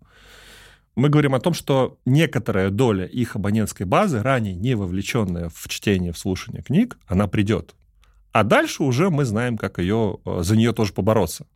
Мы 0.97 1.09
говорим 1.09 1.37
о 1.37 1.41
том, 1.41 1.55
что 1.55 2.01
некоторая 2.05 2.71
доля 2.71 3.07
их 3.07 3.37
абонентской 3.37 3.87
базы, 3.87 4.23
ранее 4.23 4.57
не 4.57 4.75
вовлеченная 4.75 5.51
в 5.55 5.69
чтение, 5.69 6.13
в 6.13 6.19
слушание 6.19 6.65
книг, 6.65 6.99
она 7.07 7.29
придет. 7.29 7.77
А 8.33 8.43
дальше 8.43 8.83
уже 8.83 9.09
мы 9.09 9.25
знаем, 9.25 9.57
как 9.57 9.79
ее, 9.79 10.19
э, 10.25 10.41
за 10.43 10.57
нее 10.57 10.73
тоже 10.73 10.93
побороться. 10.93 11.47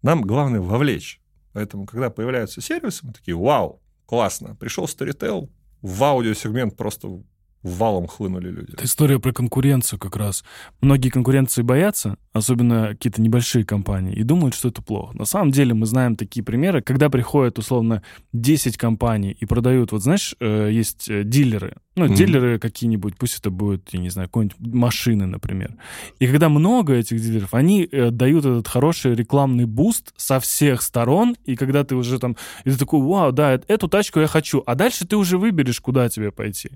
Нам 0.00 0.22
главное 0.22 0.62
вовлечь. 0.62 1.20
Поэтому, 1.52 1.84
когда 1.84 2.08
появляются 2.08 2.62
сервисы, 2.62 3.06
мы 3.06 3.12
такие, 3.12 3.36
вау, 3.36 3.82
классно. 4.06 4.56
Пришел 4.56 4.86
Storytel, 4.86 5.50
в 5.82 6.02
аудиосегмент 6.04 6.76
просто 6.76 7.22
валом 7.62 8.06
хлынули 8.06 8.50
люди. 8.50 8.72
Это 8.72 8.84
история 8.84 9.18
про 9.18 9.32
конкуренцию 9.32 9.98
как 9.98 10.16
раз. 10.16 10.44
Многие 10.80 11.10
конкуренции 11.10 11.62
боятся, 11.62 12.16
особенно 12.32 12.88
какие-то 12.88 13.20
небольшие 13.20 13.64
компании, 13.64 14.14
и 14.14 14.22
думают, 14.22 14.54
что 14.54 14.68
это 14.68 14.82
плохо. 14.82 15.16
На 15.16 15.24
самом 15.24 15.50
деле 15.50 15.74
мы 15.74 15.86
знаем 15.86 16.16
такие 16.16 16.44
примеры, 16.44 16.82
когда 16.82 17.10
приходят 17.10 17.58
условно 17.58 18.02
10 18.32 18.76
компаний 18.76 19.36
и 19.38 19.44
продают, 19.46 19.92
вот 19.92 20.02
знаешь, 20.02 20.34
э, 20.40 20.70
есть 20.72 21.08
э, 21.08 21.24
дилеры, 21.24 21.76
ну, 21.96 22.06
mm-hmm. 22.06 22.14
дилеры 22.14 22.58
какие-нибудь, 22.60 23.16
пусть 23.16 23.38
это 23.38 23.50
будут, 23.50 23.92
я 23.92 23.98
не 23.98 24.10
знаю, 24.10 24.28
какие-нибудь 24.28 24.56
машины, 24.74 25.26
например. 25.26 25.74
И 26.20 26.28
когда 26.28 26.48
много 26.48 26.94
этих 26.94 27.20
дилеров, 27.20 27.54
они 27.54 27.88
э, 27.90 28.10
дают 28.10 28.44
этот 28.44 28.68
хороший 28.68 29.14
рекламный 29.16 29.64
буст 29.64 30.14
со 30.16 30.38
всех 30.38 30.82
сторон, 30.82 31.36
и 31.44 31.56
когда 31.56 31.82
ты 31.82 31.96
уже 31.96 32.20
там, 32.20 32.36
и 32.64 32.70
ты 32.70 32.78
такой, 32.78 33.00
вау, 33.00 33.32
да, 33.32 33.60
эту 33.66 33.88
тачку 33.88 34.20
я 34.20 34.28
хочу, 34.28 34.62
а 34.64 34.76
дальше 34.76 35.06
ты 35.06 35.16
уже 35.16 35.38
выберешь, 35.38 35.80
куда 35.80 36.08
тебе 36.08 36.30
пойти. 36.30 36.70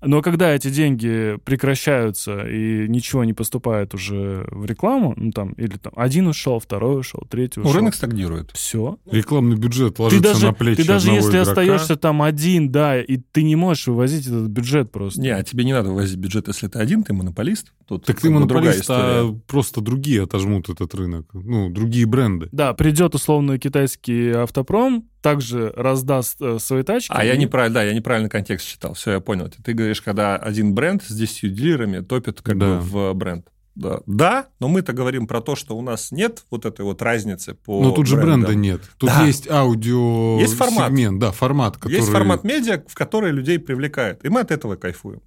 Но 0.00 0.22
когда 0.22 0.54
эти 0.54 0.70
деньги 0.70 1.38
прекращаются 1.44 2.46
и 2.48 2.88
ничего 2.88 3.24
не 3.24 3.32
поступает 3.32 3.94
уже 3.94 4.46
в 4.50 4.64
рекламу, 4.64 5.14
ну 5.16 5.30
там, 5.32 5.52
или 5.52 5.76
там 5.76 5.92
один 5.96 6.26
ушел, 6.26 6.58
второй 6.58 7.00
ушел, 7.00 7.26
третий 7.28 7.60
ушел. 7.60 7.72
Ну, 7.72 7.78
рынок 7.78 7.94
стагнирует. 7.94 8.50
Все. 8.52 8.98
Рекламный 9.10 9.56
бюджет 9.56 9.98
ложится 9.98 10.22
ты 10.22 10.32
даже, 10.32 10.46
на 10.46 10.52
плечи 10.52 10.82
Ты 10.82 10.88
даже 10.88 11.10
если 11.10 11.30
игрока. 11.30 11.50
остаешься 11.50 11.96
там 11.96 12.22
один, 12.22 12.70
да, 12.70 13.00
и 13.00 13.16
ты 13.16 13.42
не 13.42 13.56
можешь 13.56 13.86
вывозить 13.86 14.26
этот 14.26 14.48
бюджет 14.48 14.90
просто. 14.90 15.20
Не, 15.20 15.30
а 15.30 15.42
тебе 15.42 15.64
не 15.64 15.72
надо 15.72 15.90
вывозить 15.90 16.16
бюджет, 16.16 16.48
если 16.48 16.68
ты 16.68 16.78
один, 16.78 17.02
ты 17.02 17.12
монополист. 17.12 17.72
Тут 17.88 18.04
так 18.04 18.20
ты 18.20 18.28
монополист, 18.28 18.84
а 18.90 19.34
просто 19.46 19.80
другие 19.80 20.24
отожмут 20.24 20.68
этот 20.68 20.94
рынок. 20.94 21.26
Ну, 21.32 21.70
другие 21.70 22.04
бренды. 22.04 22.50
Да, 22.52 22.74
придет 22.74 23.14
условно 23.14 23.58
китайский 23.58 24.30
автопром, 24.30 25.08
также 25.22 25.72
раздаст 25.74 26.36
э, 26.42 26.58
свои 26.60 26.82
тачки. 26.82 27.10
А 27.16 27.24
и... 27.24 27.28
я 27.28 27.36
неправильно, 27.36 27.74
да, 27.74 27.82
я 27.82 27.94
неправильно 27.94 28.28
контекст 28.28 28.68
читал. 28.68 28.92
Все, 28.92 29.12
я 29.12 29.20
понял. 29.20 29.50
Ты 29.64 29.72
говоришь, 29.72 30.02
когда 30.02 30.36
один 30.36 30.74
бренд 30.74 31.02
с 31.02 31.14
10 31.14 31.54
дилерами 31.54 32.00
топит 32.00 32.42
как 32.42 32.58
да. 32.58 32.76
бы 32.76 32.80
в 32.80 33.14
бренд. 33.14 33.48
Да. 33.74 34.00
да, 34.06 34.48
но 34.58 34.66
мы-то 34.66 34.92
говорим 34.92 35.28
про 35.28 35.40
то, 35.40 35.54
что 35.54 35.78
у 35.78 35.82
нас 35.82 36.10
нет 36.10 36.42
вот 36.50 36.66
этой 36.66 36.84
вот 36.84 37.00
разницы 37.00 37.54
по. 37.54 37.80
Но 37.80 37.92
тут 37.92 38.06
брендам. 38.06 38.06
же 38.06 38.26
бренда 38.26 38.54
нет. 38.54 38.80
Тут 38.98 39.08
да. 39.08 39.24
есть 39.24 39.48
аудио. 39.48 40.40
Есть 40.40 40.56
формат. 40.56 40.88
Сегмент, 40.88 41.20
да, 41.20 41.30
формат, 41.30 41.76
который. 41.76 41.94
Есть 41.94 42.08
формат 42.08 42.42
медиа, 42.42 42.82
в 42.86 42.94
который 42.94 43.30
людей 43.30 43.58
привлекает. 43.60 44.24
И 44.24 44.28
мы 44.28 44.40
от 44.40 44.50
этого 44.50 44.74
кайфуем. 44.74 45.22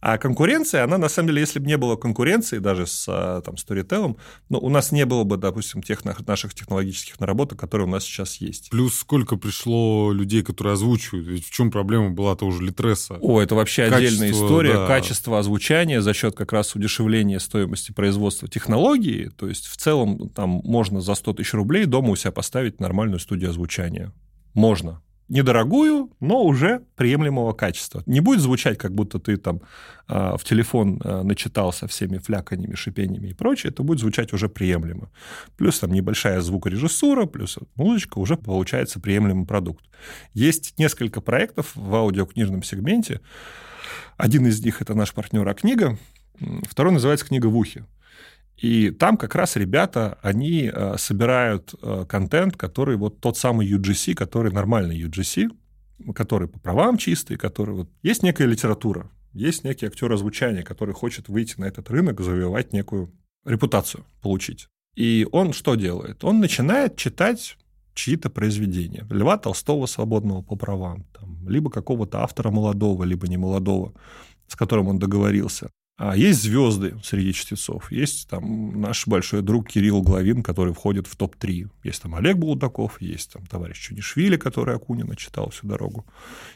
А 0.00 0.16
конкуренция, 0.16 0.84
она 0.84 0.96
на 0.96 1.08
самом 1.08 1.28
деле, 1.28 1.40
если 1.40 1.58
бы 1.58 1.66
не 1.66 1.76
было 1.76 1.96
конкуренции 1.96 2.58
даже 2.58 2.86
с 2.86 3.06
а, 3.08 3.40
там, 3.40 3.56
Storytel, 3.56 4.16
ну, 4.48 4.58
у 4.58 4.68
нас 4.68 4.92
не 4.92 5.04
было 5.04 5.24
бы, 5.24 5.36
допустим, 5.36 5.82
тех 5.82 6.04
наших 6.04 6.54
технологических 6.54 7.18
наработок, 7.18 7.58
которые 7.58 7.88
у 7.88 7.90
нас 7.90 8.04
сейчас 8.04 8.36
есть. 8.36 8.70
Плюс 8.70 8.94
сколько 8.94 9.36
пришло 9.36 10.12
людей, 10.12 10.42
которые 10.42 10.74
озвучивают. 10.74 11.26
Ведь 11.26 11.44
в 11.44 11.50
чем 11.50 11.72
проблема 11.72 12.10
была 12.10 12.36
тоже 12.36 12.62
Литреса? 12.62 13.18
О, 13.20 13.40
это 13.40 13.56
вообще 13.56 13.88
Качество, 13.88 14.06
отдельная 14.06 14.30
история. 14.30 14.74
Да. 14.74 14.86
Качество 14.86 15.38
озвучания 15.38 16.00
за 16.00 16.14
счет 16.14 16.36
как 16.36 16.52
раз 16.52 16.76
удешевления 16.76 17.40
стоимости 17.40 17.90
производства 17.90 18.46
технологии. 18.46 19.30
То 19.36 19.48
есть 19.48 19.66
в 19.66 19.76
целом 19.76 20.28
там 20.30 20.60
можно 20.64 21.00
за 21.00 21.14
100 21.14 21.34
тысяч 21.34 21.54
рублей 21.54 21.86
дома 21.86 22.10
у 22.10 22.16
себя 22.16 22.30
поставить 22.30 22.78
нормальную 22.78 23.18
студию 23.18 23.50
озвучания. 23.50 24.12
Можно 24.54 25.02
недорогую, 25.28 26.10
но 26.20 26.42
уже 26.42 26.82
приемлемого 26.96 27.52
качества. 27.52 28.02
Не 28.06 28.20
будет 28.20 28.40
звучать, 28.40 28.78
как 28.78 28.94
будто 28.94 29.18
ты 29.18 29.36
там 29.36 29.60
э, 30.08 30.36
в 30.38 30.44
телефон 30.44 31.00
э, 31.04 31.22
начитался 31.22 31.86
всеми 31.86 32.18
фляканьями, 32.18 32.74
шипениями 32.74 33.28
и 33.28 33.34
прочее. 33.34 33.70
Это 33.70 33.82
будет 33.82 34.00
звучать 34.00 34.32
уже 34.32 34.48
приемлемо. 34.48 35.10
Плюс 35.56 35.78
там 35.78 35.92
небольшая 35.92 36.40
звукорежиссура, 36.40 37.26
плюс 37.26 37.58
музычка, 37.76 38.18
уже 38.18 38.36
получается 38.36 39.00
приемлемый 39.00 39.46
продукт. 39.46 39.84
Есть 40.34 40.74
несколько 40.78 41.20
проектов 41.20 41.72
в 41.74 41.94
аудиокнижном 41.94 42.62
сегменте. 42.62 43.20
Один 44.16 44.46
из 44.46 44.64
них– 44.64 44.80
это 44.82 44.94
наш 44.94 45.12
партнер 45.12 45.46
«А-книга», 45.48 45.98
второй 46.68 46.92
называется 46.92 47.26
«Книга 47.26 47.46
в 47.46 47.56
ухе». 47.56 47.84
И 48.58 48.90
там 48.90 49.16
как 49.16 49.34
раз 49.36 49.56
ребята, 49.56 50.18
они 50.20 50.70
э, 50.72 50.96
собирают 50.98 51.74
э, 51.80 52.04
контент, 52.08 52.56
который 52.56 52.96
вот 52.96 53.20
тот 53.20 53.38
самый 53.38 53.70
UGC, 53.70 54.14
который 54.14 54.52
нормальный 54.52 55.00
UGC, 55.00 55.48
который 56.14 56.48
по 56.48 56.58
правам 56.58 56.96
чистый, 56.96 57.36
который 57.36 57.74
вот... 57.74 57.88
Есть 58.02 58.24
некая 58.24 58.46
литература, 58.46 59.10
есть 59.32 59.62
некий 59.62 59.86
актер 59.86 60.12
озвучания, 60.12 60.62
который 60.62 60.94
хочет 60.94 61.28
выйти 61.28 61.60
на 61.60 61.66
этот 61.66 61.88
рынок, 61.90 62.20
завоевать 62.20 62.72
некую 62.72 63.12
репутацию, 63.44 64.04
получить. 64.22 64.66
И 64.96 65.28
он 65.30 65.52
что 65.52 65.76
делает? 65.76 66.24
Он 66.24 66.40
начинает 66.40 66.96
читать 66.96 67.56
чьи-то 67.94 68.30
произведения. 68.30 69.06
Льва 69.10 69.38
Толстого 69.38 69.86
свободного 69.86 70.42
по 70.42 70.56
правам, 70.56 71.04
там, 71.12 71.48
либо 71.48 71.70
какого-то 71.70 72.22
автора 72.22 72.50
молодого, 72.50 73.04
либо 73.04 73.28
не 73.28 73.36
молодого, 73.36 73.92
с 74.48 74.56
которым 74.56 74.88
он 74.88 74.98
договорился. 74.98 75.70
А 75.98 76.16
есть 76.16 76.42
звезды 76.42 76.94
среди 77.02 77.32
чтецов. 77.32 77.90
Есть 77.90 78.28
там 78.28 78.80
наш 78.80 79.08
большой 79.08 79.42
друг 79.42 79.66
Кирилл 79.66 80.00
Главин, 80.00 80.44
который 80.44 80.72
входит 80.72 81.08
в 81.08 81.16
топ-3. 81.16 81.68
Есть 81.82 82.02
там 82.02 82.14
Олег 82.14 82.36
Булдаков, 82.36 83.02
есть 83.02 83.32
там 83.32 83.44
товарищ 83.46 83.80
Чунишвили, 83.80 84.36
который 84.36 84.76
Акунина 84.76 85.16
читал 85.16 85.50
всю 85.50 85.66
дорогу. 85.66 86.06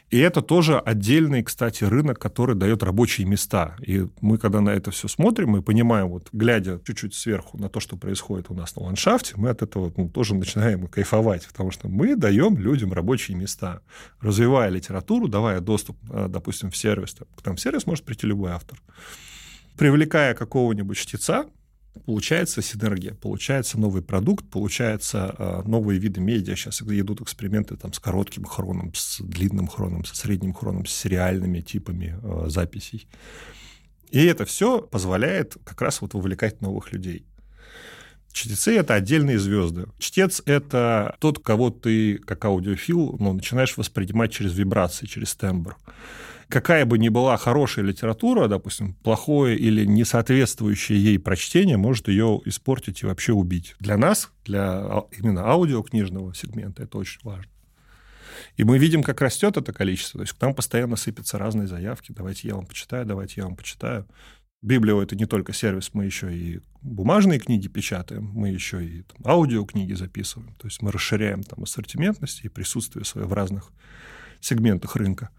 И 0.09 0.17
это 0.17 0.41
тоже 0.41 0.79
отдельный, 0.79 1.43
кстати, 1.43 1.83
рынок, 1.83 2.19
который 2.19 2.55
дает 2.55 2.83
рабочие 2.83 3.27
места. 3.27 3.75
И 3.85 4.07
мы, 4.21 4.37
когда 4.37 4.61
на 4.61 4.69
это 4.69 4.91
все 4.91 5.09
смотрим, 5.09 5.49
мы 5.49 5.61
понимаем, 5.61 6.07
вот 6.07 6.29
глядя 6.31 6.79
чуть-чуть 6.87 7.13
сверху 7.13 7.57
на 7.57 7.67
то, 7.67 7.81
что 7.81 7.97
происходит 7.97 8.45
у 8.49 8.53
нас 8.53 8.73
на 8.77 8.83
ландшафте, 8.83 9.33
мы 9.35 9.49
от 9.49 9.61
этого 9.61 9.91
ну, 9.97 10.07
тоже 10.07 10.35
начинаем 10.35 10.87
кайфовать, 10.87 11.45
потому 11.47 11.69
что 11.69 11.89
мы 11.89 12.15
даем 12.15 12.57
людям 12.57 12.93
рабочие 12.93 13.35
места, 13.35 13.81
развивая 14.21 14.69
литературу, 14.69 15.27
давая 15.27 15.59
доступ, 15.59 15.97
э, 16.09 16.27
допустим, 16.29 16.71
в 16.71 16.77
сервис. 16.77 17.17
К 17.41 17.45
нам 17.45 17.57
в 17.57 17.59
сервис 17.59 17.85
может 17.85 18.05
прийти 18.05 18.25
любой 18.25 18.51
автор 18.51 18.79
привлекая 19.77 20.33
какого-нибудь 20.33 20.97
чтеца, 20.97 21.45
получается 22.05 22.61
синергия, 22.61 23.13
получается 23.13 23.79
новый 23.79 24.01
продукт, 24.01 24.49
получается 24.49 25.35
э, 25.37 25.61
новые 25.65 25.99
виды 25.99 26.21
медиа. 26.21 26.55
Сейчас 26.55 26.81
идут 26.81 27.21
эксперименты 27.21 27.75
там, 27.75 27.93
с 27.93 27.99
коротким 27.99 28.45
хроном, 28.45 28.93
с 28.95 29.21
длинным 29.21 29.67
хроном, 29.67 30.05
со 30.05 30.15
средним 30.15 30.53
хроном, 30.53 30.85
с 30.85 30.93
сериальными 30.93 31.61
типами 31.61 32.19
э, 32.21 32.49
записей. 32.49 33.07
И 34.09 34.23
это 34.25 34.45
все 34.45 34.81
позволяет 34.81 35.57
как 35.63 35.81
раз 35.81 36.01
вот 36.01 36.13
вовлекать 36.13 36.61
новых 36.61 36.91
людей. 36.91 37.25
Чтецы— 38.31 38.75
это 38.77 38.95
отдельные 38.95 39.37
звезды. 39.37 39.85
Чтец— 39.99 40.41
это 40.45 41.15
тот, 41.19 41.39
кого 41.39 41.69
ты, 41.69 42.17
как 42.17 42.43
аудиофил, 42.45 43.15
ну, 43.19 43.33
начинаешь 43.33 43.77
воспринимать 43.77 44.31
через 44.31 44.55
вибрации, 44.55 45.05
через 45.05 45.35
тембр 45.35 45.77
какая 46.53 46.85
бы 46.85 46.99
ни 46.99 47.09
была 47.09 47.35
хорошая 47.37 47.83
литература, 47.83 48.47
допустим, 48.47 48.93
плохое 48.93 49.57
или 49.57 49.85
не 49.85 50.05
соответствующее 50.05 51.03
ей 51.03 51.17
прочтение 51.17 51.77
может 51.77 52.07
ее 52.07 52.41
испортить 52.45 53.01
и 53.01 53.07
вообще 53.07 53.33
убить. 53.33 53.75
Для 53.79 53.97
нас, 53.97 54.29
для 54.45 55.03
именно 55.17 55.49
аудиокнижного 55.49 56.35
сегмента 56.35 56.83
это 56.83 56.99
очень 56.99 57.21
важно. 57.23 57.49
И 58.55 58.63
мы 58.63 58.77
видим, 58.77 59.01
как 59.01 59.19
растет 59.21 59.57
это 59.57 59.73
количество. 59.73 60.19
То 60.19 60.23
есть 60.25 60.33
к 60.33 60.41
нам 60.41 60.53
постоянно 60.53 60.95
сыпятся 60.95 61.39
разные 61.39 61.67
заявки. 61.67 62.11
Давайте 62.11 62.47
я 62.49 62.55
вам 62.55 62.67
почитаю, 62.67 63.03
давайте 63.07 63.33
я 63.37 63.45
вам 63.45 63.55
почитаю. 63.55 64.05
Библио— 64.61 65.01
это 65.03 65.15
не 65.15 65.25
только 65.25 65.53
сервис, 65.53 65.89
мы 65.93 66.05
еще 66.05 66.31
и 66.31 66.61
бумажные 66.81 67.39
книги 67.39 67.67
печатаем, 67.67 68.25
мы 68.33 68.49
еще 68.49 68.85
и 68.85 69.01
там, 69.01 69.17
аудиокниги 69.25 69.93
записываем. 69.93 70.53
То 70.53 70.67
есть 70.67 70.83
мы 70.83 70.91
расширяем 70.91 71.41
там 71.41 71.63
ассортиментность 71.63 72.45
и 72.45 72.49
присутствие 72.49 73.05
свое 73.05 73.25
в 73.25 73.33
разных 73.33 73.71
сегментах 74.39 74.95
рынка. 74.95 75.31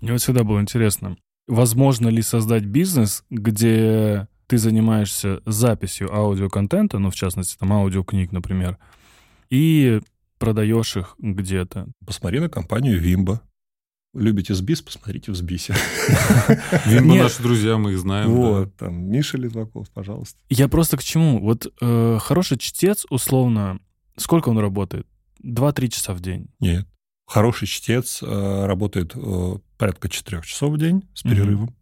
Мне 0.00 0.12
вот 0.12 0.20
всегда 0.20 0.44
было 0.44 0.60
интересно, 0.60 1.16
возможно 1.46 2.08
ли 2.08 2.22
создать 2.22 2.64
бизнес, 2.64 3.24
где 3.30 4.28
ты 4.46 4.58
занимаешься 4.58 5.42
записью 5.44 6.14
аудиоконтента, 6.14 6.98
ну, 6.98 7.10
в 7.10 7.14
частности, 7.14 7.56
там, 7.58 7.72
аудиокниг, 7.72 8.32
например, 8.32 8.78
и 9.50 10.00
продаешь 10.38 10.96
их 10.96 11.14
где-то. 11.18 11.88
Посмотри 12.06 12.40
на 12.40 12.48
компанию 12.48 12.98
Вимба. 12.98 13.42
Любите 14.14 14.54
сбис, 14.54 14.80
посмотрите 14.80 15.32
в 15.32 15.36
сбисе. 15.36 15.74
Вимба 16.86 17.16
наши 17.16 17.42
друзья, 17.42 17.76
мы 17.76 17.92
их 17.92 17.98
знаем. 17.98 18.30
Вот, 18.32 18.74
там, 18.76 19.10
Миша 19.10 19.36
Литваков, 19.36 19.90
пожалуйста. 19.90 20.38
Я 20.48 20.68
просто 20.68 20.96
к 20.96 21.02
чему? 21.02 21.40
Вот 21.40 21.72
э, 21.80 22.18
хороший 22.20 22.56
чтец, 22.56 23.04
условно, 23.10 23.80
сколько 24.16 24.48
он 24.48 24.58
работает? 24.58 25.06
Два-три 25.40 25.90
часа 25.90 26.14
в 26.14 26.20
день? 26.20 26.48
Нет. 26.58 26.86
Хороший 27.26 27.68
чтец 27.68 28.22
э, 28.22 28.66
работает 28.66 29.12
э, 29.14 29.56
порядка 29.78 30.08
4 30.08 30.42
часов 30.42 30.74
в 30.74 30.78
день 30.78 31.04
с 31.14 31.22
перерывом. 31.22 31.74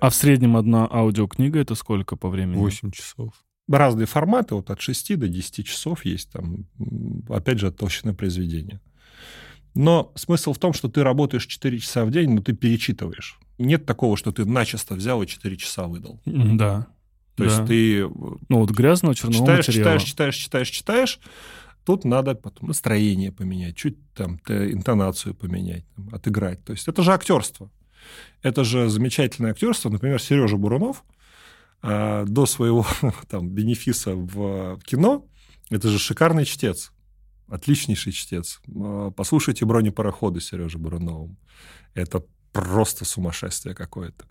А 0.00 0.08
в 0.08 0.14
среднем 0.14 0.56
одна 0.56 0.88
аудиокнига 0.90 1.58
это 1.58 1.74
сколько 1.74 2.16
по 2.16 2.30
времени? 2.30 2.56
8 2.56 2.90
часов. 2.90 3.34
Разные 3.68 4.06
форматы, 4.06 4.54
вот 4.54 4.70
от 4.70 4.80
6 4.80 5.18
до 5.18 5.28
10 5.28 5.66
часов 5.66 6.04
есть 6.04 6.32
там, 6.32 6.66
опять 7.28 7.58
же, 7.58 7.68
от 7.68 7.76
толщины 7.76 8.14
произведения. 8.14 8.80
Но 9.74 10.12
смысл 10.16 10.52
в 10.52 10.58
том, 10.58 10.72
что 10.72 10.88
ты 10.88 11.02
работаешь 11.04 11.46
4 11.46 11.78
часа 11.78 12.04
в 12.04 12.10
день, 12.10 12.30
но 12.32 12.40
ты 12.42 12.54
перечитываешь. 12.54 13.38
Нет 13.58 13.84
такого, 13.84 14.16
что 14.16 14.32
ты 14.32 14.44
начисто 14.44 14.94
взял 14.94 15.22
и 15.22 15.26
4 15.26 15.56
часа 15.56 15.86
выдал. 15.86 16.20
Да. 16.24 16.88
То 17.36 17.44
да. 17.44 17.50
есть 17.50 17.66
ты 17.66 18.08
Ну 18.48 18.58
вот 18.58 18.70
грязного 18.70 19.14
черного 19.14 19.40
читаешь, 19.40 19.68
материала. 19.68 19.98
читаешь, 19.98 20.04
читаешь, 20.04 20.36
читаешь, 20.36 20.70
читаешь. 20.70 21.20
Тут 21.84 22.04
надо 22.04 22.34
потом 22.34 22.68
настроение 22.68 23.32
поменять, 23.32 23.76
чуть 23.76 23.96
там 24.12 24.38
интонацию 24.48 25.34
поменять, 25.34 25.84
там, 25.96 26.08
отыграть. 26.12 26.64
То 26.64 26.72
есть 26.72 26.88
это 26.88 27.02
же 27.02 27.12
актерство. 27.12 27.70
Это 28.42 28.64
же 28.64 28.88
замечательное 28.88 29.52
актерство. 29.52 29.90
Например, 29.90 30.20
Сережа 30.20 30.56
Бурунов 30.56 31.04
а, 31.82 32.24
до 32.24 32.46
своего 32.46 32.86
там 33.28 33.48
бенефиса 33.48 34.14
в 34.14 34.78
кино 34.84 35.26
это 35.70 35.88
же 35.88 35.98
шикарный 36.00 36.44
чтец, 36.44 36.92
отличнейший 37.48 38.12
чтец. 38.12 38.60
А, 38.68 39.10
Послушайте 39.12 39.64
бронепароходы 39.64 40.40
Сережи 40.40 40.78
Буруновым. 40.78 41.36
Это 41.94 42.24
просто 42.52 43.04
сумасшествие 43.04 43.74
какое-то. 43.76 44.24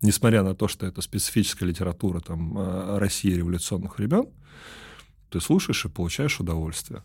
Несмотря 0.00 0.42
на 0.42 0.54
то, 0.54 0.68
что 0.68 0.86
это 0.86 1.02
специфическая 1.02 1.68
литература 1.68 2.20
там, 2.20 2.56
э, 2.56 2.98
России 2.98 3.34
революционных 3.34 3.98
времен, 3.98 4.28
ты 5.30 5.40
слушаешь 5.40 5.84
и 5.84 5.88
получаешь 5.88 6.40
удовольствие. 6.40 7.02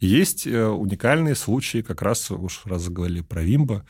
Есть 0.00 0.46
э, 0.46 0.66
уникальные 0.66 1.34
случаи, 1.34 1.82
как 1.82 2.02
раз 2.02 2.30
уж 2.30 2.62
раз 2.66 2.82
заговорили 2.82 3.20
про 3.22 3.42
Вимба, 3.42 3.84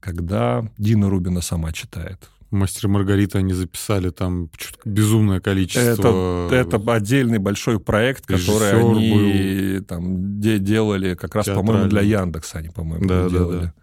когда 0.00 0.64
Дина 0.78 1.08
Рубина 1.10 1.40
сама 1.40 1.72
читает. 1.72 2.30
Мастер 2.50 2.86
и 2.86 2.88
Маргарита 2.88 3.38
они 3.38 3.52
записали 3.52 4.10
там 4.10 4.50
безумное 4.84 5.38
количество. 5.40 6.48
Это, 6.48 6.54
это 6.76 6.92
отдельный 6.92 7.38
большой 7.38 7.78
проект, 7.78 8.26
который 8.26 8.72
Режиссер 8.72 8.90
они 8.90 9.80
там 9.86 10.40
де- 10.40 10.58
делали 10.58 11.14
как 11.14 11.36
раз, 11.36 11.46
по-моему, 11.46 11.88
для. 11.88 12.00
Яндекса 12.00 12.58
они, 12.58 12.70
по-моему, 12.70 13.06
Да, 13.06 13.22
да, 13.24 13.28
делали. 13.28 13.60
да. 13.66 13.74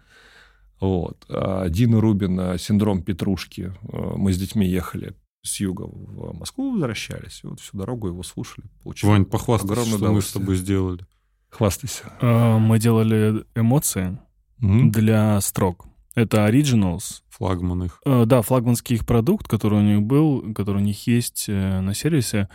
Вот. 0.80 1.24
А 1.30 1.68
Дина 1.70 2.00
Рубина 2.00 2.58
«Синдром 2.58 3.02
Петрушки». 3.02 3.72
э, 3.90 4.12
Мы 4.16 4.32
с 4.34 4.38
детьми 4.38 4.68
ехали 4.68 5.14
с 5.42 5.60
юга 5.60 5.82
в 5.88 6.36
Москву, 6.38 6.72
возвращались. 6.72 7.40
И 7.44 7.46
вот 7.46 7.60
всю 7.60 7.76
дорогу 7.78 8.08
его 8.08 8.22
слушали. 8.22 8.66
Получили 8.82 9.10
Вань, 9.10 9.24
похвастайся, 9.24 9.84
что 9.96 10.12
мы 10.12 10.22
с 10.22 10.32
тобой 10.32 10.56
сделали. 10.56 11.06
Хвастайся. 11.50 12.12
А, 12.20 12.58
Мы 12.58 12.78
делали 12.78 13.44
эмоции 13.54 14.18
Мгм. 14.58 14.90
для 14.90 15.40
строк. 15.40 15.86
Это 16.14 16.46
Originals. 16.48 17.22
Флагман 17.30 17.84
их. 17.84 18.00
Э, 18.04 18.24
Да, 18.26 18.42
флагманский 18.42 18.96
их 18.96 19.06
продукт, 19.06 19.46
который 19.48 19.78
у 19.78 19.82
них 19.82 20.02
был, 20.02 20.52
который 20.52 20.78
у 20.78 20.84
них 20.84 21.06
есть 21.06 21.46
э, 21.48 21.80
на 21.80 21.94
сервисе. 21.94 22.48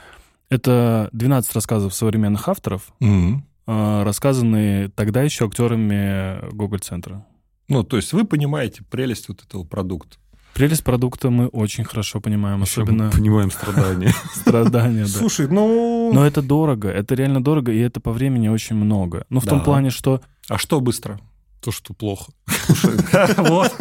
Это 0.49 1.09
12 1.13 1.53
рассказов 1.53 1.93
современных 1.95 2.47
авторов, 2.49 2.93
э, 2.99 4.03
рассказанные 4.03 4.89
тогда 4.89 5.23
еще 5.23 5.45
актерами 5.47 6.51
Гоголь-центра. 6.53 7.25
Ну, 7.69 7.83
то 7.83 7.95
есть 7.95 8.11
вы 8.13 8.25
понимаете 8.25 8.83
прелесть 8.83 9.29
вот 9.29 9.41
этого 9.41 9.63
продукта. 9.63 10.17
Прелесть 10.53 10.83
продукта 10.83 11.29
мы 11.31 11.47
очень 11.47 11.83
хорошо 11.83 12.21
понимаем, 12.21 12.61
Ещё 12.61 12.81
особенно 12.83 13.05
мы 13.05 13.11
понимаем 13.11 13.49
страдания. 13.51 14.13
страдания. 14.35 15.01
да. 15.03 15.07
Слушай, 15.07 15.47
ну... 15.47 16.11
Но 16.13 16.25
это 16.27 16.41
дорого, 16.43 16.89
это 16.89 17.15
реально 17.15 17.43
дорого, 17.43 17.71
и 17.71 17.79
это 17.79 17.99
по 17.99 18.11
времени 18.11 18.47
очень 18.49 18.75
много. 18.75 19.25
Ну, 19.29 19.39
в 19.39 19.45
том 19.45 19.63
плане, 19.63 19.89
что 19.89 20.21
А 20.49 20.57
что 20.59 20.79
быстро? 20.79 21.19
То, 21.61 21.71
что 21.71 21.93
плохо. 21.93 22.31
Вот. 23.37 23.73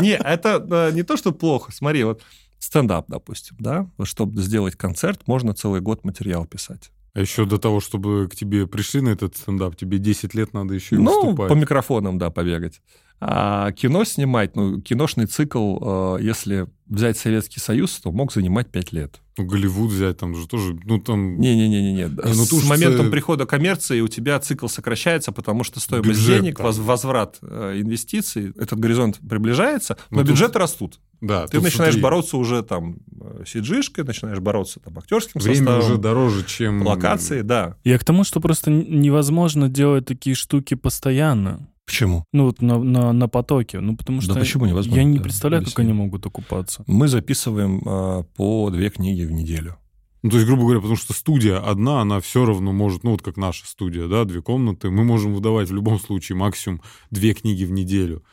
Не, 0.00 0.16
это 0.16 0.90
не 0.94 1.02
то, 1.04 1.16
что 1.16 1.32
плохо. 1.32 1.70
Смотри, 1.72 2.02
вот 2.04 2.22
стендап, 2.58 3.06
допустим, 3.08 3.56
да? 3.60 3.88
Вот 3.96 4.08
чтобы 4.08 4.42
сделать 4.42 4.74
концерт, 4.74 5.22
можно 5.26 5.54
целый 5.54 5.80
год 5.80 6.04
материал 6.04 6.44
писать. 6.46 6.90
А 7.14 7.20
еще 7.20 7.46
до 7.46 7.58
того, 7.58 7.80
чтобы 7.80 8.28
к 8.30 8.34
тебе 8.36 8.66
пришли 8.66 9.00
на 9.00 9.08
этот 9.10 9.36
стендап, 9.36 9.76
тебе 9.76 9.98
10 9.98 10.34
лет 10.34 10.52
надо 10.52 10.74
еще 10.74 10.96
и 10.96 10.98
Ну, 10.98 11.26
выступать. 11.30 11.48
по 11.48 11.54
микрофонам, 11.54 12.18
да, 12.18 12.30
побегать. 12.30 12.82
А 13.20 13.72
кино 13.72 14.04
снимать, 14.04 14.56
ну, 14.56 14.80
киношный 14.80 15.26
цикл, 15.26 15.78
э, 15.80 16.18
если 16.20 16.66
взять 16.86 17.16
Советский 17.16 17.60
Союз, 17.60 17.98
то 18.00 18.12
мог 18.12 18.32
занимать 18.32 18.68
5 18.70 18.92
лет. 18.92 19.20
Ну, 19.38 19.44
Голливуд 19.46 19.90
взять, 19.90 20.18
там 20.18 20.34
же 20.34 20.46
тоже, 20.46 20.78
ну, 20.84 20.98
там... 21.00 21.38
Не-не-не-не. 21.40 22.08
ну, 22.08 22.32
С 22.44 22.50
же 22.60 22.66
моментом 22.68 23.10
прихода 23.10 23.44
коммерции 23.46 24.00
у 24.00 24.08
тебя 24.08 24.38
цикл 24.38 24.66
сокращается, 24.68 25.32
потому 25.32 25.64
что 25.64 25.80
стоимость 25.80 26.10
Бюджет 26.20 26.40
денег, 26.42 26.56
там. 26.58 26.66
воз- 26.66 26.78
возврат 26.78 27.38
э, 27.42 27.80
инвестиций, 27.80 28.52
этот 28.56 28.78
горизонт 28.78 29.18
приближается, 29.28 29.96
но 30.10 30.18
Ну, 30.18 30.22
тут- 30.22 30.30
бюджеты 30.32 30.58
растут. 30.58 31.00
Да, 31.22 31.46
Ты 31.46 31.60
начинаешь 31.62 31.94
смотри, 31.94 32.02
бороться 32.02 32.36
уже 32.36 32.62
там 32.62 32.98
э, 33.20 33.44
CG-шкой, 33.44 34.04
начинаешь 34.04 34.38
бороться 34.38 34.80
там 34.80 34.98
актерским 34.98 35.40
Время 35.40 35.56
составом, 35.56 35.80
уже 35.80 35.96
дороже, 35.96 36.44
чем... 36.46 36.86
локации, 36.86 37.40
да. 37.40 37.76
я 37.84 37.98
к 37.98 38.04
тому, 38.04 38.22
что 38.24 38.40
просто 38.40 38.70
невозможно 38.70 39.68
делать 39.70 40.04
такие 40.06 40.36
штуки 40.36 40.74
постоянно. 40.74 41.68
Почему? 41.86 42.24
Ну, 42.32 42.46
вот 42.46 42.60
на, 42.60 42.78
на, 42.78 43.12
на 43.12 43.28
потоке. 43.28 43.80
Ну, 43.80 43.96
потому 43.96 44.20
что 44.20 44.34
Да 44.34 44.40
почему 44.40 44.66
невозможно? 44.66 45.00
я 45.00 45.04
не 45.04 45.20
представляю, 45.20 45.62
как 45.62 45.74
объясни. 45.74 45.92
они 45.92 46.02
могут 46.02 46.26
окупаться. 46.26 46.82
Мы 46.86 47.06
записываем 47.08 47.80
э, 47.86 48.24
по 48.36 48.70
две 48.70 48.90
книги 48.90 49.22
в 49.22 49.30
неделю. 49.30 49.76
Ну, 50.22 50.30
то 50.30 50.36
есть, 50.36 50.48
грубо 50.48 50.62
говоря, 50.62 50.80
потому 50.80 50.96
что 50.96 51.12
студия 51.12 51.58
одна, 51.58 52.00
она 52.00 52.20
все 52.20 52.44
равно 52.44 52.72
может, 52.72 53.04
ну, 53.04 53.12
вот 53.12 53.22
как 53.22 53.36
наша 53.36 53.66
студия, 53.66 54.08
да, 54.08 54.24
две 54.24 54.42
комнаты, 54.42 54.90
мы 54.90 55.04
можем 55.04 55.32
выдавать 55.32 55.70
в 55.70 55.74
любом 55.74 56.00
случае 56.00 56.36
максимум 56.36 56.82
две 57.12 57.32
книги 57.32 57.64
в 57.64 57.70
неделю. 57.70 58.24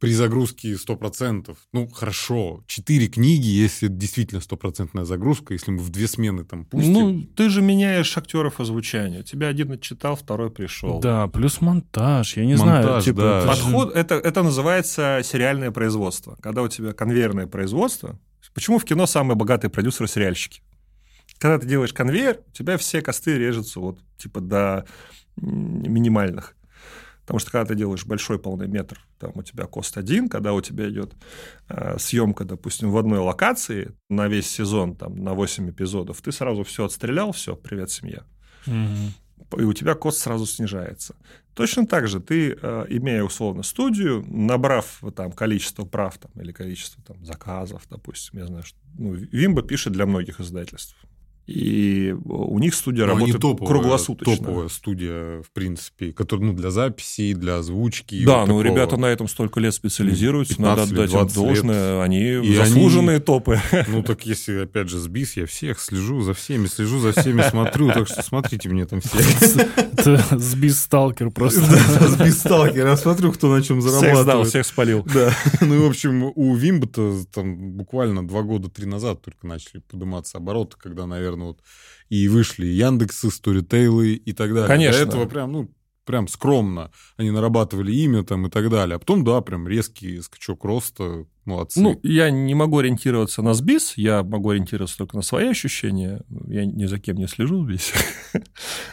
При 0.00 0.12
загрузке 0.12 0.72
100%, 0.72 1.56
ну, 1.72 1.88
хорошо, 1.88 2.62
четыре 2.66 3.06
книги, 3.06 3.46
если 3.46 3.88
это 3.88 3.96
действительно 3.96 4.40
стопроцентная 4.40 5.04
загрузка, 5.04 5.54
если 5.54 5.70
мы 5.70 5.78
в 5.78 5.88
две 5.90 6.08
смены 6.08 6.44
там 6.44 6.64
пустим. 6.64 6.92
Ну, 6.92 7.22
ты 7.36 7.48
же 7.48 7.62
меняешь 7.62 8.16
актеров 8.18 8.60
озвучания. 8.60 9.22
Тебя 9.22 9.48
один 9.48 9.72
отчитал, 9.72 10.16
второй 10.16 10.50
пришел. 10.50 11.00
Да, 11.00 11.28
плюс 11.28 11.60
монтаж, 11.60 12.36
я 12.36 12.44
не 12.44 12.56
знаю. 12.56 12.84
Монтаж, 12.84 13.04
Типа, 13.04 13.20
да. 13.20 13.46
Подход 13.46 13.94
это, 13.94 14.16
это 14.16 14.42
называется 14.42 15.20
сериальное 15.24 15.70
производство. 15.70 16.36
Когда 16.42 16.62
у 16.62 16.68
тебя 16.68 16.92
конвейерное 16.92 17.46
производство. 17.46 18.18
Почему 18.52 18.78
в 18.78 18.84
кино 18.84 19.06
самые 19.06 19.36
богатые 19.36 19.70
продюсеры 19.70 20.08
сериальщики? 20.08 20.60
Когда 21.38 21.58
ты 21.58 21.66
делаешь 21.66 21.92
конвейер, 21.92 22.40
у 22.46 22.52
тебя 22.52 22.78
все 22.78 23.00
косты 23.02 23.36
режутся 23.36 23.80
вот 23.80 23.98
типа 24.16 24.40
до 24.40 24.86
минимальных. 25.36 26.56
Потому 27.24 27.38
что 27.38 27.50
когда 27.50 27.66
ты 27.68 27.74
делаешь 27.74 28.04
большой 28.04 28.38
полный 28.38 28.68
метр, 28.68 29.00
там 29.18 29.32
у 29.34 29.42
тебя 29.42 29.64
кост 29.64 29.96
один, 29.96 30.28
когда 30.28 30.52
у 30.52 30.60
тебя 30.60 30.88
идет 30.90 31.14
э, 31.68 31.98
съемка, 31.98 32.44
допустим, 32.44 32.90
в 32.90 32.98
одной 32.98 33.18
локации 33.18 33.92
на 34.10 34.28
весь 34.28 34.46
сезон, 34.46 34.94
там, 34.94 35.16
на 35.24 35.32
8 35.32 35.70
эпизодов, 35.70 36.20
ты 36.20 36.32
сразу 36.32 36.64
все 36.64 36.84
отстрелял, 36.84 37.32
все, 37.32 37.56
привет, 37.56 37.90
семья 37.90 38.24
Мгм. 38.66 39.14
и 39.58 39.62
у 39.62 39.72
тебя 39.72 39.94
кост 39.94 40.18
сразу 40.18 40.44
снижается. 40.46 41.14
Точно 41.54 41.86
так 41.86 42.08
же 42.08 42.20
ты, 42.20 42.58
э, 42.60 42.86
имея 42.88 43.22
условно 43.22 43.62
студию, 43.62 44.24
набрав 44.26 45.00
там 45.16 45.32
количество 45.32 45.84
прав 45.84 46.18
там, 46.18 46.30
или 46.42 46.52
количество 46.52 47.02
там, 47.04 47.24
заказов, 47.24 47.82
допустим, 47.88 48.40
я 48.40 48.46
знаю, 48.46 48.64
что 48.64 48.78
ну, 48.98 49.14
Вимба 49.14 49.62
пишет 49.62 49.92
для 49.92 50.04
многих 50.04 50.40
издательств. 50.40 50.96
И 51.46 52.14
у 52.24 52.58
них 52.58 52.74
студия 52.74 53.04
Ну, 53.04 53.12
они 53.12 53.32
работает 53.32 53.42
топовая, 53.42 53.68
круглосуточно. 53.68 54.36
Топовая 54.36 54.68
студия, 54.68 55.42
в 55.42 55.50
принципе, 55.52 56.12
которая, 56.12 56.46
ну, 56.46 56.52
для 56.54 56.70
записи, 56.70 57.34
для 57.34 57.58
озвучки. 57.58 58.24
Да, 58.24 58.40
вот 58.40 58.48
ну 58.48 58.58
такого. 58.58 58.62
ребята 58.62 58.96
на 58.96 59.06
этом 59.06 59.28
столько 59.28 59.60
лет 59.60 59.74
специализируются, 59.74 60.56
15 60.56 60.78
надо 60.78 61.02
отдать 61.02 61.12
им 61.12 61.18
20 61.18 61.36
лет. 61.36 61.44
должное, 61.44 62.02
они 62.02 62.20
И 62.20 62.54
заслуженные 62.54 63.20
топы. 63.20 63.60
Ну, 63.88 64.02
так 64.02 64.24
если, 64.26 64.62
опять 64.62 64.88
же, 64.88 64.98
сбис, 64.98 65.36
я 65.36 65.46
всех 65.46 65.78
слежу 65.78 66.22
за 66.22 66.32
всеми, 66.32 66.66
слежу 66.66 66.98
за 66.98 67.12
всеми, 67.12 67.42
смотрю, 67.42 67.88
так 67.88 68.08
что 68.08 68.22
смотрите 68.22 68.68
мне 68.68 68.86
там 68.86 69.00
все. 69.00 69.18
Это 69.96 70.38
сбис 70.38 70.80
сталкер 70.80 71.30
просто. 71.30 71.60
Сбис 72.08 72.38
сталкер, 72.38 72.86
я 72.86 72.96
смотрю, 72.96 73.32
кто 73.32 73.54
на 73.54 73.62
чем 73.62 73.80
Всех 73.80 73.92
зарабатывает. 73.92 74.48
всех 74.48 74.66
спалил. 74.66 75.04
Да. 75.12 75.32
Ну, 75.60 75.74
и, 75.74 75.78
в 75.78 75.86
общем, 75.86 76.32
у 76.34 76.54
Вимба-то 76.54 77.24
там 77.32 77.72
буквально 77.72 78.26
два 78.26 78.42
года, 78.42 78.68
три 78.68 78.86
назад 78.86 79.22
только 79.22 79.46
начали 79.46 79.80
подниматься 79.80 80.38
обороты, 80.38 80.76
когда, 80.78 81.06
наверное, 81.06 81.33
вот 81.42 81.60
и 82.08 82.28
вышли 82.28 82.66
Яндексы, 82.66 83.30
Сторитейлы 83.30 84.14
и 84.14 84.32
так 84.32 84.50
далее. 84.52 84.68
Конечно. 84.68 85.04
До 85.04 85.08
этого 85.08 85.26
прям, 85.26 85.52
ну, 85.52 85.70
прям 86.04 86.28
скромно 86.28 86.90
они 87.16 87.30
нарабатывали 87.30 87.92
имя 87.92 88.22
там 88.22 88.46
и 88.46 88.50
так 88.50 88.70
далее. 88.70 88.96
А 88.96 88.98
потом, 88.98 89.24
да, 89.24 89.40
прям 89.40 89.66
резкий 89.66 90.20
скачок 90.20 90.64
роста, 90.64 91.26
молодцы. 91.44 91.80
Ну, 91.80 91.98
я 92.02 92.30
не 92.30 92.54
могу 92.54 92.78
ориентироваться 92.78 93.42
на 93.42 93.54
сбис, 93.54 93.94
я 93.96 94.22
могу 94.22 94.50
ориентироваться 94.50 94.98
только 94.98 95.16
на 95.16 95.22
свои 95.22 95.48
ощущения. 95.48 96.22
Я 96.46 96.64
ни 96.64 96.84
за 96.86 96.98
кем 96.98 97.16
не 97.16 97.26
слежу 97.26 97.64
здесь. 97.66 97.92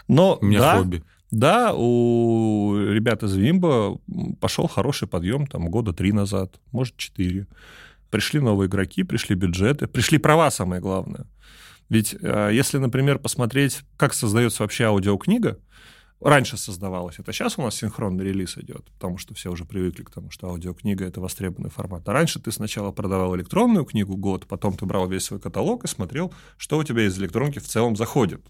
Но 0.07 0.37
у 0.41 0.45
меня 0.45 0.59
да, 0.59 0.77
хобби. 0.77 1.03
да, 1.31 1.73
у 1.75 2.75
ребят 2.77 3.23
из 3.23 3.35
Вимба 3.35 3.99
пошел 4.39 4.67
хороший 4.67 5.07
подъем 5.07 5.47
там 5.47 5.69
года 5.69 5.93
три 5.93 6.11
назад, 6.11 6.59
может, 6.71 6.97
четыре. 6.97 7.47
Пришли 8.09 8.41
новые 8.41 8.67
игроки, 8.67 9.03
пришли 9.03 9.35
бюджеты, 9.35 9.87
пришли 9.87 10.17
права, 10.17 10.51
самое 10.51 10.81
главное. 10.81 11.27
Ведь 11.91 12.15
э, 12.21 12.51
если, 12.53 12.77
например, 12.77 13.19
посмотреть, 13.19 13.81
как 13.97 14.13
создается 14.13 14.63
вообще 14.63 14.85
аудиокнига, 14.85 15.59
раньше 16.21 16.55
создавалось, 16.55 17.19
это 17.19 17.33
сейчас 17.33 17.57
у 17.57 17.63
нас 17.63 17.75
синхронный 17.75 18.23
релиз 18.23 18.57
идет, 18.57 18.85
потому 18.93 19.17
что 19.17 19.33
все 19.33 19.51
уже 19.51 19.65
привыкли 19.65 20.03
к 20.03 20.09
тому, 20.09 20.31
что 20.31 20.47
аудиокнига— 20.47 21.03
это 21.05 21.19
востребованный 21.19 21.69
формат. 21.69 22.07
А 22.07 22.13
раньше 22.13 22.39
ты 22.39 22.53
сначала 22.53 22.93
продавал 22.93 23.35
электронную 23.35 23.83
книгу 23.83 24.15
год, 24.15 24.47
потом 24.47 24.77
ты 24.77 24.85
брал 24.85 25.09
весь 25.09 25.25
свой 25.25 25.41
каталог 25.41 25.83
и 25.83 25.87
смотрел, 25.89 26.33
что 26.55 26.77
у 26.77 26.83
тебя 26.85 27.05
из 27.05 27.19
электронки 27.19 27.59
в 27.59 27.67
целом 27.67 27.97
заходит, 27.97 28.41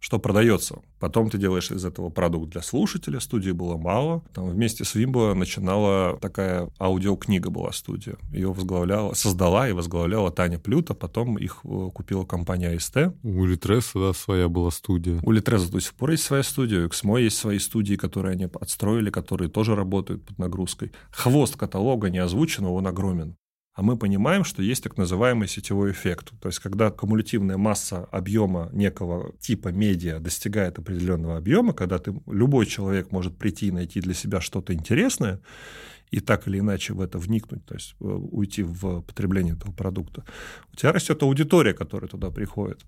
что 0.00 0.18
продается. 0.18 0.80
Потом 0.98 1.30
ты 1.30 1.38
делаешь 1.38 1.70
из 1.70 1.84
этого 1.84 2.08
продукт 2.10 2.50
для 2.50 2.62
слушателя. 2.62 3.20
Студии 3.20 3.50
было 3.50 3.76
мало. 3.76 4.22
Там 4.32 4.48
вместе 4.48 4.84
с 4.84 4.94
Вимбо 4.94 5.34
начинала 5.34 6.18
такая 6.20 6.70
аудиокнига 6.80 7.50
была 7.50 7.72
студия. 7.72 8.16
Ее 8.32 8.52
возглавляла, 8.52 9.14
создала 9.14 9.68
и 9.68 9.72
возглавляла 9.72 10.30
Таня 10.30 10.58
Плюта. 10.58 10.94
Потом 10.94 11.36
их 11.38 11.60
э, 11.64 11.90
купила 11.92 12.24
компания 12.24 12.70
АСТ. 12.70 13.14
У 13.22 13.44
Литреса, 13.44 13.98
да, 13.98 14.12
своя 14.12 14.48
была 14.48 14.70
студия. 14.70 15.20
У 15.22 15.30
Литреса 15.30 15.70
до 15.70 15.80
сих 15.80 15.94
пор 15.94 16.10
есть 16.10 16.24
своя 16.24 16.42
студия. 16.42 16.84
У 16.84 16.88
XMO 16.88 17.20
есть 17.20 17.36
свои 17.36 17.58
студии, 17.58 17.94
которые 17.94 18.32
они 18.32 18.48
отстроили, 18.60 19.10
которые 19.10 19.50
тоже 19.50 19.74
работают 19.74 20.24
под 20.24 20.38
нагрузкой. 20.38 20.92
Хвост 21.10 21.56
каталога 21.56 22.10
не 22.10 22.18
озвучен, 22.18 22.64
он 22.64 22.86
огромен 22.86 23.36
а 23.78 23.82
мы 23.82 23.96
понимаем, 23.96 24.42
что 24.42 24.60
есть 24.60 24.82
так 24.82 24.96
называемый 24.96 25.46
сетевой 25.46 25.92
эффект. 25.92 26.32
То 26.40 26.48
есть, 26.48 26.58
когда 26.58 26.90
кумулятивная 26.90 27.58
масса 27.58 28.08
объема 28.10 28.70
некого 28.72 29.32
типа 29.38 29.68
медиа 29.68 30.18
достигает 30.18 30.80
определенного 30.80 31.36
объема, 31.36 31.72
когда 31.72 32.00
ты, 32.00 32.12
любой 32.26 32.66
человек 32.66 33.12
может 33.12 33.38
прийти 33.38 33.68
и 33.68 33.70
найти 33.70 34.00
для 34.00 34.14
себя 34.14 34.40
что-то 34.40 34.74
интересное, 34.74 35.40
и 36.10 36.18
так 36.18 36.48
или 36.48 36.58
иначе 36.58 36.92
в 36.92 37.00
это 37.00 37.18
вникнуть, 37.18 37.64
то 37.66 37.74
есть 37.74 37.94
э, 38.00 38.04
уйти 38.04 38.64
в 38.64 39.02
потребление 39.02 39.54
этого 39.54 39.70
продукта, 39.70 40.24
у 40.72 40.76
тебя 40.76 40.90
растет 40.90 41.22
аудитория, 41.22 41.72
которая 41.72 42.08
туда 42.08 42.32
приходит. 42.32 42.84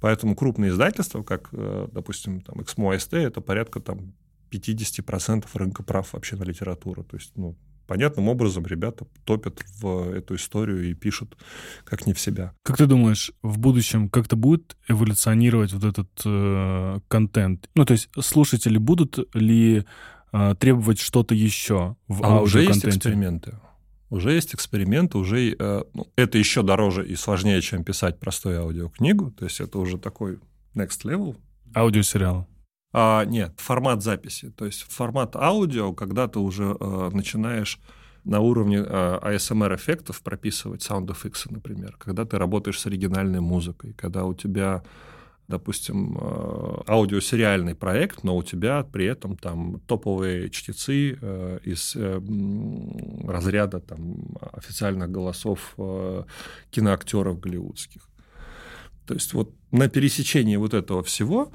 Поэтому 0.00 0.36
крупные 0.36 0.70
издательства, 0.70 1.22
как, 1.22 1.48
э, 1.52 1.88
допустим, 1.92 2.42
там, 2.42 2.60
XMO 2.60 2.94
ST, 2.94 3.16
это 3.16 3.40
порядка 3.40 3.80
там, 3.80 4.12
50% 4.50 5.46
рынка 5.54 5.82
прав 5.82 6.12
вообще 6.12 6.36
на 6.36 6.42
литературу. 6.42 7.04
То 7.04 7.16
есть, 7.16 7.32
ну, 7.36 7.56
понятным 7.86 8.28
образом 8.28 8.66
ребята 8.66 9.06
топят 9.24 9.62
в 9.80 10.12
эту 10.12 10.34
историю 10.36 10.90
и 10.90 10.94
пишут 10.94 11.36
как 11.84 12.06
не 12.06 12.12
в 12.12 12.20
себя. 12.20 12.52
Как 12.62 12.76
ты 12.76 12.86
думаешь, 12.86 13.32
в 13.42 13.58
будущем 13.58 14.08
как-то 14.08 14.36
будет 14.36 14.76
эволюционировать 14.88 15.72
вот 15.72 15.84
этот 15.84 16.08
э, 16.24 16.98
контент? 17.08 17.68
Ну, 17.74 17.84
то 17.84 17.92
есть 17.92 18.08
слушатели 18.20 18.78
будут 18.78 19.18
ли 19.34 19.84
э, 20.32 20.54
требовать 20.58 21.00
что-то 21.00 21.34
еще 21.34 21.96
в 22.08 22.24
а 22.24 22.40
уже 22.40 22.62
есть 22.62 22.84
эксперименты. 22.84 23.54
Уже 24.08 24.32
есть 24.32 24.54
эксперименты, 24.54 25.18
уже 25.18 25.56
э, 25.58 25.82
ну, 25.92 26.06
это 26.14 26.38
еще 26.38 26.62
дороже 26.62 27.06
и 27.06 27.16
сложнее, 27.16 27.60
чем 27.60 27.82
писать 27.82 28.20
простую 28.20 28.60
аудиокнигу. 28.60 29.32
То 29.32 29.44
есть 29.44 29.60
это 29.60 29.78
уже 29.78 29.98
такой 29.98 30.38
next 30.74 31.02
level. 31.04 31.36
Аудиосериал. 31.74 32.46
А, 32.98 33.26
нет, 33.26 33.52
формат 33.58 34.02
записи. 34.02 34.50
То 34.56 34.64
есть 34.64 34.86
формат 34.88 35.36
аудио, 35.36 35.92
когда 35.92 36.28
ты 36.28 36.38
уже 36.38 36.74
э, 36.80 37.10
начинаешь 37.12 37.78
на 38.24 38.40
уровне 38.40 38.78
э, 38.78 39.18
ASMR-эффектов 39.22 40.22
прописывать 40.22 40.80
sound 40.80 41.08
effects, 41.08 41.46
например, 41.50 41.94
когда 41.98 42.24
ты 42.24 42.38
работаешь 42.38 42.80
с 42.80 42.86
оригинальной 42.86 43.40
музыкой, 43.40 43.92
когда 43.92 44.24
у 44.24 44.32
тебя 44.32 44.82
допустим, 45.48 46.16
э, 46.18 46.82
аудиосериальный 46.88 47.74
проект, 47.74 48.24
но 48.24 48.34
у 48.34 48.42
тебя 48.42 48.82
при 48.82 49.04
этом 49.04 49.36
там 49.36 49.80
топовые 49.86 50.48
чтецы 50.48 51.18
э, 51.20 51.58
из 51.64 51.94
э, 51.94 52.20
разряда 53.28 53.80
там, 53.80 54.36
официальных 54.52 55.10
голосов 55.10 55.76
киноактеров 56.70 57.38
голливудских. 57.38 58.08
То 59.06 59.14
есть 59.14 59.34
вот 59.34 59.52
на 59.70 59.88
пересечении 59.88 60.56
вот 60.56 60.74
этого 60.74 61.02
всего 61.02 61.52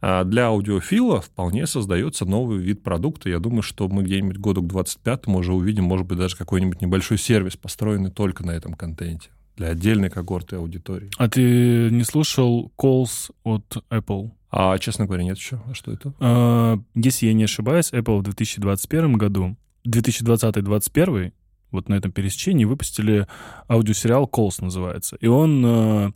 а 0.00 0.24
для 0.24 0.46
аудиофила 0.46 1.20
вполне 1.20 1.66
создается 1.66 2.24
новый 2.24 2.58
вид 2.58 2.82
продукта. 2.82 3.28
Я 3.28 3.38
думаю, 3.38 3.62
что 3.62 3.88
мы 3.88 4.02
где-нибудь 4.02 4.38
году 4.38 4.62
к 4.62 4.72
25-му 4.72 5.38
уже 5.38 5.52
увидим, 5.52 5.84
может 5.84 6.06
быть, 6.06 6.18
даже 6.18 6.36
какой-нибудь 6.36 6.80
небольшой 6.80 7.18
сервис, 7.18 7.56
построенный 7.56 8.10
только 8.10 8.44
на 8.44 8.52
этом 8.52 8.74
контенте 8.74 9.30
для 9.56 9.68
отдельной 9.68 10.08
когорты 10.08 10.56
аудитории. 10.56 11.10
А 11.18 11.28
ты 11.28 11.90
не 11.90 12.02
слушал 12.04 12.72
calls 12.78 13.30
от 13.44 13.84
Apple? 13.90 14.30
А, 14.50 14.78
честно 14.78 15.04
говоря, 15.04 15.22
нет 15.22 15.36
еще. 15.36 15.60
А 15.68 15.74
что 15.74 15.92
это? 15.92 16.14
А, 16.18 16.78
если 16.94 17.26
я 17.26 17.34
не 17.34 17.44
ошибаюсь, 17.44 17.92
Apple 17.92 18.20
в 18.20 18.22
2021 18.22 19.12
году, 19.14 19.56
2020-2021, 19.86 21.32
вот 21.72 21.88
на 21.88 21.94
этом 21.94 22.10
пересечении 22.10 22.64
выпустили 22.64 23.26
аудиосериал 23.68 24.28
Calls 24.32 24.62
называется. 24.64 25.16
И 25.16 25.26
он 25.26 25.62
а, 25.64 26.12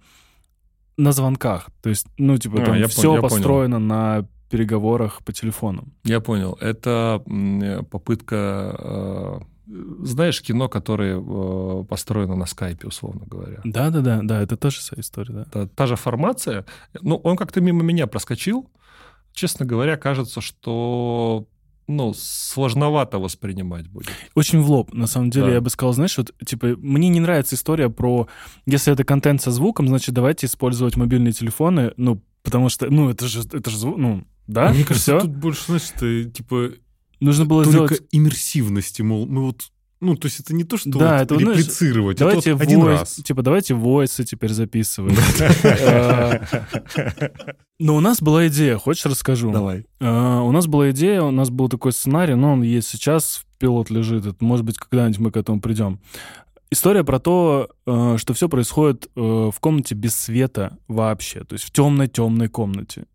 на 0.96 1.12
звонках. 1.12 1.68
То 1.82 1.90
есть, 1.90 2.06
ну, 2.18 2.36
типа, 2.38 2.62
а, 2.62 2.64
там 2.66 2.74
я 2.76 2.88
все 2.88 3.16
пон- 3.16 3.20
построено 3.20 3.76
понял. 3.76 3.88
на 3.88 4.28
переговорах 4.50 5.22
по 5.24 5.32
телефону. 5.32 5.84
Я 6.04 6.20
понял. 6.20 6.56
Это 6.60 7.22
попытка 7.90 8.76
э, 8.78 9.40
знаешь, 9.66 10.42
кино, 10.42 10.68
которое 10.68 11.20
э, 11.20 11.84
построено 11.84 12.36
на 12.36 12.46
скайпе, 12.46 12.86
условно 12.86 13.24
говоря. 13.26 13.60
Да, 13.64 13.90
да, 13.90 14.00
да, 14.00 14.20
да, 14.22 14.42
это 14.42 14.56
тоже 14.56 14.80
своя 14.80 15.00
история, 15.00 15.34
да. 15.34 15.44
Та, 15.44 15.66
та 15.66 15.86
же 15.86 15.96
формация. 15.96 16.64
Ну, 17.00 17.16
он 17.16 17.36
как-то 17.36 17.60
мимо 17.60 17.82
меня 17.82 18.06
проскочил. 18.06 18.68
Честно 19.32 19.66
говоря, 19.66 19.96
кажется, 19.96 20.40
что 20.40 21.46
ну, 21.86 22.14
сложновато 22.14 23.18
воспринимать 23.18 23.88
будет. 23.88 24.10
Очень 24.34 24.60
в 24.60 24.70
лоб, 24.70 24.92
на 24.92 25.06
самом 25.06 25.30
деле, 25.30 25.46
да. 25.46 25.52
я 25.54 25.60
бы 25.60 25.70
сказал, 25.70 25.92
знаешь, 25.92 26.16
вот, 26.16 26.32
типа, 26.44 26.74
мне 26.78 27.08
не 27.08 27.20
нравится 27.20 27.54
история 27.54 27.90
про, 27.90 28.28
если 28.66 28.92
это 28.92 29.04
контент 29.04 29.42
со 29.42 29.50
звуком, 29.50 29.88
значит, 29.88 30.14
давайте 30.14 30.46
использовать 30.46 30.96
мобильные 30.96 31.32
телефоны, 31.32 31.92
ну, 31.96 32.22
потому 32.42 32.68
что, 32.68 32.90
ну, 32.90 33.10
это 33.10 33.26
же, 33.26 33.40
это 33.40 33.70
же 33.70 33.78
звук, 33.78 33.98
ну, 33.98 34.24
да, 34.46 34.70
Мне 34.70 34.84
кажется, 34.84 35.18
все. 35.18 35.20
тут 35.20 35.36
больше, 35.36 35.64
знаешь, 35.66 35.90
это, 35.94 36.30
типа, 36.30 36.72
Нужно 37.20 37.46
было 37.46 37.64
только 37.64 37.94
сделать... 37.94 38.08
иммерсивности, 38.12 39.02
мол, 39.02 39.26
мы 39.26 39.42
вот 39.46 39.62
ну, 40.04 40.16
то 40.16 40.26
есть 40.26 40.40
это 40.40 40.54
не 40.54 40.64
то, 40.64 40.76
что 40.76 40.90
да, 40.90 41.18
вот 41.18 41.32
это, 41.32 41.34
реплицировать, 41.36 42.18
давайте 42.18 42.50
это 42.50 42.58
вот 42.58 42.62
один 42.62 42.82
раз. 42.84 43.14
Типа, 43.14 43.42
давайте 43.42 43.74
войсы 43.74 44.24
теперь 44.24 44.52
записывать. 44.52 45.18
Но 47.80 47.96
у 47.96 48.00
нас 48.00 48.22
была 48.22 48.46
идея, 48.48 48.76
хочешь 48.76 49.06
расскажу? 49.06 49.50
Давай. 49.50 49.86
А, 50.00 50.42
у 50.42 50.52
нас 50.52 50.66
была 50.66 50.90
идея, 50.90 51.22
у 51.22 51.30
нас 51.30 51.50
был 51.50 51.68
такой 51.68 51.92
сценарий, 51.92 52.34
но 52.34 52.52
он 52.52 52.62
есть 52.62 52.88
сейчас, 52.88 53.44
пилот 53.58 53.90
лежит, 53.90 54.40
может 54.40 54.64
быть, 54.64 54.78
когда-нибудь 54.78 55.18
мы 55.18 55.30
к 55.30 55.36
этому 55.36 55.60
придем. 55.60 56.00
История 56.70 57.04
про 57.04 57.18
то, 57.18 57.70
э, 57.86 58.16
что 58.18 58.34
все 58.34 58.48
происходит 58.48 59.08
э, 59.14 59.20
в 59.20 59.54
комнате 59.60 59.94
без 59.94 60.14
света 60.16 60.78
вообще, 60.88 61.44
то 61.44 61.54
есть 61.54 61.64
в 61.64 61.70
темной-темной 61.70 62.48
комнате. 62.48 63.06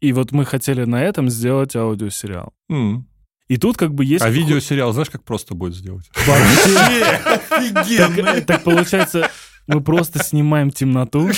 И 0.00 0.12
вот 0.12 0.32
мы 0.32 0.44
хотели 0.44 0.84
на 0.84 1.02
этом 1.02 1.28
сделать 1.28 1.74
аудиосериал. 1.74 2.52
Mm. 2.70 3.02
И 3.48 3.56
тут 3.56 3.78
как 3.78 3.94
бы 3.94 4.04
есть... 4.04 4.24
А 4.24 4.30
видеосериал, 4.30 4.92
знаешь, 4.92 5.10
как 5.10 5.24
просто 5.24 5.54
будет 5.54 5.74
сделать? 5.74 6.10
Офигенно! 6.14 8.40
Так 8.42 8.62
получается, 8.62 9.30
мы 9.66 9.80
просто 9.80 10.22
снимаем 10.22 10.70
темноту. 10.70 11.30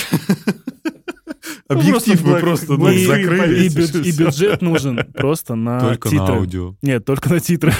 Объектив 1.69 2.21
мы 2.25 2.39
просто 2.39 2.75
закрыли. 2.75 3.65
И 3.65 4.11
бюджет 4.11 4.61
нужен 4.61 4.99
просто 5.13 5.55
на 5.55 5.79
Только 5.79 6.13
на 6.13 6.27
аудио. 6.27 6.75
Нет, 6.81 7.05
только 7.05 7.29
на 7.29 7.39
титры. 7.39 7.73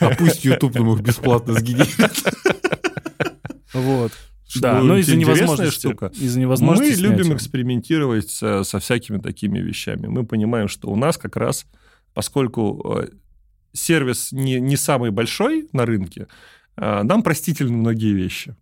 А 0.00 0.10
пусть 0.10 0.44
YouTube 0.44 0.76
нам 0.76 0.94
их 0.94 1.00
бесплатно 1.00 1.54
сгенерит. 1.54 1.96
Вот. 3.72 4.12
Да, 4.60 4.82
но 4.82 4.98
из-за 4.98 5.16
невозможности. 5.16 5.80
Штука. 5.80 6.12
Из-за 6.14 6.38
невозможности 6.38 7.00
Мы 7.00 7.08
любим 7.08 7.34
экспериментировать 7.34 8.30
со, 8.30 8.64
со 8.64 8.78
всякими 8.80 9.18
такими 9.18 9.60
вещами. 9.60 10.06
Мы 10.06 10.24
понимаем, 10.24 10.68
что 10.68 10.88
у 10.88 10.96
нас 10.96 11.16
как 11.16 11.36
раз, 11.36 11.66
поскольку 12.12 13.00
э, 13.00 13.08
сервис 13.72 14.32
не, 14.32 14.60
не 14.60 14.76
самый 14.76 15.10
большой 15.10 15.68
на 15.72 15.86
рынке, 15.86 16.28
а, 16.76 17.02
нам 17.02 17.22
простительны 17.22 17.76
многие 17.76 18.12
вещи. 18.12 18.56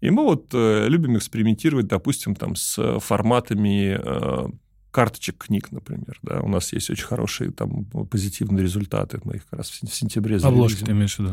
И 0.00 0.10
мы 0.10 0.22
вот 0.22 0.50
э, 0.52 0.86
любим 0.88 1.16
экспериментировать, 1.16 1.88
допустим, 1.88 2.36
там 2.36 2.54
с 2.54 3.00
форматами 3.00 3.98
э, 4.00 4.48
карточек 4.92 5.38
книг, 5.38 5.72
например. 5.72 6.20
Да? 6.22 6.40
У 6.40 6.48
нас 6.48 6.72
есть 6.72 6.88
очень 6.88 7.04
хорошие 7.04 7.50
там 7.50 7.84
позитивные 7.84 8.62
результаты. 8.62 9.20
Мы 9.24 9.36
их 9.36 9.46
как 9.48 9.58
раз 9.58 9.70
в 9.70 9.92
сентябре 9.92 10.36
Обложки 10.36 10.84
ты 10.84 10.92
имеешь 10.92 11.16
в 11.16 11.18
виду? 11.18 11.32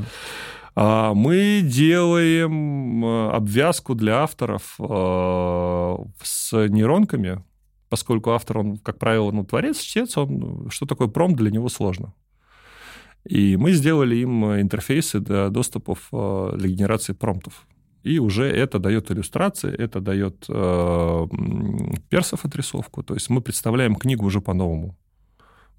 А, 0.73 1.13
мы 1.13 1.61
делаем 1.63 3.05
э, 3.05 3.31
обвязку 3.33 3.93
для 3.93 4.23
авторов 4.23 4.75
с 4.79 6.67
нейронками, 6.67 7.43
поскольку 7.89 8.31
автор, 8.31 8.57
он, 8.57 8.77
как 8.77 8.97
правило, 8.97 9.29
ну, 9.31 9.45
творец, 9.45 9.79
чтец, 9.79 10.17
он, 10.17 10.69
что 10.71 10.87
такое 10.87 11.07
пром 11.07 11.35
для 11.35 11.51
него 11.51 11.69
сложно. 11.69 12.13
И 13.25 13.57
мы 13.57 13.71
сделали 13.73 14.15
им 14.17 14.45
интерфейсы 14.45 15.19
для 15.19 15.49
доступов 15.49 16.07
э, 16.11 16.53
для 16.57 16.69
генерации 16.69 17.13
промптов. 17.13 17.67
И 18.03 18.19
уже 18.19 18.45
это 18.45 18.77
дает 18.77 19.09
иллюстрации, 19.09 19.73
это 19.73 19.99
дает 19.99 20.45
э, 20.47 21.27
персов 22.09 22.45
отрисовку. 22.45 23.01
То 23.01 23.15
есть 23.15 23.29
мы 23.29 23.41
представляем 23.41 23.95
книгу 23.95 24.25
уже 24.25 24.41
по-новому. 24.41 24.95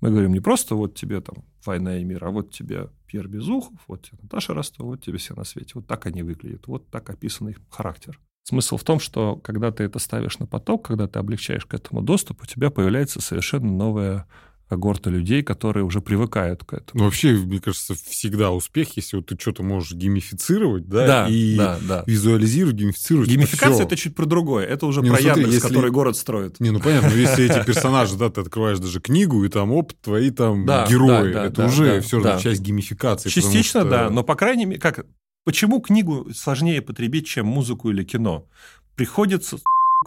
Мы 0.00 0.10
говорим 0.10 0.32
не 0.32 0.40
просто 0.40 0.74
вот 0.74 0.94
тебе 0.94 1.20
там 1.20 1.44
«Война 1.64 1.98
и 1.98 2.04
мир», 2.04 2.24
а 2.24 2.30
вот 2.30 2.50
тебе 2.52 2.88
Пьер 3.06 3.28
Безухов, 3.28 3.78
вот 3.86 4.02
тебе 4.02 4.18
Наташа 4.22 4.54
Ростова, 4.54 4.90
вот 4.90 5.04
тебе 5.04 5.18
все 5.18 5.34
на 5.34 5.44
свете. 5.44 5.72
Вот 5.74 5.86
так 5.86 6.06
они 6.06 6.22
выглядят, 6.22 6.66
вот 6.66 6.90
так 6.90 7.08
описан 7.10 7.48
их 7.48 7.60
характер. 7.70 8.20
Смысл 8.42 8.76
в 8.76 8.84
том, 8.84 9.00
что 9.00 9.36
когда 9.36 9.72
ты 9.72 9.84
это 9.84 9.98
ставишь 9.98 10.38
на 10.38 10.46
поток, 10.46 10.86
когда 10.86 11.08
ты 11.08 11.18
облегчаешь 11.18 11.66
к 11.66 11.74
этому 11.74 12.02
доступ, 12.02 12.42
у 12.42 12.46
тебя 12.46 12.70
появляется 12.70 13.20
совершенно 13.20 13.72
новая 13.72 14.26
когорта 14.68 15.10
людей, 15.10 15.42
которые 15.42 15.84
уже 15.84 16.00
привыкают 16.00 16.64
к 16.64 16.72
этому. 16.72 16.90
Ну, 16.94 17.04
вообще, 17.04 17.32
мне 17.32 17.60
кажется, 17.60 17.94
всегда 17.94 18.50
успех, 18.50 18.96
если 18.96 19.16
вот 19.16 19.26
ты 19.26 19.36
что-то 19.38 19.62
можешь 19.62 19.92
геймифицировать, 19.92 20.88
да, 20.88 21.06
Да, 21.06 21.26
и 21.28 21.56
да, 21.56 21.78
да. 21.88 22.04
визуализировать, 22.06 22.74
геймифицировать. 22.76 23.28
Геймификация 23.28 23.74
всё. 23.74 23.84
это 23.84 23.96
чуть 23.96 24.16
про 24.16 24.26
другое. 24.26 24.66
Это 24.66 24.86
уже 24.86 25.02
Не, 25.02 25.08
ну 25.10 25.14
про 25.14 25.22
смотри, 25.22 25.42
Яндекс, 25.42 25.54
если- 25.62 25.68
который 25.68 25.90
город 25.92 26.16
строит. 26.16 26.58
Не, 26.60 26.70
ну 26.70 26.80
понятно, 26.80 27.10
но 27.10 27.14
если 27.16 27.44
эти 27.44 27.64
персонажи, 27.64 28.16
да, 28.16 28.28
ты 28.28 28.40
открываешь 28.40 28.78
даже 28.80 29.00
книгу, 29.00 29.44
и 29.44 29.48
там 29.48 29.70
оп, 29.72 29.92
твои 30.02 30.30
там 30.30 30.66
Да, 30.66 30.86
герои, 30.88 31.32
да, 31.32 31.40
да, 31.40 31.46
это 31.46 31.56
да, 31.62 31.66
уже 31.66 31.84
да, 31.96 32.00
все 32.00 32.16
равно 32.16 32.32
да. 32.32 32.40
часть 32.40 32.60
геймификации. 32.60 33.28
Частично, 33.28 33.80
что- 33.82 33.90
да, 33.90 34.10
но 34.10 34.24
по 34.24 34.34
крайней 34.34 34.66
мере, 34.66 34.80
как 34.80 35.06
почему 35.44 35.80
книгу 35.80 36.28
сложнее 36.34 36.82
потребить, 36.82 37.26
чем 37.28 37.46
музыку 37.46 37.90
или 37.90 38.02
кино? 38.02 38.48
Приходится 38.96 39.58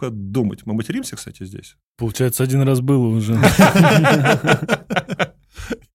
думать. 0.10 0.66
Мы 0.66 0.74
материмся, 0.74 1.16
кстати, 1.16 1.46
здесь. 1.46 1.76
Получается, 1.98 2.44
один 2.44 2.62
раз 2.62 2.82
было 2.82 3.08
уже. 3.08 3.38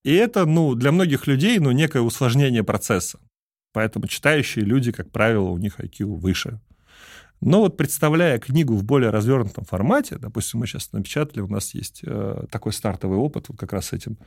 И 0.05 0.13
это, 0.13 0.45
ну, 0.45 0.75
для 0.75 0.93
многих 0.93 1.27
людей, 1.27 1.59
ну, 1.59 1.71
некое 1.71 2.03
усложнение 2.03 2.63
процесса. 2.63 3.19
Поэтому 3.73 4.07
читающие 4.07 4.65
люди, 4.65 4.93
как 4.93 5.11
правило, 5.11 5.49
у 5.49 5.59
них 5.59 5.81
IQ 5.81 6.05
выше. 6.17 6.61
Но 7.41 7.61
вот 7.61 7.77
представляя 7.77 8.39
книгу 8.39 8.75
в 8.75 8.85
более 8.85 9.11
развернутом 9.11 9.65
формате, 9.65 10.17
допустим, 10.19 10.61
мы 10.61 10.67
сейчас 10.67 10.93
напечатали, 10.93 11.41
у 11.41 11.49
нас 11.49 11.75
есть 11.75 12.03
э, 12.05 12.45
такой 12.51 12.73
стартовый 12.73 13.19
опыт 13.19 13.49
вот 13.49 13.59
как 13.59 13.73
раз 13.73 13.87
с 13.87 13.93
этим. 13.93 14.19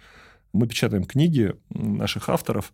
Мы 0.53 0.68
печатаем 0.68 1.03
книги 1.03 1.55
наших 1.70 2.30
авторов 2.30 2.74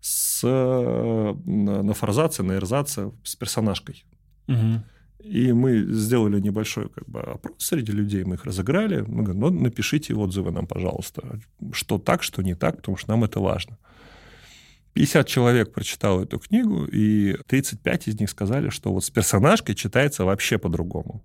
с 0.00 0.42
э, 0.44 1.34
на 1.44 1.82
на 1.82 1.94
форзаце, 1.94 2.42
на 2.42 2.52
эрзаце, 2.52 3.10
с 3.24 3.36
персонажкой. 3.36 4.04
Мгм. 4.46 4.84
И 5.22 5.52
мы 5.52 5.84
сделали 5.90 6.40
небольшой 6.40 6.88
как 6.88 7.08
бы, 7.08 7.20
опрос 7.20 7.54
среди 7.58 7.92
людей, 7.92 8.24
мы 8.24 8.34
их 8.34 8.44
разыграли. 8.44 9.02
Мы 9.06 9.22
говорим, 9.22 9.40
ну, 9.40 9.50
напишите 9.50 10.14
отзывы 10.14 10.50
нам, 10.50 10.66
пожалуйста, 10.66 11.40
что 11.72 11.98
так, 11.98 12.22
что 12.22 12.42
не 12.42 12.54
так, 12.54 12.76
потому 12.76 12.96
что 12.96 13.10
нам 13.10 13.24
это 13.24 13.40
важно. 13.40 13.78
50 14.94 15.26
человек 15.26 15.72
прочитал 15.72 16.22
эту 16.22 16.38
книгу, 16.38 16.84
и 16.84 17.36
35 17.46 18.08
из 18.08 18.20
них 18.20 18.30
сказали, 18.30 18.70
что 18.70 18.92
вот 18.92 19.04
с 19.04 19.10
персонажкой 19.10 19.74
читается 19.74 20.24
вообще 20.24 20.58
по-другому. 20.58 21.22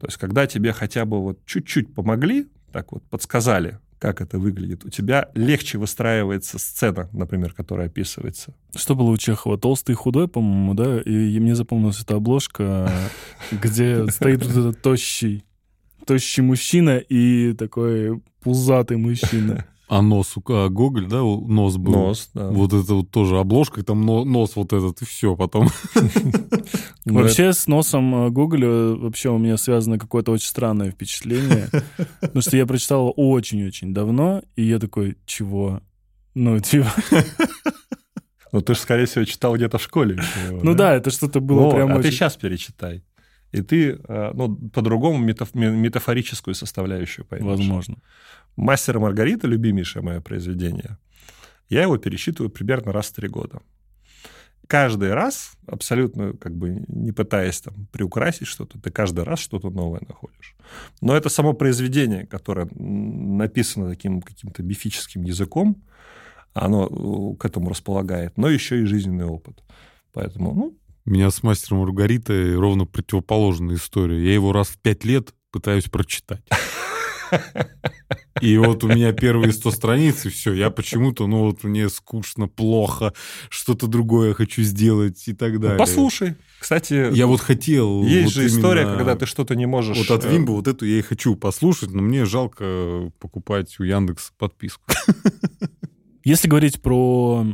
То 0.00 0.06
есть, 0.06 0.16
когда 0.16 0.46
тебе 0.46 0.72
хотя 0.72 1.04
бы 1.04 1.20
вот 1.20 1.44
чуть-чуть 1.44 1.94
помогли, 1.94 2.46
так 2.72 2.92
вот 2.92 3.02
подсказали, 3.04 3.78
как 4.04 4.20
это 4.20 4.38
выглядит, 4.38 4.84
у 4.84 4.90
тебя 4.90 5.30
легче 5.32 5.78
выстраивается 5.78 6.58
сцена, 6.58 7.08
например, 7.12 7.54
которая 7.54 7.86
описывается. 7.86 8.54
Что 8.76 8.94
было 8.94 9.08
у 9.08 9.16
Чехова? 9.16 9.56
Толстый 9.56 9.92
и 9.92 9.94
худой, 9.94 10.28
по-моему, 10.28 10.74
да? 10.74 11.00
И 11.00 11.38
мне 11.40 11.54
запомнилась 11.54 12.02
эта 12.02 12.16
обложка, 12.16 12.92
где 13.50 14.06
стоит 14.10 14.44
вот 14.44 14.56
этот 14.58 14.82
тощий, 14.82 15.42
тощий 16.04 16.42
мужчина 16.42 16.98
и 16.98 17.54
такой 17.54 18.20
пузатый 18.42 18.98
мужчина. 18.98 19.66
А 19.86 20.00
нос, 20.00 20.36
у- 20.36 20.42
а 20.52 20.68
Гоголь, 20.70 21.06
да, 21.08 21.20
нос 21.22 21.76
был? 21.76 21.92
Нос, 21.92 22.30
да. 22.32 22.48
Вот 22.48 22.72
это 22.72 22.94
вот 22.94 23.10
тоже 23.10 23.38
обложка, 23.38 23.80
и 23.80 23.84
там 23.84 24.04
но- 24.06 24.24
нос 24.24 24.56
вот 24.56 24.72
этот, 24.72 25.02
и 25.02 25.04
все, 25.04 25.36
потом. 25.36 25.68
Вообще 27.04 27.52
с 27.52 27.66
носом 27.66 28.14
э, 28.26 28.30
Гоголя 28.30 28.94
вообще 28.96 29.28
у 29.30 29.36
меня 29.38 29.58
связано 29.58 29.98
какое-то 29.98 30.32
очень 30.32 30.48
странное 30.48 30.90
впечатление. 30.90 31.68
Потому 32.20 32.40
что 32.40 32.56
я 32.56 32.64
прочитал 32.66 33.00
его 33.10 33.12
очень-очень 33.30 33.92
давно, 33.92 34.42
и 34.56 34.62
я 34.64 34.78
такой, 34.78 35.18
чего? 35.26 35.80
Ну, 36.34 36.58
типа... 36.60 36.88
Ну, 38.52 38.60
ты 38.60 38.74
же, 38.74 38.80
скорее 38.80 39.06
всего, 39.06 39.24
читал 39.24 39.56
где-то 39.56 39.78
в 39.78 39.82
школе. 39.82 40.16
Ну 40.62 40.74
да, 40.74 40.94
это 40.94 41.10
что-то 41.10 41.40
было 41.40 41.70
прям 41.74 41.90
а 41.90 42.00
ты 42.00 42.12
сейчас 42.12 42.36
перечитай. 42.36 43.02
И 43.50 43.62
ты, 43.62 43.98
э, 44.06 44.30
ну, 44.32 44.54
по-другому 44.72 45.18
метаф- 45.28 45.50
ме- 45.54 45.70
метафорическую 45.72 46.54
составляющую 46.54 47.24
поймешь. 47.26 47.48
Возможно. 47.58 47.96
«Мастер 48.56 48.96
и 48.96 49.00
Маргарита»— 49.00 49.46
любимейшее 49.48 50.02
мое 50.02 50.20
произведение. 50.20 50.98
Я 51.68 51.82
его 51.82 51.96
пересчитываю 51.96 52.50
примерно 52.50 52.92
раз 52.92 53.06
в 53.08 53.14
три 53.14 53.28
года. 53.28 53.60
Каждый 54.66 55.12
раз, 55.12 55.52
абсолютно 55.66 56.32
как 56.32 56.56
бы 56.56 56.84
не 56.88 57.12
пытаясь 57.12 57.60
там 57.60 57.86
приукрасить 57.92 58.46
что-то, 58.46 58.80
ты 58.80 58.90
каждый 58.90 59.24
раз 59.24 59.38
что-то 59.38 59.70
новое 59.70 60.00
находишь. 60.08 60.56
Но 61.02 61.14
это 61.14 61.28
само 61.28 61.52
произведение, 61.52 62.26
которое 62.26 62.68
написано 62.74 63.90
таким 63.90 64.22
каким-то 64.22 64.62
мифическим 64.62 65.22
языком, 65.22 65.82
оно 66.54 66.86
э, 66.86 67.36
к 67.36 67.44
этому 67.44 67.68
располагает, 67.68 68.38
но 68.38 68.48
еще 68.48 68.80
и 68.80 68.86
жизненный 68.86 69.26
опыт. 69.26 69.62
Поэтому, 70.12 70.54
ну, 70.54 70.78
У 71.04 71.10
меня 71.10 71.30
с 71.30 71.42
мастером 71.42 71.80
Маргаритой 71.80 72.56
ровно 72.56 72.86
противоположная 72.86 73.76
история. 73.76 74.24
Я 74.24 74.32
его 74.32 74.52
раз 74.52 74.68
в 74.68 74.78
пять 74.78 75.04
лет 75.04 75.34
пытаюсь 75.50 75.84
прочитать. 75.84 76.42
И 78.40 78.58
вот 78.58 78.82
у 78.84 78.88
меня 78.88 79.12
первые 79.12 79.52
100 79.52 79.70
страниц, 79.70 80.26
и 80.26 80.28
все. 80.28 80.52
Я 80.52 80.70
почему-то, 80.70 81.26
ну 81.26 81.44
вот 81.44 81.62
мне 81.64 81.88
скучно, 81.88 82.48
плохо, 82.48 83.12
что-то 83.48 83.86
другое 83.86 84.34
хочу 84.34 84.62
сделать 84.62 85.22
и 85.28 85.32
так 85.32 85.60
далее. 85.60 85.78
ну, 85.78 85.78
послушай. 85.78 86.34
Кстати, 86.58 87.14
Я 87.14 87.26
вот 87.26 87.40
хотел... 87.40 88.02
есть 88.02 88.34
вот 88.34 88.42
же 88.42 88.46
история, 88.46 88.84
когда 88.84 89.14
ты 89.16 89.26
что-то 89.26 89.54
не 89.54 89.66
можешь... 89.66 89.96
Вот 89.96 90.10
от 90.10 90.24
э, 90.24 90.32
Вимба 90.32 90.52
вот 90.52 90.66
эту 90.66 90.84
я 90.84 90.98
и 90.98 91.02
хочу 91.02 91.36
послушать, 91.36 91.90
но 91.90 92.02
мне 92.02 92.24
жалко 92.24 93.10
покупать 93.20 93.78
у 93.78 93.84
Яндекса 93.84 94.32
подписку. 94.36 94.82
Если 96.24 96.48
говорить 96.48 96.80
про, 96.80 97.46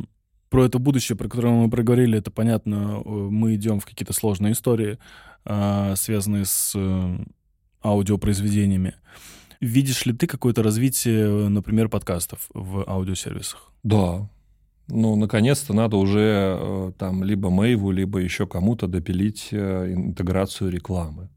про 0.49 0.65
это 0.65 0.79
будущее, 0.79 1.17
про 1.17 1.27
которое 1.27 1.53
мы 1.53 1.69
проговорили, 1.69 2.17
это 2.17 2.31
понятно, 2.31 3.01
э, 3.03 3.09
мы 3.09 3.55
идем 3.55 3.79
в 3.79 3.85
какие-то 3.85 4.13
сложные 4.13 4.53
истории, 4.53 4.97
а, 5.43 5.95
связанные 5.95 6.45
с 6.45 6.73
э, 6.75 7.17
аудиопроизведениями. 7.83 8.95
Видишь 9.61 10.07
ли 10.07 10.13
ты 10.13 10.25
какое-то 10.25 10.63
развитие, 10.63 11.47
например, 11.47 11.87
подкастов 11.87 12.49
в 12.53 12.83
аудиосервисах? 12.89 13.71
Да. 13.83 14.27
Ну, 14.87 15.15
наконец-то 15.15 15.73
надо 15.73 15.97
уже 15.97 16.57
э, 16.59 16.91
там 16.97 17.23
либо 17.23 17.51
Мэйву, 17.51 17.91
либо 17.91 18.19
еще 18.19 18.47
кому-то 18.47 18.87
допилить 18.87 19.49
э, 19.51 19.93
интеграцию 19.93 20.71
рекламы. 20.71 21.29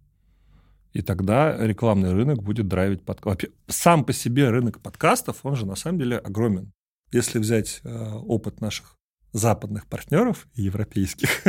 И 0.95 1.03
тогда 1.03 1.55
рекламный 1.67 2.13
рынок 2.13 2.43
будет 2.43 2.67
драйвить 2.67 3.03
подкаст. 3.03 3.45
Сам 3.69 4.05
по 4.05 4.15
себе 4.15 4.49
рынок 4.49 4.81
подкастов, 4.81 5.41
он 5.43 5.55
же 5.55 5.67
на 5.67 5.75
самом 5.77 5.99
деле 5.99 6.17
огромен. 6.17 6.73
Если 7.13 7.39
взять 7.39 7.81
э, 7.85 8.13
опыт 8.27 8.63
наших 8.63 8.97
западных 9.33 9.87
партнеров 9.87 10.49
европейских, 10.55 11.43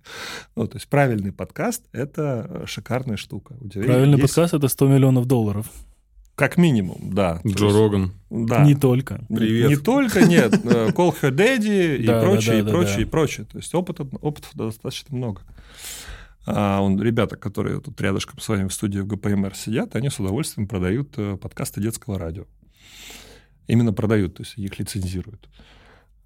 ну, 0.56 0.66
то 0.66 0.76
есть 0.76 0.88
правильный 0.88 1.32
подкаст— 1.32 1.84
это 1.92 2.64
шикарная 2.66 3.18
штука. 3.18 3.54
Правильный 3.72 4.18
есть- 4.18 4.34
подкаст— 4.34 4.54
это 4.54 4.68
100 4.68 4.88
миллионов 4.88 5.26
долларов. 5.26 5.70
Как 6.34 6.56
минимум, 6.56 7.12
да. 7.14 7.40
Джо 7.46 7.66
есть- 7.66 7.76
Роган. 7.76 8.12
Да. 8.30 8.64
Не 8.64 8.74
только. 8.74 9.24
Не- 9.28 9.36
Привет. 9.36 9.70
Не 9.70 9.76
только, 9.76 10.22
нет. 10.26 10.54
э, 10.64 10.88
Call 10.94 11.14
Her 11.20 11.30
Daddy 11.30 11.96
и 11.98 12.06
прочее, 12.06 12.60
и 12.60 12.62
прочее, 12.62 13.02
и 13.02 13.04
прочее. 13.04 13.46
То 13.50 13.58
есть 13.58 13.74
опыта, 13.74 14.04
опытов 14.22 14.50
достаточно 14.54 15.14
много. 15.16 15.42
А 16.46 16.80
он, 16.80 17.00
ребята, 17.00 17.36
которые 17.36 17.80
тут 17.80 18.00
рядышком 18.00 18.40
с 18.40 18.48
вами 18.48 18.66
в 18.66 18.72
студии 18.72 18.98
в 19.00 19.06
ГПМР 19.06 19.54
сидят, 19.54 19.94
они 19.94 20.08
с 20.10 20.18
удовольствием 20.18 20.66
продают 20.66 21.12
э, 21.16 21.36
подкасты 21.36 21.80
детского 21.80 22.18
радио. 22.18 22.46
Именно 23.68 23.92
продают, 23.92 24.36
то 24.36 24.42
есть 24.42 24.56
их 24.58 24.78
лицензируют. 24.78 25.48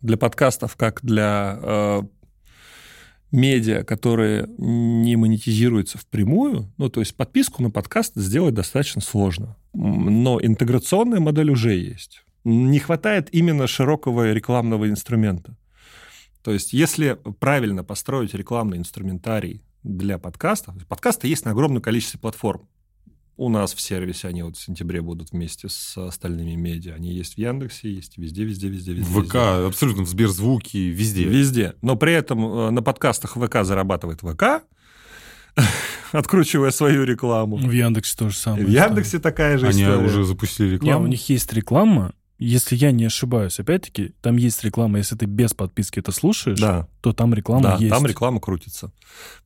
Для 0.00 0.16
подкастов, 0.16 0.76
как 0.76 1.00
для 1.02 1.58
э, 1.60 2.02
медиа, 3.32 3.82
которые 3.84 4.48
не 4.56 5.16
монетизируются 5.16 5.98
впрямую, 5.98 6.72
ну, 6.78 6.88
то 6.88 7.00
есть 7.00 7.14
подписку 7.14 7.62
на 7.62 7.70
подкаст 7.70 8.12
сделать 8.14 8.54
достаточно 8.54 9.00
сложно. 9.02 9.56
Но 9.76 10.40
интеграционная 10.40 11.20
модель 11.20 11.50
уже 11.50 11.74
есть. 11.74 12.24
Не 12.44 12.78
хватает 12.78 13.28
именно 13.32 13.66
широкого 13.66 14.32
рекламного 14.32 14.88
инструмента. 14.88 15.56
То 16.42 16.52
есть, 16.52 16.72
если 16.72 17.18
правильно 17.40 17.84
построить 17.84 18.32
рекламный 18.32 18.78
инструментарий 18.78 19.62
для 19.82 20.18
подкастов, 20.18 20.74
подкасты 20.86 21.28
есть 21.28 21.44
на 21.44 21.50
огромном 21.50 21.82
количестве 21.82 22.18
платформ. 22.18 22.68
У 23.36 23.50
нас 23.50 23.74
в 23.74 23.80
сервисе 23.82 24.28
они 24.28 24.42
вот 24.42 24.56
в 24.56 24.62
сентябре 24.62 25.02
будут 25.02 25.32
вместе 25.32 25.68
с 25.68 25.98
остальными 25.98 26.54
медиа. 26.54 26.94
Они 26.94 27.12
есть 27.12 27.34
в 27.34 27.38
Яндексе, 27.38 27.92
есть 27.92 28.16
везде, 28.16 28.44
везде, 28.44 28.68
везде, 28.68 28.94
везде. 28.94 29.12
В 29.12 29.24
ВК, 29.24 29.34
везде. 29.34 29.66
абсолютно 29.66 30.04
в 30.04 30.08
Сберзвуке, 30.08 30.88
везде. 30.88 31.24
Везде. 31.24 31.74
Но 31.82 31.96
при 31.96 32.14
этом 32.14 32.42
э, 32.46 32.70
на 32.70 32.82
подкастах 32.82 33.36
ВК 33.36 33.62
зарабатывает 33.62 34.20
ВК, 34.20 34.64
откручивая 36.12 36.70
свою 36.70 37.04
рекламу. 37.04 37.56
В 37.56 37.70
Яндексе 37.70 38.16
то 38.16 38.28
же 38.30 38.36
самое. 38.36 38.64
В 38.66 38.68
Яндексе 38.70 39.18
такая 39.18 39.58
же 39.58 39.66
Они 39.68 39.82
история. 39.82 40.04
уже 40.06 40.24
запустили 40.24 40.74
рекламу. 40.74 41.04
у 41.04 41.08
них 41.08 41.28
есть 41.28 41.52
реклама. 41.52 42.12
Если 42.38 42.76
я 42.76 42.90
не 42.92 43.06
ошибаюсь, 43.06 43.58
опять-таки, 43.58 44.12
там 44.20 44.36
есть 44.36 44.62
реклама. 44.62 44.98
Если 44.98 45.16
ты 45.16 45.24
без 45.24 45.54
подписки 45.54 46.00
это 46.00 46.12
слушаешь, 46.12 46.60
Да, 46.60 46.86
то 47.00 47.14
там 47.14 47.32
реклама 47.32 47.62
да, 47.62 47.76
есть. 47.76 47.88
там 47.90 48.04
реклама 48.04 48.40
крутится. 48.40 48.92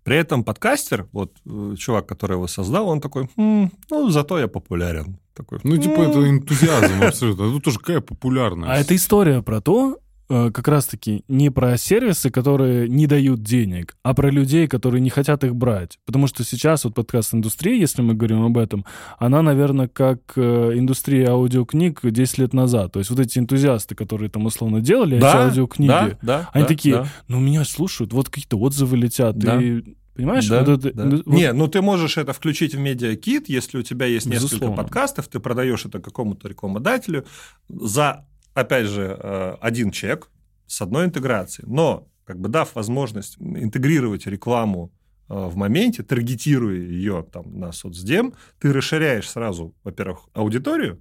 При 0.02 0.16
этом 0.16 0.42
подкастер, 0.42 1.06
вот 1.12 1.32
э, 1.46 1.74
чувак, 1.78 2.08
который 2.08 2.32
его 2.32 2.48
создал, 2.48 2.88
он 2.88 3.00
такой, 3.00 3.28
«М, 3.36 3.70
ну, 3.90 4.10
зато 4.10 4.40
я 4.40 4.48
популярен. 4.48 5.18
Такой, 5.34 5.60
Ну, 5.62 5.76
типа, 5.76 6.00
«М, 6.00 6.10
это 6.10 6.28
энтузиазм 6.30 7.02
абсолютно. 7.04 7.44
Это 7.54 7.60
тоже 7.60 7.78
какая 7.78 8.00
популярность. 8.00 8.68
А 8.68 8.76
это 8.76 8.96
история 8.96 9.40
про 9.40 9.60
то, 9.60 9.98
как 10.30 10.68
раз-таки 10.68 11.24
не 11.28 11.50
про 11.50 11.76
сервисы, 11.76 12.30
которые 12.30 12.88
не 12.88 13.06
дают 13.06 13.42
денег, 13.42 13.96
а 14.02 14.14
про 14.14 14.30
людей, 14.30 14.66
которые 14.68 15.00
не 15.00 15.10
хотят 15.10 15.42
их 15.44 15.54
брать. 15.56 15.98
Потому 16.06 16.26
что 16.26 16.44
сейчас 16.44 16.84
вот 16.84 16.94
подкаст-индустрия, 16.94 17.74
если 17.78 18.02
мы 18.02 18.14
говорим 18.14 18.42
об 18.44 18.56
этом, 18.56 18.84
она, 19.18 19.42
наверное, 19.42 19.88
как 19.88 20.20
э, 20.36 20.72
индустрия 20.76 21.30
аудиокниг 21.30 22.00
10 22.02 22.38
лет 22.38 22.54
назад. 22.54 22.92
То 22.92 22.98
есть 23.00 23.10
вот 23.10 23.18
эти 23.20 23.38
энтузиасты, 23.38 23.94
которые 23.94 24.30
там 24.30 24.46
условно 24.46 24.80
делали 24.80 25.18
Да, 25.18 25.30
эти 25.30 25.36
аудиокниги, 25.48 25.88
Да, 25.88 26.18
да. 26.22 26.50
они 26.52 26.62
да, 26.64 26.68
такие, 26.68 26.94
да. 26.94 27.06
ну 27.28 27.40
меня 27.40 27.64
слушают, 27.64 28.12
вот 28.12 28.28
какие-то 28.28 28.56
отзывы 28.58 28.96
летят. 28.96 29.36
Да. 29.38 29.60
И, 29.60 29.82
понимаешь? 30.14 30.46
Да, 30.48 30.62
вот 30.64 30.84
это- 30.86 30.92
да. 30.92 31.04
вот- 31.16 31.26
Не, 31.26 31.52
ну 31.52 31.66
ты 31.68 31.82
можешь 31.82 32.18
это 32.18 32.32
включить 32.32 32.74
в 32.74 32.78
медиакит, 32.78 33.48
если 33.48 33.78
у 33.78 33.82
тебя 33.82 34.06
есть 34.06 34.26
несколько 34.26 34.46
Безусловно. 34.54 34.76
подкастов, 34.76 35.28
ты 35.28 35.40
продаешь 35.40 35.84
это 35.86 35.98
какому-то 35.98 36.46
рекламодателю 36.48 37.24
за, 37.68 38.26
опять 38.54 38.86
же, 38.86 39.16
э, 39.18 39.56
один 39.60 39.90
чек 39.90 40.30
с 40.66 40.80
одной 40.82 41.06
интеграцией. 41.06 41.68
Но, 41.70 42.08
как 42.24 42.38
бы 42.38 42.48
дав 42.48 42.74
возможность 42.74 43.36
интегрировать 43.40 44.26
рекламу 44.26 44.92
э, 45.28 45.34
в 45.34 45.56
моменте, 45.56 46.02
таргетируя 46.02 46.76
ее 46.76 47.26
там 47.30 47.58
на 47.58 47.72
соцдем, 47.72 48.34
ты 48.58 48.72
расширяешь 48.72 49.28
сразу, 49.28 49.74
во-первых, 49.84 50.28
аудиторию, 50.32 51.00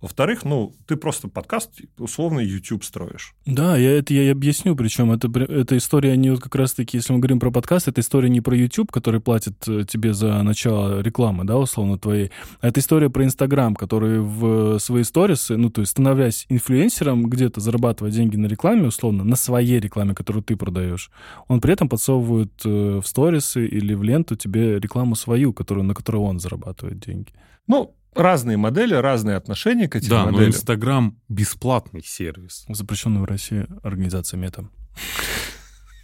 во-вторых, 0.00 0.44
ну, 0.44 0.72
ты 0.86 0.96
просто 0.96 1.28
подкаст, 1.28 1.80
условно, 1.98 2.38
YouTube 2.40 2.84
строишь. 2.84 3.34
Да, 3.46 3.76
я 3.76 3.98
это 3.98 4.14
я 4.14 4.22
и 4.22 4.28
объясню, 4.28 4.76
причем 4.76 5.10
это, 5.10 5.28
эта 5.40 5.76
история 5.76 6.16
не 6.16 6.30
вот 6.30 6.40
как 6.40 6.54
раз-таки, 6.54 6.98
если 6.98 7.12
мы 7.12 7.18
говорим 7.18 7.40
про 7.40 7.50
подкаст, 7.50 7.88
это 7.88 8.00
история 8.00 8.28
не 8.28 8.40
про 8.40 8.56
YouTube, 8.56 8.92
который 8.92 9.20
платит 9.20 9.66
э, 9.66 9.84
тебе 9.88 10.14
за 10.14 10.42
начало 10.42 11.00
рекламы, 11.00 11.44
да, 11.44 11.56
условно 11.58 11.98
твоей, 11.98 12.30
а 12.60 12.68
это 12.68 12.78
история 12.78 13.10
про 13.10 13.24
Инстаграм, 13.24 13.74
который 13.74 14.20
в 14.20 14.78
свои 14.78 15.02
сторисы, 15.02 15.56
ну, 15.56 15.70
то 15.70 15.80
есть 15.80 15.92
становясь 15.92 16.46
инфлюенсером, 16.48 17.28
где-то 17.28 17.60
зарабатывая 17.60 18.12
деньги 18.12 18.36
на 18.36 18.46
рекламе, 18.46 18.86
условно, 18.86 19.24
на 19.24 19.36
своей 19.36 19.80
рекламе, 19.80 20.14
которую 20.14 20.44
ты 20.44 20.56
продаешь, 20.56 21.10
он 21.48 21.60
при 21.60 21.72
этом 21.72 21.88
подсовывает 21.88 22.52
э, 22.64 23.00
в 23.02 23.06
сторисы 23.06 23.66
или 23.66 23.94
в 23.94 24.04
ленту 24.04 24.36
тебе 24.36 24.78
рекламу 24.78 25.16
свою, 25.16 25.52
которую, 25.52 25.84
на 25.84 25.94
которую 25.94 26.22
он 26.22 26.38
зарабатывает 26.38 27.00
деньги. 27.00 27.32
Ну, 27.66 27.94
разные 28.18 28.56
модели, 28.56 28.94
разные 28.94 29.36
отношения 29.36 29.88
к 29.88 29.96
этим 29.96 30.10
Да, 30.10 30.24
но 30.24 30.32
моделям. 30.32 30.50
Инстаграм 30.50 31.18
бесплатный 31.28 32.02
сервис. 32.04 32.64
Запрещенная 32.68 33.22
в 33.22 33.24
России 33.24 33.66
организация 33.82 34.38
Мета. 34.38 34.68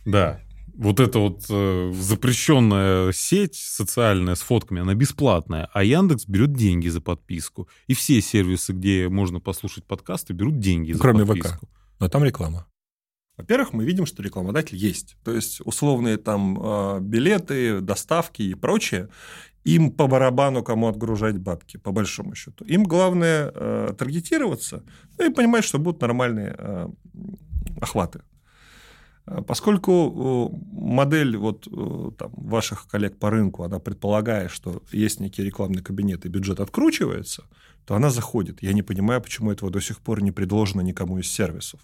Да. 0.04 0.40
Вот 0.76 0.98
эта 0.98 1.20
вот 1.20 1.44
э, 1.48 1.92
запрещенная 1.94 3.12
сеть 3.12 3.54
социальная 3.54 4.34
с 4.34 4.40
фотками, 4.40 4.80
она 4.80 4.94
бесплатная, 4.94 5.68
а 5.72 5.84
Яндекс 5.84 6.26
берет 6.26 6.52
деньги 6.52 6.88
за 6.88 7.00
подписку. 7.00 7.68
И 7.86 7.94
все 7.94 8.20
сервисы, 8.20 8.72
где 8.72 9.08
можно 9.08 9.38
послушать 9.38 9.84
подкасты, 9.84 10.32
берут 10.32 10.58
деньги 10.58 10.92
за 10.92 10.98
Кроме 10.98 11.24
ВК. 11.24 11.28
подписку. 11.28 11.68
Но 12.00 12.08
там 12.08 12.24
реклама. 12.24 12.66
Во-первых, 13.36 13.72
мы 13.72 13.84
видим, 13.84 14.06
что 14.06 14.22
рекламодатель 14.22 14.76
есть. 14.76 15.16
То 15.24 15.32
есть 15.32 15.60
условные 15.64 16.16
там 16.16 16.58
э, 16.60 17.00
билеты, 17.00 17.80
доставки 17.80 18.42
и 18.42 18.54
прочее, 18.54 19.08
им 19.64 19.90
по 19.90 20.06
барабану 20.06 20.62
кому 20.62 20.88
отгружать 20.88 21.38
бабки, 21.38 21.78
по 21.78 21.92
большому 21.92 22.34
счету. 22.34 22.64
Им 22.64 22.84
главное 22.84 23.50
э, 23.54 23.94
таргетироваться 23.98 24.82
ну, 25.18 25.26
и 25.26 25.34
понимать, 25.34 25.64
что 25.64 25.78
будут 25.78 26.02
нормальные 26.02 26.54
э, 26.58 26.88
охваты. 27.80 28.20
Э, 29.26 29.42
Поскольку 29.42 29.92
э, 29.92 30.56
модель 30.72 31.36
вот 31.36 31.66
э, 31.66 32.10
там, 32.18 32.32
ваших 32.36 32.86
коллег 32.86 33.18
по 33.18 33.30
рынку, 33.30 33.64
она 33.64 33.78
предполагает, 33.78 34.50
что 34.50 34.82
есть 34.92 35.20
некий 35.20 35.44
рекламный 35.44 35.82
кабинет 35.82 36.26
и 36.26 36.28
бюджет 36.28 36.60
откручивается, 36.60 37.44
то 37.86 37.94
она 37.94 38.10
заходит. 38.10 38.62
Я 38.62 38.72
не 38.74 38.82
понимаю, 38.82 39.20
почему 39.20 39.50
этого 39.50 39.70
до 39.70 39.80
сих 39.80 39.98
пор 40.00 40.22
не 40.22 40.32
предложено 40.32 40.82
никому 40.82 41.18
из 41.18 41.30
сервисов. 41.30 41.80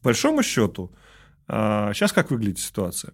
По 0.00 0.08
большому 0.08 0.42
счету, 0.42 0.90
сейчас 1.48 2.12
как 2.12 2.30
выглядит 2.30 2.58
ситуация? 2.58 3.12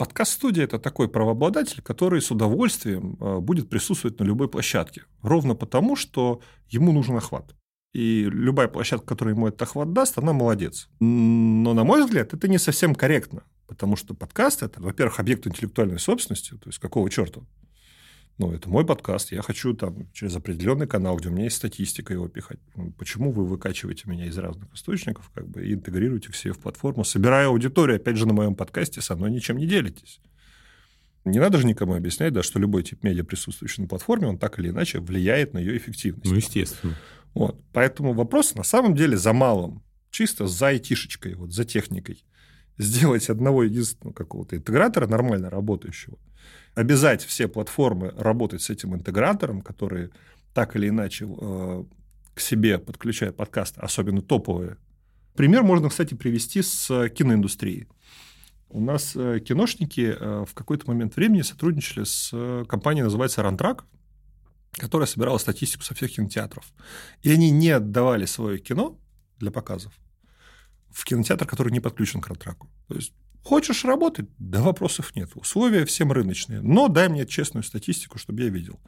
Подкаст-студия– 0.00 0.64
это 0.64 0.78
такой 0.78 1.10
правообладатель, 1.10 1.82
который 1.82 2.22
с 2.22 2.30
удовольствием 2.30 3.18
а, 3.20 3.38
будет 3.38 3.68
присутствовать 3.68 4.18
на 4.18 4.24
любой 4.24 4.48
площадке. 4.48 5.02
Ровно 5.20 5.54
потому, 5.54 5.94
что 5.94 6.40
ему 6.70 6.92
нужен 6.92 7.18
охват. 7.18 7.54
И 7.92 8.24
любая 8.24 8.68
площадка, 8.68 9.04
которая 9.04 9.34
ему 9.34 9.48
этот 9.48 9.60
охват 9.60 9.92
даст, 9.92 10.16
она 10.16 10.32
молодец. 10.32 10.88
Но, 11.00 11.74
на 11.74 11.84
мой 11.84 12.02
взгляд, 12.02 12.32
это 12.32 12.48
не 12.48 12.56
совсем 12.56 12.94
корректно. 12.94 13.42
Потому 13.66 13.96
что 13.96 14.14
подкаст– 14.14 14.62
это, 14.62 14.80
во-первых, 14.80 15.20
объект 15.20 15.46
интеллектуальной 15.46 15.98
собственности. 15.98 16.52
То 16.52 16.70
есть, 16.70 16.78
какого 16.78 17.10
черта? 17.10 17.42
Ну, 18.40 18.54
это 18.54 18.70
мой 18.70 18.86
подкаст, 18.86 19.32
я 19.32 19.42
хочу 19.42 19.74
там 19.74 20.10
через 20.14 20.34
определенный 20.34 20.86
канал, 20.86 21.18
где 21.18 21.28
у 21.28 21.32
меня 21.32 21.44
есть 21.44 21.56
статистика, 21.56 22.14
его 22.14 22.26
пихать. 22.26 22.58
Ну, 22.74 22.90
Почему 22.92 23.32
вы 23.32 23.44
выкачиваете 23.44 24.04
меня 24.06 24.24
из 24.24 24.38
разных 24.38 24.72
источников, 24.72 25.30
как 25.34 25.46
бы, 25.46 25.62
и 25.62 25.74
интегрируете 25.74 26.32
все 26.32 26.52
в 26.52 26.58
платформу, 26.58 27.04
собирая 27.04 27.48
аудиторию, 27.48 27.96
опять 27.96 28.16
же, 28.16 28.26
на 28.26 28.32
моем 28.32 28.54
подкасте, 28.54 29.02
со 29.02 29.14
мной 29.14 29.30
ничем 29.30 29.58
не 29.58 29.66
делитесь. 29.66 30.22
Не 31.26 31.38
надо 31.38 31.58
же 31.58 31.66
никому 31.66 31.92
объяснять, 31.92 32.32
да, 32.32 32.42
что 32.42 32.58
любой 32.58 32.82
тип 32.82 33.04
медиа, 33.04 33.24
присутствующий 33.24 33.82
на 33.82 33.88
платформе, 33.90 34.26
он 34.28 34.38
так 34.38 34.58
или 34.58 34.70
иначе 34.70 35.00
влияет 35.00 35.52
на 35.52 35.58
ее 35.58 35.76
эффективность. 35.76 36.30
Ну, 36.30 36.34
естественно. 36.34 36.96
Вот. 37.34 37.62
Поэтому 37.74 38.14
вопрос 38.14 38.54
на 38.54 38.62
самом 38.62 38.94
деле 38.94 39.18
за 39.18 39.34
малым, 39.34 39.82
чисто 40.10 40.46
за 40.46 40.68
айтишечкой, 40.68 41.34
вот, 41.34 41.52
за 41.52 41.66
техникой. 41.66 42.24
Сделать 42.78 43.28
одного 43.28 43.64
единственного 43.64 44.14
какого-то 44.14 44.56
интегратора, 44.56 45.06
нормально 45.06 45.50
работающего, 45.50 46.16
обязать 46.74 47.24
все 47.24 47.48
платформы 47.48 48.12
работать 48.16 48.62
с 48.62 48.70
этим 48.70 48.94
интегратором, 48.94 49.60
которые 49.60 50.10
так 50.54 50.76
или 50.76 50.88
иначе 50.88 51.26
э, 51.28 51.84
к 52.34 52.40
себе 52.40 52.78
подключают 52.78 53.36
подкасты, 53.36 53.80
особенно 53.80 54.22
топовые. 54.22 54.76
Пример 55.34 55.62
можно, 55.62 55.88
кстати, 55.88 56.14
привести 56.14 56.62
с 56.62 56.90
э, 56.90 57.08
киноиндустрией. 57.08 57.88
У 58.68 58.80
нас 58.80 59.14
э, 59.16 59.40
киношники 59.40 60.14
э, 60.18 60.44
в 60.46 60.54
какой-то 60.54 60.86
момент 60.86 61.16
времени 61.16 61.42
сотрудничали 61.42 62.04
с 62.04 62.30
компанией, 62.68 63.04
называется 63.04 63.42
«Рантрак», 63.42 63.84
которая 64.72 65.06
собирала 65.06 65.38
статистику 65.38 65.82
со 65.82 65.94
всех 65.94 66.12
кинотеатров. 66.12 66.64
И 67.22 67.30
они 67.30 67.50
не 67.50 67.70
отдавали 67.70 68.26
свое 68.26 68.58
кино 68.58 68.98
для 69.38 69.50
показов 69.50 69.92
в 70.90 71.04
кинотеатр, 71.04 71.46
который 71.46 71.72
не 71.72 71.80
подключен 71.80 72.20
к 72.20 72.28
Рантраку. 72.28 72.68
То 72.88 72.94
есть 72.96 73.12
хочешь 73.42 73.84
работать? 73.84 74.28
Да 74.38 74.62
вопросов 74.62 75.14
нет. 75.16 75.30
Условия 75.34 75.84
всем 75.84 76.12
рыночные. 76.12 76.60
Но 76.60 76.88
дай 76.88 77.08
мне 77.08 77.26
честную 77.26 77.62
статистику, 77.64 78.18
чтобы 78.18 78.42
я 78.42 78.48
видел. 78.48 78.80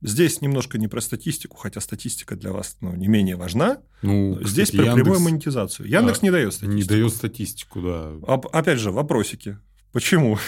Здесь 0.00 0.42
немножко 0.42 0.76
не 0.76 0.86
про 0.86 1.00
статистику, 1.00 1.56
хотя 1.56 1.80
статистика 1.80 2.36
для 2.36 2.52
вас 2.52 2.76
ну, 2.82 2.94
не 2.94 3.08
менее 3.08 3.36
важна. 3.36 3.78
Ну, 4.02 4.38
Здесь 4.42 4.68
кстати, 4.68 4.84
про 4.84 4.94
прямую 4.94 5.14
Яндекс 5.14 5.20
монетизацию. 5.20 5.88
Яндекс 5.88 6.18
а, 6.20 6.24
не 6.26 6.30
дает 6.30 6.52
статистику. 6.52 6.76
не 6.76 6.84
дает 6.84 7.12
статистику, 7.14 7.80
да. 7.80 8.12
А- 8.26 8.40
Опять 8.52 8.78
же, 8.80 8.90
вопросики. 8.90 9.58
Почему? 9.92 10.38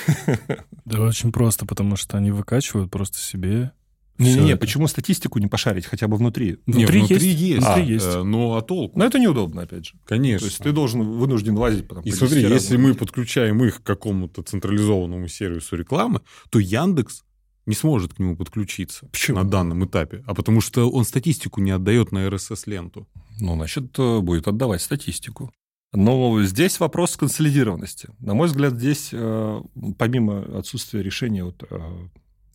Да 0.84 1.00
очень 1.00 1.32
просто, 1.32 1.66
потому 1.66 1.96
что 1.96 2.16
они 2.18 2.30
выкачивают 2.30 2.90
просто 2.90 3.18
себе. 3.18 3.72
Не-не-не, 4.18 4.56
почему 4.56 4.88
статистику 4.88 5.38
не 5.38 5.47
пошарить 5.47 5.86
хотя 5.86 6.09
бы 6.09 6.16
внутри? 6.16 6.59
Не, 6.66 6.84
Внутри, 6.86 6.98
внутри 7.01 7.16
есть. 7.28 7.40
есть. 7.40 7.66
Внутри 7.66 7.82
А, 7.82 7.86
есть. 7.86 8.06
э, 8.06 8.22
Но 8.22 8.56
а 8.56 8.62
толку? 8.62 8.98
Но 8.98 9.05
это 9.05 9.18
неудобно, 9.18 9.62
опять 9.62 9.86
же. 9.86 9.94
Конечно. 10.05 10.40
То 10.40 10.44
есть 10.47 10.59
ты 10.62 10.72
должен 10.72 11.02
вынужден 11.02 11.56
лазить 11.56 11.86
потом 11.88 12.05
И 12.05 12.10
смотри, 12.10 12.40
10 12.43 12.52
если 12.52 12.76
мы 12.76 12.94
подключаем 12.94 13.62
их 13.64 13.82
к 13.82 13.86
какому-то 13.86 14.43
централизованному 14.43 15.28
сервису 15.28 15.76
рекламы, 15.76 16.20
то 16.51 16.59
Яндекс 16.59 17.24
не 17.66 17.74
сможет 17.74 18.14
к 18.14 18.18
нему 18.20 18.36
подключиться 18.36 19.06
Почему? 19.10 19.38
на 19.38 19.44
данном 19.44 19.84
этапе, 19.84 20.22
а 20.26 20.34
потому 20.34 20.60
что 20.60 20.88
он 20.90 21.05
статистику 21.05 21.60
не 21.60 21.72
отдает 21.72 22.12
на 22.12 22.26
RSS-ленту. 22.28 23.09
Ну, 23.40 23.55
значит, 23.56 23.98
э, 23.98 24.20
будет 24.20 24.47
отдавать 24.48 24.82
статистику. 24.82 25.51
Но 25.93 26.43
здесь 26.43 26.78
вопрос 26.80 27.16
консолидированности. 27.16 28.09
На 28.18 28.34
мой 28.34 28.48
взгляд, 28.48 28.74
здесь, 28.74 29.10
э, 29.12 29.60
помимо 29.98 30.59
отсутствия 30.59 31.02
решения 31.02 31.44
вот, 31.44 31.62
э, 31.68 31.80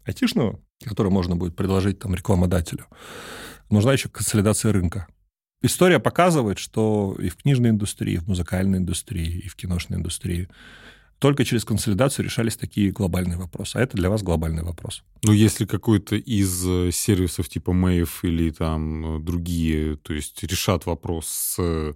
айтишного, 0.05 0.59
которое 0.83 1.09
можно 1.09 1.35
будет 1.35 1.55
предложить 1.55 1.99
там 1.99 2.15
рекламодателю, 2.15 2.85
нужна 3.69 3.93
еще 3.93 4.09
консолидация 4.09 4.71
рынка. 4.71 5.07
История 5.61 5.99
показывает, 5.99 6.57
что 6.57 7.15
и 7.19 7.29
в 7.29 7.37
книжной 7.37 7.69
индустрии, 7.69 8.15
и 8.15 8.17
в 8.17 8.27
музыкальной 8.27 8.79
индустрии, 8.79 9.41
и 9.45 9.47
в 9.47 9.55
киношной 9.55 9.99
индустрии 9.99 10.49
только 11.19 11.45
через 11.45 11.63
консолидацию 11.65 12.25
решались 12.25 12.57
такие 12.57 12.91
глобальные 12.91 13.37
вопросы. 13.37 13.77
А 13.77 13.81
это 13.81 13.95
для 13.95 14.09
вас 14.09 14.23
глобальный 14.23 14.63
вопрос. 14.63 15.03
Но 15.23 15.33
если 15.33 15.65
какой-то 15.65 16.15
из 16.15 16.65
э, 16.67 16.89
сервисов 16.91 17.47
типа 17.47 17.73
Мэйв 17.73 18.23
или 18.23 18.49
там 18.49 19.17
э, 19.17 19.19
другие, 19.19 19.97
то 19.97 20.13
есть 20.13 20.41
решат 20.43 20.87
вопрос 20.87 21.27
с 21.27 21.55
э, 21.59 21.93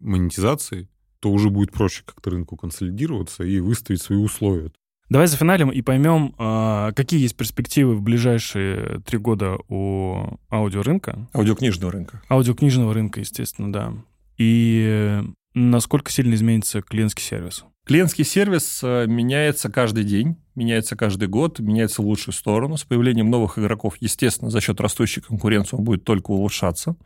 монетизацией, 0.00 0.90
то 1.20 1.30
уже 1.30 1.48
будет 1.48 1.72
проще 1.72 2.02
как-то 2.04 2.28
рынку 2.28 2.58
консолидироваться 2.58 3.42
и 3.42 3.58
выставить 3.58 4.02
свои 4.02 4.18
условия. 4.18 4.70
Давай 5.08 5.26
зафиналим 5.26 5.70
и 5.70 5.82
поймем, 5.82 6.34
а, 6.38 6.92
какие 6.92 7.20
есть 7.20 7.36
перспективы 7.36 7.94
в 7.96 8.02
ближайшие 8.02 9.00
три 9.04 9.18
года 9.18 9.58
у 9.68 10.38
аудиорынка, 10.48 11.28
Аудиокнижного 11.34 11.92
рынка. 11.92 12.22
аудиокнижного 12.30 12.94
рынка, 12.94 13.20
естественно, 13.20 13.70
да. 13.72 13.92
И 14.38 15.22
насколько 15.54 16.10
сильно 16.10 16.34
изменится 16.34 16.80
клиентский 16.80 17.22
сервис. 17.22 17.64
Клиентский 17.84 18.24
сервис 18.24 18.80
э, 18.84 19.06
меняется 19.06 19.68
каждый 19.68 20.04
день, 20.04 20.36
меняется 20.54 20.94
каждый 20.96 21.26
год, 21.28 21.58
меняется 21.58 22.00
в 22.00 22.06
лучшую 22.06 22.32
сторону. 22.32 22.76
С 22.76 22.84
появлением 22.84 23.28
новых 23.28 23.58
игроков, 23.58 23.96
естественно, 24.00 24.50
за 24.50 24.60
счет 24.60 24.80
растущей 24.80 25.20
конкуренции 25.20 25.76
он 25.76 25.84
будет 25.84 26.04
только 26.04 26.30
улучшаться. 26.30 26.96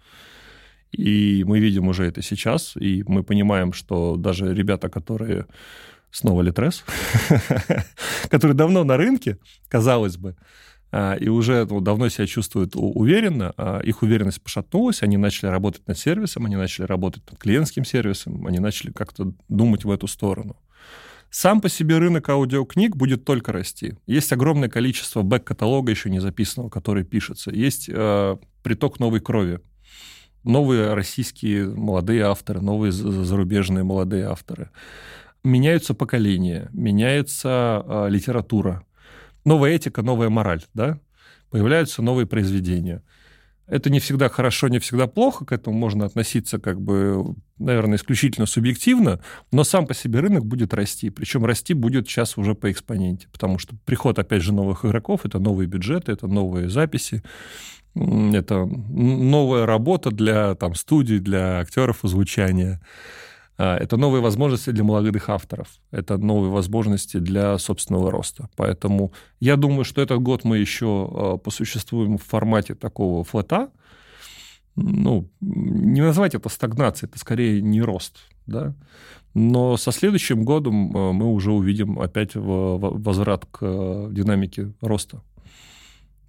И 0.92 1.44
мы 1.44 1.58
видим 1.60 1.88
уже 1.88 2.04
это 2.04 2.22
сейчас, 2.22 2.76
и 2.76 3.02
мы 3.06 3.24
понимаем, 3.24 3.72
что 3.72 4.16
даже 4.16 4.54
ребята, 4.54 4.88
которые 4.88 5.46
снова 6.10 6.42
Литрес, 6.42 6.84
которые 8.30 8.56
давно 8.56 8.84
на 8.84 8.96
рынке, 8.96 9.38
казалось 9.68 10.16
бы, 10.16 10.36
а, 10.92 11.14
и 11.14 11.28
уже 11.28 11.66
ну, 11.68 11.80
давно 11.80 12.08
себя 12.08 12.26
чувствуют 12.26 12.72
уверенно, 12.74 13.52
а 13.56 13.80
их 13.80 14.02
уверенность 14.02 14.40
пошатнулась, 14.40 15.02
они 15.02 15.16
начали 15.16 15.50
работать 15.50 15.86
над 15.86 15.98
сервисом, 15.98 16.46
они 16.46 16.56
начали 16.56 16.86
работать 16.86 17.22
над 17.30 17.38
клиентским 17.38 17.84
сервисом, 17.84 18.46
они 18.46 18.60
начали 18.60 18.92
как-то 18.92 19.32
думать 19.48 19.84
в 19.84 19.90
эту 19.90 20.06
сторону. 20.06 20.56
Сам 21.30 21.60
по 21.60 21.68
себе 21.68 21.98
рынок 21.98 22.28
аудиокниг 22.28 22.96
будет 22.96 23.24
только 23.24 23.52
расти. 23.52 23.94
Есть 24.06 24.32
огромное 24.32 24.68
количество 24.68 25.22
бэк-каталога 25.22 25.90
еще 25.90 26.08
не 26.08 26.20
записанного, 26.20 26.70
который 26.70 27.04
пишется. 27.04 27.50
Есть 27.50 27.90
э, 27.92 28.36
приток 28.62 29.00
новой 29.00 29.20
крови. 29.20 29.60
Новые 30.44 30.94
российские 30.94 31.68
молодые 31.68 32.22
авторы, 32.22 32.60
новые 32.60 32.92
зарубежные 32.92 33.82
молодые 33.82 34.26
авторы. 34.26 34.70
Меняются 35.46 35.94
поколения, 35.94 36.68
меняется 36.72 37.80
э, 37.86 38.08
литература. 38.10 38.84
Новая 39.44 39.76
этика, 39.76 40.02
новая 40.02 40.28
мораль, 40.28 40.64
да? 40.74 40.98
Появляются 41.50 42.02
новые 42.02 42.26
произведения. 42.26 43.04
Это 43.68 43.88
не 43.88 44.00
всегда 44.00 44.28
хорошо, 44.28 44.66
не 44.66 44.80
всегда 44.80 45.06
плохо, 45.06 45.44
к 45.44 45.52
этому 45.52 45.78
можно 45.78 46.04
относиться 46.04 46.58
как 46.58 46.80
бы, 46.80 47.36
наверное, 47.58 47.96
исключительно 47.96 48.46
субъективно, 48.46 49.20
но 49.52 49.62
сам 49.62 49.86
по 49.86 49.94
себе 49.94 50.18
рынок 50.18 50.44
будет 50.44 50.74
расти. 50.74 51.10
Причем 51.10 51.44
расти 51.44 51.74
будет 51.74 52.08
сейчас 52.08 52.36
уже 52.36 52.56
по 52.56 52.72
экспоненте, 52.72 53.28
потому 53.30 53.60
что 53.60 53.76
приход, 53.84 54.18
опять 54.18 54.42
же, 54.42 54.52
новых 54.52 54.84
игроков, 54.84 55.20
это 55.26 55.38
новые 55.38 55.68
бюджеты, 55.68 56.10
это 56.10 56.26
новые 56.26 56.68
записи, 56.68 57.22
это 57.94 58.66
новая 58.66 59.64
работа 59.64 60.10
для 60.10 60.56
там, 60.56 60.74
студий, 60.74 61.20
для 61.20 61.60
актеров 61.60 62.04
озвучания. 62.04 62.80
А, 62.80 62.86
это 63.58 63.96
новые 63.96 64.20
возможности 64.22 64.70
для 64.70 64.84
молодых 64.84 65.30
авторов, 65.30 65.68
это 65.90 66.18
новые 66.18 66.50
возможности 66.50 67.18
для 67.18 67.56
собственного 67.58 68.10
роста. 68.10 68.48
Поэтому 68.56 69.12
я 69.40 69.56
думаю, 69.56 69.84
что 69.84 70.02
этот 70.02 70.20
год 70.20 70.44
мы 70.44 70.58
еще 70.58 70.86
а, 70.86 71.36
посуществуем 71.38 72.18
в 72.18 72.24
формате 72.24 72.74
такого 72.74 73.24
флета. 73.24 73.70
Ну, 74.74 75.30
не 75.40 76.02
назвать 76.02 76.34
это 76.34 76.50
стагнацией, 76.50 77.08
это 77.08 77.18
скорее 77.18 77.62
не 77.62 77.80
рост, 77.80 78.18
да. 78.46 78.74
Но 79.32 79.78
со 79.78 79.90
следующим 79.90 80.44
годом 80.44 80.94
а, 80.94 81.12
мы 81.12 81.26
уже 81.32 81.50
увидим 81.50 81.98
опять 81.98 82.32
возврат 82.34 83.46
к 83.46 84.08
динамике 84.10 84.72
роста. 84.82 85.22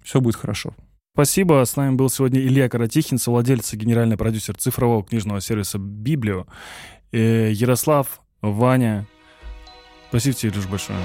Все 0.02 0.22
будет 0.22 0.36
хорошо. 0.36 0.74
Спасибо. 1.18 1.64
С 1.64 1.74
нами 1.74 1.96
был 1.96 2.10
сегодня 2.10 2.38
Илья 2.38 2.68
Каратихин, 2.68 3.18
совладелец 3.18 3.74
и 3.74 3.76
генеральный 3.76 4.16
продюсер 4.16 4.56
цифрового 4.56 5.02
книжного 5.02 5.40
сервиса 5.40 5.76
«Библио». 5.76 6.46
Э, 7.10 7.50
Ярослав, 7.50 8.20
Ваня. 8.40 9.04
Спасибо 10.10 10.36
тебе, 10.36 10.52
Илюш, 10.52 10.66
большое. 10.68 11.00